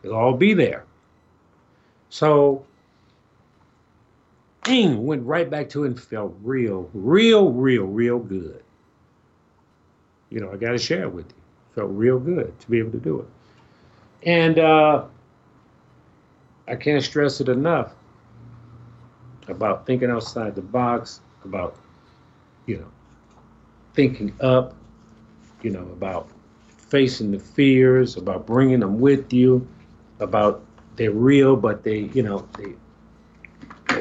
It'll 0.01 0.17
all 0.17 0.33
be 0.33 0.55
there. 0.55 0.85
So 2.09 2.65
ding, 4.63 5.05
went 5.05 5.23
right 5.25 5.49
back 5.49 5.69
to 5.69 5.83
it 5.83 5.87
and 5.87 6.01
felt 6.01 6.35
real, 6.43 6.89
real, 6.93 7.51
real, 7.51 7.85
real 7.85 8.19
good. 8.19 8.63
You 10.29 10.39
know, 10.39 10.51
I 10.51 10.55
got 10.55 10.71
to 10.71 10.77
share 10.77 11.03
it 11.03 11.13
with 11.13 11.27
you. 11.27 11.35
Felt 11.75 11.91
real 11.91 12.19
good 12.19 12.57
to 12.59 12.69
be 12.69 12.79
able 12.79 12.91
to 12.91 12.99
do 12.99 13.19
it. 13.19 13.27
And 14.27 14.59
uh, 14.59 15.05
I 16.67 16.75
can't 16.75 17.03
stress 17.03 17.41
it 17.41 17.49
enough 17.49 17.93
about 19.47 19.85
thinking 19.85 20.09
outside 20.09 20.55
the 20.55 20.61
box, 20.61 21.21
about, 21.43 21.75
you 22.65 22.77
know, 22.77 22.91
thinking 23.93 24.33
up, 24.41 24.75
you 25.63 25.71
know, 25.71 25.83
about 25.91 26.29
facing 26.67 27.31
the 27.31 27.39
fears, 27.39 28.17
about 28.17 28.45
bringing 28.45 28.79
them 28.79 28.99
with 28.99 29.33
you, 29.33 29.67
about 30.19 30.63
they're 30.95 31.11
real, 31.11 31.55
but 31.55 31.83
they, 31.83 32.09
you 32.13 32.21
know, 32.21 32.47
they, 32.57 32.73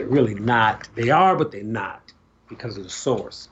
they're 0.01 0.09
really 0.09 0.35
not. 0.35 0.89
They 0.95 1.11
are, 1.11 1.37
but 1.37 1.53
they're 1.53 1.63
not 1.63 2.13
because 2.49 2.79
of 2.79 2.85
the 2.85 2.91
source. 2.91 3.49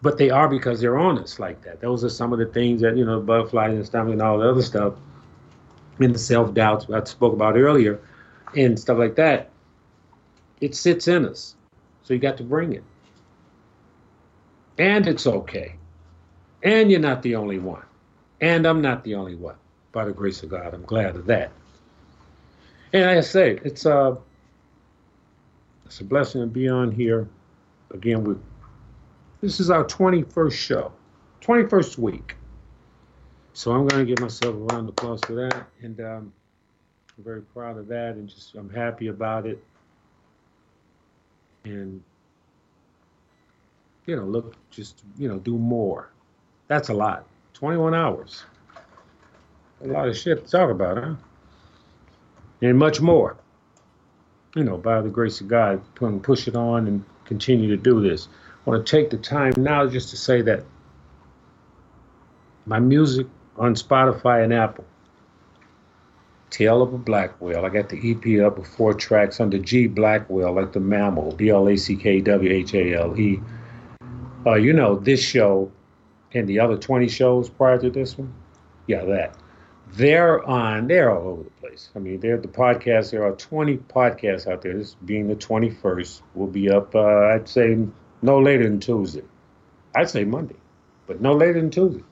But 0.00 0.16
they 0.16 0.30
are 0.30 0.48
because 0.48 0.80
they're 0.80 0.98
honest 0.98 1.38
like 1.38 1.62
that. 1.64 1.80
Those 1.80 2.02
are 2.02 2.08
some 2.08 2.32
of 2.32 2.38
the 2.38 2.46
things 2.46 2.80
that, 2.80 2.96
you 2.96 3.04
know, 3.04 3.20
butterflies 3.20 3.74
and 3.74 3.84
stomach 3.84 4.12
and 4.12 4.22
all 4.22 4.38
the 4.38 4.48
other 4.48 4.62
stuff, 4.62 4.94
and 5.98 6.14
the 6.14 6.18
self 6.18 6.54
doubts 6.54 6.86
I 6.90 7.04
spoke 7.04 7.34
about 7.34 7.56
earlier, 7.56 8.00
and 8.56 8.78
stuff 8.78 8.98
like 8.98 9.16
that. 9.16 9.50
It 10.60 10.74
sits 10.74 11.08
in 11.08 11.26
us. 11.26 11.56
So 12.04 12.14
you 12.14 12.20
got 12.20 12.38
to 12.38 12.42
bring 12.42 12.72
it. 12.72 12.84
And 14.78 15.06
it's 15.06 15.26
okay. 15.26 15.76
And 16.62 16.90
you're 16.90 17.00
not 17.00 17.22
the 17.22 17.36
only 17.36 17.58
one. 17.58 17.84
And 18.40 18.66
I'm 18.66 18.80
not 18.80 19.04
the 19.04 19.14
only 19.14 19.34
one. 19.34 19.56
By 19.92 20.06
the 20.06 20.12
grace 20.12 20.42
of 20.42 20.48
God, 20.48 20.72
I'm 20.72 20.84
glad 20.84 21.16
of 21.16 21.26
that. 21.26 21.50
And 22.92 23.04
I 23.04 23.20
say, 23.20 23.60
it's 23.62 23.86
uh, 23.86 24.16
it's 25.84 26.00
a 26.00 26.04
blessing 26.04 26.40
to 26.40 26.46
be 26.46 26.68
on 26.68 26.90
here. 26.90 27.28
Again, 27.92 28.24
we 28.24 28.36
this 29.40 29.60
is 29.60 29.68
our 29.68 29.84
21st 29.84 30.52
show, 30.52 30.92
21st 31.42 31.98
week. 31.98 32.36
So 33.52 33.72
I'm 33.72 33.86
going 33.86 34.06
to 34.06 34.06
give 34.06 34.20
myself 34.20 34.54
a 34.54 34.58
round 34.58 34.88
of 34.88 34.94
applause 34.94 35.20
for 35.26 35.34
that. 35.34 35.66
And 35.82 36.00
um, 36.00 36.32
I'm 37.16 37.24
very 37.24 37.42
proud 37.42 37.76
of 37.76 37.86
that 37.88 38.14
and 38.14 38.26
just 38.26 38.54
I'm 38.54 38.70
happy 38.70 39.08
about 39.08 39.46
it. 39.46 39.62
And, 41.64 42.02
you 44.06 44.16
know, 44.16 44.24
look, 44.24 44.56
just, 44.70 45.04
you 45.18 45.28
know, 45.28 45.38
do 45.38 45.58
more. 45.58 46.10
That's 46.66 46.88
a 46.88 46.94
lot. 46.94 47.26
21 47.52 47.94
hours. 47.94 48.44
A 49.82 49.88
lot 49.88 50.08
of 50.08 50.16
shit 50.16 50.46
to 50.46 50.50
talk 50.50 50.70
about, 50.70 50.96
huh? 50.96 51.14
And 52.62 52.78
much 52.78 53.02
more. 53.02 53.36
You 54.54 54.64
know, 54.64 54.76
by 54.76 55.00
the 55.00 55.08
grace 55.08 55.40
of 55.40 55.48
God, 55.48 55.82
to 55.96 56.20
push 56.20 56.46
it 56.46 56.54
on 56.54 56.86
and 56.86 57.04
continue 57.24 57.68
to 57.68 57.76
do 57.76 58.00
this. 58.00 58.28
I 58.66 58.70
want 58.70 58.86
to 58.86 58.90
take 58.90 59.10
the 59.10 59.16
time 59.16 59.52
now 59.56 59.86
just 59.86 60.10
to 60.10 60.16
say 60.16 60.42
that 60.42 60.64
my 62.66 62.78
music 62.78 63.26
on 63.56 63.74
Spotify 63.74 64.42
and 64.44 64.52
Apple, 64.52 64.84
Tale 66.50 66.82
of 66.82 66.94
a 66.94 66.98
Black 66.98 67.40
Whale. 67.40 67.64
I 67.64 67.68
got 67.68 67.88
the 67.88 67.98
EP 67.98 68.40
up 68.46 68.58
with 68.58 68.68
four 68.68 68.94
tracks 68.94 69.40
under 69.40 69.58
G 69.58 69.88
Black 69.88 70.30
Whale, 70.30 70.52
like 70.52 70.72
the 70.72 70.80
mammal, 70.80 71.32
B 71.34 71.48
L 71.50 71.68
A 71.68 71.76
C 71.76 71.96
K 71.96 72.20
W 72.20 72.50
H 72.50 72.74
A 72.74 72.94
L 72.94 73.18
E. 73.18 73.40
Uh, 74.46 74.54
you 74.54 74.72
know, 74.72 74.96
this 74.96 75.20
show 75.20 75.72
and 76.32 76.48
the 76.48 76.60
other 76.60 76.76
20 76.76 77.08
shows 77.08 77.48
prior 77.48 77.78
to 77.78 77.90
this 77.90 78.16
one, 78.16 78.32
yeah, 78.86 79.04
that. 79.04 79.36
They're 79.96 80.44
on, 80.44 80.88
they're 80.88 81.10
all 81.16 81.28
over 81.28 81.44
the 81.44 81.50
place. 81.50 81.90
I 81.94 82.00
mean, 82.00 82.18
they're 82.18 82.36
the 82.36 82.48
podcasts, 82.48 83.12
there 83.12 83.24
are 83.24 83.32
20 83.32 83.76
podcasts 83.76 84.50
out 84.50 84.62
there. 84.62 84.76
This 84.76 84.96
being 85.04 85.28
the 85.28 85.36
21st, 85.36 86.20
will 86.34 86.48
be 86.48 86.68
up, 86.68 86.96
uh, 86.96 87.28
I'd 87.28 87.48
say, 87.48 87.78
no 88.20 88.40
later 88.40 88.64
than 88.64 88.80
Tuesday. 88.80 89.22
I'd 89.94 90.10
say 90.10 90.24
Monday, 90.24 90.56
but 91.06 91.20
no 91.20 91.32
later 91.32 91.60
than 91.60 91.70
Tuesday. 91.70 92.02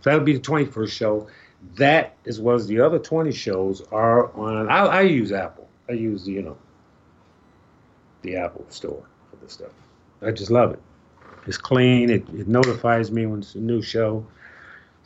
So 0.00 0.10
that'll 0.10 0.24
be 0.24 0.32
the 0.32 0.40
21st 0.40 0.90
show. 0.90 1.26
That, 1.74 2.16
as 2.26 2.40
well 2.40 2.54
as 2.56 2.66
the 2.66 2.80
other 2.80 2.98
20 2.98 3.30
shows, 3.32 3.82
are 3.92 4.32
on. 4.34 4.70
I, 4.70 4.86
I 4.86 5.00
use 5.02 5.32
Apple. 5.32 5.68
I 5.90 5.92
use, 5.92 6.24
the, 6.24 6.32
you 6.32 6.42
know, 6.42 6.56
the 8.22 8.36
Apple 8.36 8.64
store 8.70 9.04
for 9.30 9.36
this 9.36 9.52
stuff. 9.52 9.72
I 10.22 10.30
just 10.30 10.50
love 10.50 10.72
it. 10.72 10.80
It's 11.46 11.58
clean. 11.58 12.08
It, 12.08 12.26
it 12.30 12.48
notifies 12.48 13.10
me 13.10 13.26
when 13.26 13.40
it's 13.40 13.54
a 13.54 13.58
new 13.58 13.82
show. 13.82 14.26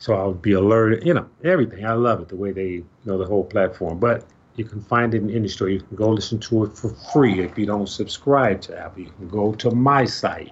So 0.01 0.15
I'll 0.15 0.33
be 0.33 0.53
alerted, 0.53 1.05
you 1.05 1.13
know, 1.13 1.29
everything. 1.43 1.85
I 1.85 1.93
love 1.93 2.21
it, 2.21 2.27
the 2.27 2.35
way 2.35 2.51
they, 2.51 2.69
you 2.69 2.85
know, 3.05 3.19
the 3.19 3.25
whole 3.25 3.43
platform. 3.43 3.99
But 3.99 4.25
you 4.55 4.65
can 4.65 4.81
find 4.81 5.13
it 5.13 5.21
in 5.21 5.29
any 5.29 5.47
store. 5.47 5.69
You 5.69 5.79
can 5.79 5.95
go 5.95 6.09
listen 6.09 6.39
to 6.39 6.63
it 6.63 6.75
for 6.75 6.89
free 7.13 7.39
if 7.41 7.55
you 7.55 7.67
don't 7.67 7.85
subscribe 7.85 8.61
to 8.61 8.75
Apple. 8.79 9.03
You 9.03 9.11
can 9.11 9.29
go 9.29 9.53
to 9.53 9.69
my 9.69 10.05
site. 10.05 10.51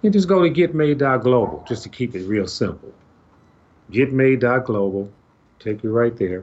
You 0.00 0.08
just 0.08 0.28
go 0.28 0.42
to 0.42 0.48
getmade.global 0.48 1.66
just 1.68 1.82
to 1.82 1.90
keep 1.90 2.14
it 2.14 2.26
real 2.26 2.46
simple. 2.46 2.90
Getmade.global, 3.92 5.12
take 5.58 5.82
you 5.82 5.90
right 5.90 6.16
there. 6.16 6.42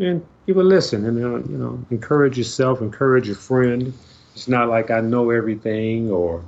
And 0.00 0.22
give 0.46 0.58
a 0.58 0.62
listen 0.62 1.06
and, 1.06 1.16
uh, 1.16 1.48
you 1.50 1.56
know, 1.56 1.82
encourage 1.90 2.36
yourself, 2.36 2.82
encourage 2.82 3.26
your 3.26 3.36
friend. 3.36 3.94
It's 4.34 4.48
not 4.48 4.68
like 4.68 4.90
I 4.90 5.00
know 5.00 5.30
everything 5.30 6.10
or 6.10 6.44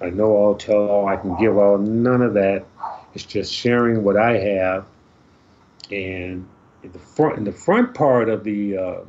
I 0.00 0.10
know 0.10 0.30
all, 0.30 0.54
tell 0.54 0.86
all, 0.88 1.08
I 1.08 1.16
can 1.16 1.36
give 1.38 1.58
all, 1.58 1.76
none 1.78 2.22
of 2.22 2.34
that. 2.34 2.66
It's 3.14 3.24
just 3.24 3.52
sharing 3.52 4.04
what 4.04 4.16
I 4.16 4.38
have 4.38 4.86
and 5.90 6.46
in 6.82 6.92
the 6.92 6.98
front 6.98 7.38
in 7.38 7.44
the 7.44 7.52
front 7.52 7.94
part 7.94 8.28
of 8.28 8.44
the 8.44 8.76
uh, 8.76 9.00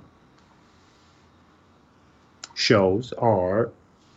shows 2.54 3.14
are 3.14 3.72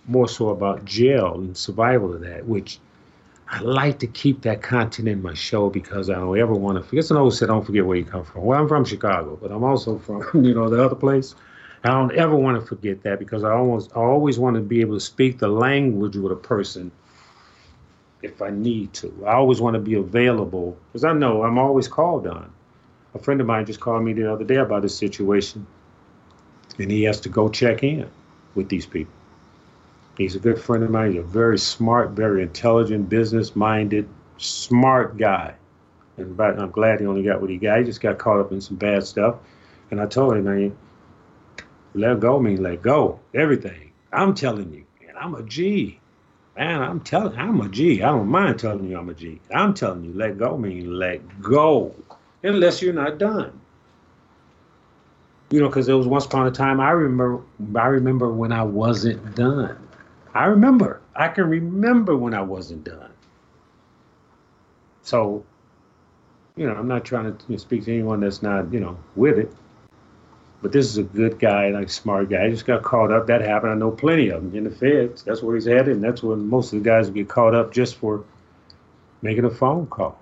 more 0.06 0.28
so 0.28 0.50
about 0.50 0.84
jail 0.84 1.34
and 1.34 1.56
survival 1.56 2.14
of 2.14 2.20
that, 2.20 2.46
which 2.46 2.78
I 3.48 3.60
like 3.60 4.00
to 4.00 4.06
keep 4.06 4.42
that 4.42 4.62
content 4.62 5.08
in 5.08 5.22
my 5.22 5.34
show 5.34 5.70
because 5.70 6.10
I 6.10 6.14
don't 6.14 6.38
ever 6.38 6.54
want 6.54 6.78
to 6.78 6.84
forget. 6.84 7.10
An 7.10 7.16
old 7.16 7.34
say, 7.34 7.46
don't 7.46 7.64
forget 7.64 7.86
where 7.86 7.96
you 7.96 8.04
come 8.04 8.24
from. 8.24 8.44
Well, 8.44 8.60
I'm 8.60 8.68
from 8.68 8.84
Chicago, 8.84 9.38
but 9.40 9.50
I'm 9.50 9.64
also 9.64 9.98
from, 9.98 10.22
you 10.44 10.54
know, 10.54 10.68
the 10.68 10.84
other 10.84 10.94
place. 10.96 11.34
I 11.84 11.90
don't 11.90 12.12
ever 12.12 12.34
want 12.34 12.60
to 12.60 12.66
forget 12.66 13.02
that 13.02 13.18
because 13.18 13.44
I 13.44 13.52
almost, 13.52 13.92
I 13.94 14.00
always 14.00 14.38
want 14.38 14.56
to 14.56 14.62
be 14.62 14.80
able 14.80 14.94
to 14.94 15.00
speak 15.00 15.38
the 15.38 15.48
language 15.48 16.16
with 16.16 16.32
a 16.32 16.36
person 16.36 16.90
if 18.22 18.42
I 18.42 18.50
need 18.50 18.92
to. 18.94 19.24
I 19.26 19.34
always 19.34 19.60
want 19.60 19.74
to 19.74 19.80
be 19.80 19.94
available 19.94 20.76
because 20.88 21.04
I 21.04 21.12
know 21.12 21.42
I'm 21.42 21.58
always 21.58 21.88
called 21.88 22.26
on 22.26 22.52
a 23.16 23.18
friend 23.18 23.40
of 23.40 23.46
mine 23.46 23.66
just 23.66 23.80
called 23.80 24.04
me 24.04 24.12
the 24.12 24.30
other 24.30 24.44
day 24.44 24.56
about 24.56 24.84
a 24.84 24.88
situation, 24.88 25.66
and 26.78 26.90
he 26.90 27.02
has 27.04 27.18
to 27.20 27.28
go 27.28 27.48
check 27.48 27.82
in 27.82 28.08
with 28.54 28.68
these 28.68 28.86
people. 28.86 29.12
He's 30.18 30.36
a 30.36 30.38
good 30.38 30.60
friend 30.60 30.84
of 30.84 30.90
mine. 30.90 31.12
He's 31.12 31.20
a 31.20 31.24
very 31.24 31.58
smart, 31.58 32.10
very 32.10 32.42
intelligent, 32.42 33.08
business-minded, 33.08 34.08
smart 34.38 35.16
guy. 35.16 35.54
And 36.16 36.40
I'm 36.40 36.70
glad 36.70 37.00
he 37.00 37.06
only 37.06 37.22
got 37.22 37.40
what 37.40 37.50
he 37.50 37.58
got. 37.58 37.78
He 37.78 37.84
just 37.84 38.00
got 38.00 38.18
caught 38.18 38.40
up 38.40 38.52
in 38.52 38.60
some 38.60 38.76
bad 38.76 39.04
stuff. 39.04 39.36
And 39.90 40.00
I 40.00 40.06
told 40.06 40.36
him, 40.36 40.44
man, 40.44 40.76
let 41.94 42.20
go 42.20 42.38
mean 42.38 42.62
let 42.62 42.80
go. 42.80 43.20
Everything. 43.34 43.92
I'm 44.12 44.34
telling 44.34 44.72
you, 44.72 44.84
and 45.06 45.16
I'm 45.18 45.34
a 45.34 45.42
G. 45.42 46.00
Man, 46.56 46.82
I'm 46.82 47.00
telling 47.00 47.38
I'm 47.38 47.60
a 47.60 47.68
G. 47.68 48.02
I 48.02 48.06
don't 48.06 48.28
mind 48.28 48.58
telling 48.58 48.88
you 48.88 48.98
I'm 48.98 49.08
a 49.08 49.14
G. 49.14 49.40
I'm 49.54 49.74
telling 49.74 50.04
you, 50.04 50.12
let 50.14 50.38
go 50.38 50.56
mean 50.56 50.98
let 50.98 51.42
go 51.42 51.94
unless 52.42 52.80
you're 52.80 52.94
not 52.94 53.18
done. 53.18 53.60
You 55.50 55.60
know, 55.60 55.68
because 55.68 55.86
there 55.86 55.96
was 55.96 56.06
once 56.06 56.24
upon 56.24 56.46
a 56.46 56.50
time 56.50 56.80
I 56.80 56.90
remember 56.90 57.42
I 57.74 57.86
remember 57.86 58.32
when 58.32 58.52
I 58.52 58.62
wasn't 58.62 59.34
done. 59.34 59.76
I 60.34 60.46
remember. 60.46 61.00
I 61.14 61.28
can 61.28 61.48
remember 61.48 62.16
when 62.16 62.34
I 62.34 62.42
wasn't 62.42 62.84
done. 62.84 63.10
So, 65.02 65.44
you 66.56 66.66
know, 66.66 66.74
I'm 66.74 66.88
not 66.88 67.04
trying 67.04 67.36
to 67.36 67.58
speak 67.58 67.84
to 67.84 67.92
anyone 67.92 68.20
that's 68.20 68.42
not, 68.42 68.72
you 68.72 68.80
know, 68.80 68.98
with 69.14 69.38
it. 69.38 69.52
But 70.62 70.72
this 70.72 70.86
is 70.86 70.96
a 70.96 71.02
good 71.02 71.38
guy, 71.38 71.68
like 71.70 71.90
smart 71.90 72.30
guy. 72.30 72.46
He 72.46 72.50
just 72.50 72.66
got 72.66 72.82
caught 72.82 73.12
up. 73.12 73.26
That 73.26 73.42
happened. 73.42 73.72
I 73.72 73.74
know 73.76 73.90
plenty 73.90 74.30
of 74.30 74.42
them 74.42 74.54
in 74.54 74.64
the 74.64 74.70
feds. 74.70 75.22
That's 75.22 75.42
where 75.42 75.54
he's 75.54 75.66
headed, 75.66 75.96
and 75.96 76.02
that's 76.02 76.22
where 76.22 76.36
most 76.36 76.72
of 76.72 76.82
the 76.82 76.84
guys 76.84 77.10
get 77.10 77.28
caught 77.28 77.54
up 77.54 77.72
just 77.72 77.96
for 77.96 78.24
making 79.22 79.44
a 79.44 79.50
phone 79.50 79.86
call, 79.86 80.18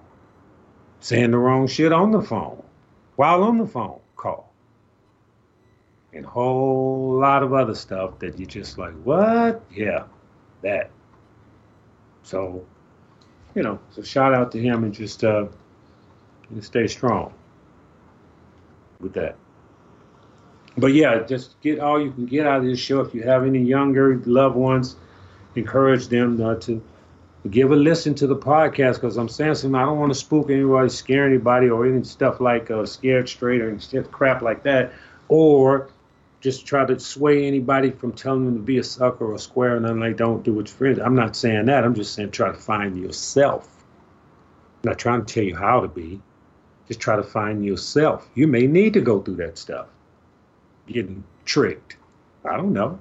saying 1.01 1.30
the 1.30 1.39
wrong 1.39 1.66
shit 1.66 1.93
on 1.93 2.11
the 2.11 2.22
phone, 2.22 2.62
while 3.16 3.43
on 3.45 3.59
the 3.59 3.66
phone 3.66 4.01
call, 4.16 4.53
and 6.12 6.24
a 6.24 6.28
whole 6.28 7.18
lot 7.18 7.43
of 7.43 7.53
other 7.53 7.74
stuff 7.74 8.18
that 8.18 8.39
you 8.39 8.47
just 8.47 8.76
like, 8.76 8.95
what? 9.05 9.62
Yeah, 9.72 10.05
that. 10.62 10.91
So, 12.22 12.64
you 13.55 13.62
know, 13.62 13.78
so 13.91 14.03
shout 14.03 14.35
out 14.35 14.51
to 14.53 14.61
him 14.61 14.82
and 14.82 14.93
just 14.93 15.22
uh, 15.22 15.47
and 16.51 16.64
stay 16.64 16.87
strong 16.87 17.32
with 19.01 19.12
that. 19.14 19.37
But 20.77 20.93
yeah, 20.93 21.22
just 21.22 21.61
get 21.61 21.79
all 21.79 22.03
you 22.03 22.11
can 22.11 22.27
get 22.27 22.47
out 22.47 22.61
of 22.61 22.64
this 22.64 22.81
show. 22.81 23.01
If 23.01 23.14
you 23.14 23.22
have 23.22 23.45
any 23.45 23.62
younger 23.62 24.20
loved 24.27 24.57
ones, 24.57 24.97
encourage 25.55 26.09
them 26.09 26.41
uh, 26.41 26.57
to 26.57 26.83
give 27.49 27.70
a 27.70 27.77
listen 27.77 28.14
to 28.16 28.27
the 28.27 28.37
podcast 28.37 28.95
because 28.95 29.16
I'm 29.16 29.29
saying 29.29 29.55
something. 29.55 29.81
I 29.81 29.85
don't 29.85 30.01
want 30.01 30.12
to 30.12 30.18
spook 30.18 30.51
anybody, 30.51 30.89
scare 30.89 31.27
anybody, 31.27 31.68
or 31.68 31.87
any 31.87 32.03
stuff 32.03 32.41
like 32.41 32.70
uh, 32.70 32.87
scared 32.87 33.29
straight 33.29 33.61
or 33.61 33.79
stuff 33.79 34.11
crap 34.11 34.43
like 34.43 34.64
that, 34.64 34.93
or 35.29 35.91
just 36.41 36.66
try 36.66 36.85
to 36.85 36.99
sway 36.99 37.47
anybody 37.47 37.91
from 37.91 38.12
telling 38.12 38.45
them 38.45 38.55
to 38.57 38.61
be 38.61 38.77
a 38.77 38.85
sucker 38.85 39.25
or 39.25 39.35
a 39.35 39.39
square 39.39 39.77
and 39.77 39.87
I'm 39.87 39.99
like, 39.99 40.18
don't 40.18 40.43
do 40.43 40.53
what 40.53 40.68
friends. 40.68 40.99
I'm 40.99 41.14
not 41.14 41.35
saying 41.37 41.64
that. 41.66 41.85
I'm 41.85 41.95
just 41.95 42.12
saying 42.12 42.33
try 42.33 42.53
to 42.53 42.59
find 42.59 43.01
yourself. 43.01 43.83
I'm 44.83 44.91
not 44.91 44.99
trying 44.99 45.25
to 45.25 45.33
tell 45.33 45.45
you 45.45 45.57
how 45.57 45.81
to 45.81 45.89
be. 45.89 46.20
Just 46.87 47.01
try 47.01 47.16
to 47.16 47.22
find 47.22 47.64
yourself. 47.64 48.29
You 48.35 48.47
may 48.47 48.66
need 48.66 48.93
to 48.93 49.01
go 49.01 49.22
through 49.22 49.37
that 49.37 49.57
stuff 49.57 49.87
getting 50.87 51.24
tricked. 51.45 51.97
I 52.45 52.57
don't 52.57 52.72
know. 52.72 52.99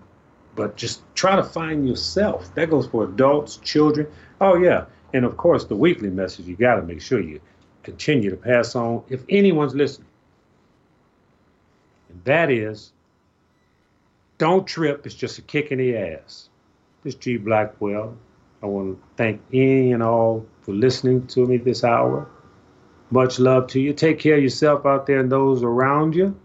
But 0.56 0.78
just 0.78 1.02
try 1.16 1.36
to 1.36 1.44
find 1.44 1.88
yourself. 1.88 2.54
That 2.56 2.70
goes 2.70 2.88
for 2.88 3.06
adults, 3.06 3.58
children. 3.58 4.08
Oh, 4.40 4.56
yeah. 4.56 4.86
And 5.14 5.26
of 5.26 5.38
course, 5.38 5.66
the 5.66 5.76
weekly 5.76 6.10
message, 6.10 6.46
you 6.46 6.56
got 6.56 6.76
to 6.76 6.84
make 6.84 7.02
sure 7.02 7.20
you 7.20 7.40
continue 7.84 8.30
to 8.30 8.38
pass 8.38 8.76
on 8.76 9.04
if 9.10 9.24
anyone's 9.30 9.76
listening. 9.76 10.08
And 12.10 12.24
that 12.26 12.52
is 12.52 12.92
don't 14.38 14.68
trip. 14.68 15.06
It's 15.06 15.16
just 15.16 15.38
a 15.38 15.42
kick 15.42 15.72
in 15.72 15.78
the 15.78 15.96
ass. 15.96 16.50
This 17.04 17.16
G 17.16 17.38
Black 17.38 17.80
Whale. 17.80 18.18
I 18.62 18.66
want 18.66 18.98
to 18.98 19.08
thank 19.18 19.42
any 19.52 19.92
and 19.92 20.02
all 20.02 20.46
for 20.62 20.74
listening 20.74 21.28
to 21.28 21.46
me 21.46 21.58
this 21.58 21.84
hour. 21.84 22.30
Much 23.12 23.40
love 23.40 23.68
to 23.68 23.80
you. 23.80 23.94
Take 23.94 24.20
care 24.20 24.38
of 24.38 24.44
yourself 24.44 24.86
out 24.86 25.06
there 25.06 25.20
and 25.20 25.32
those 25.32 25.64
around 25.64 26.16
you. 26.16 26.40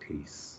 Peace. 0.00 0.53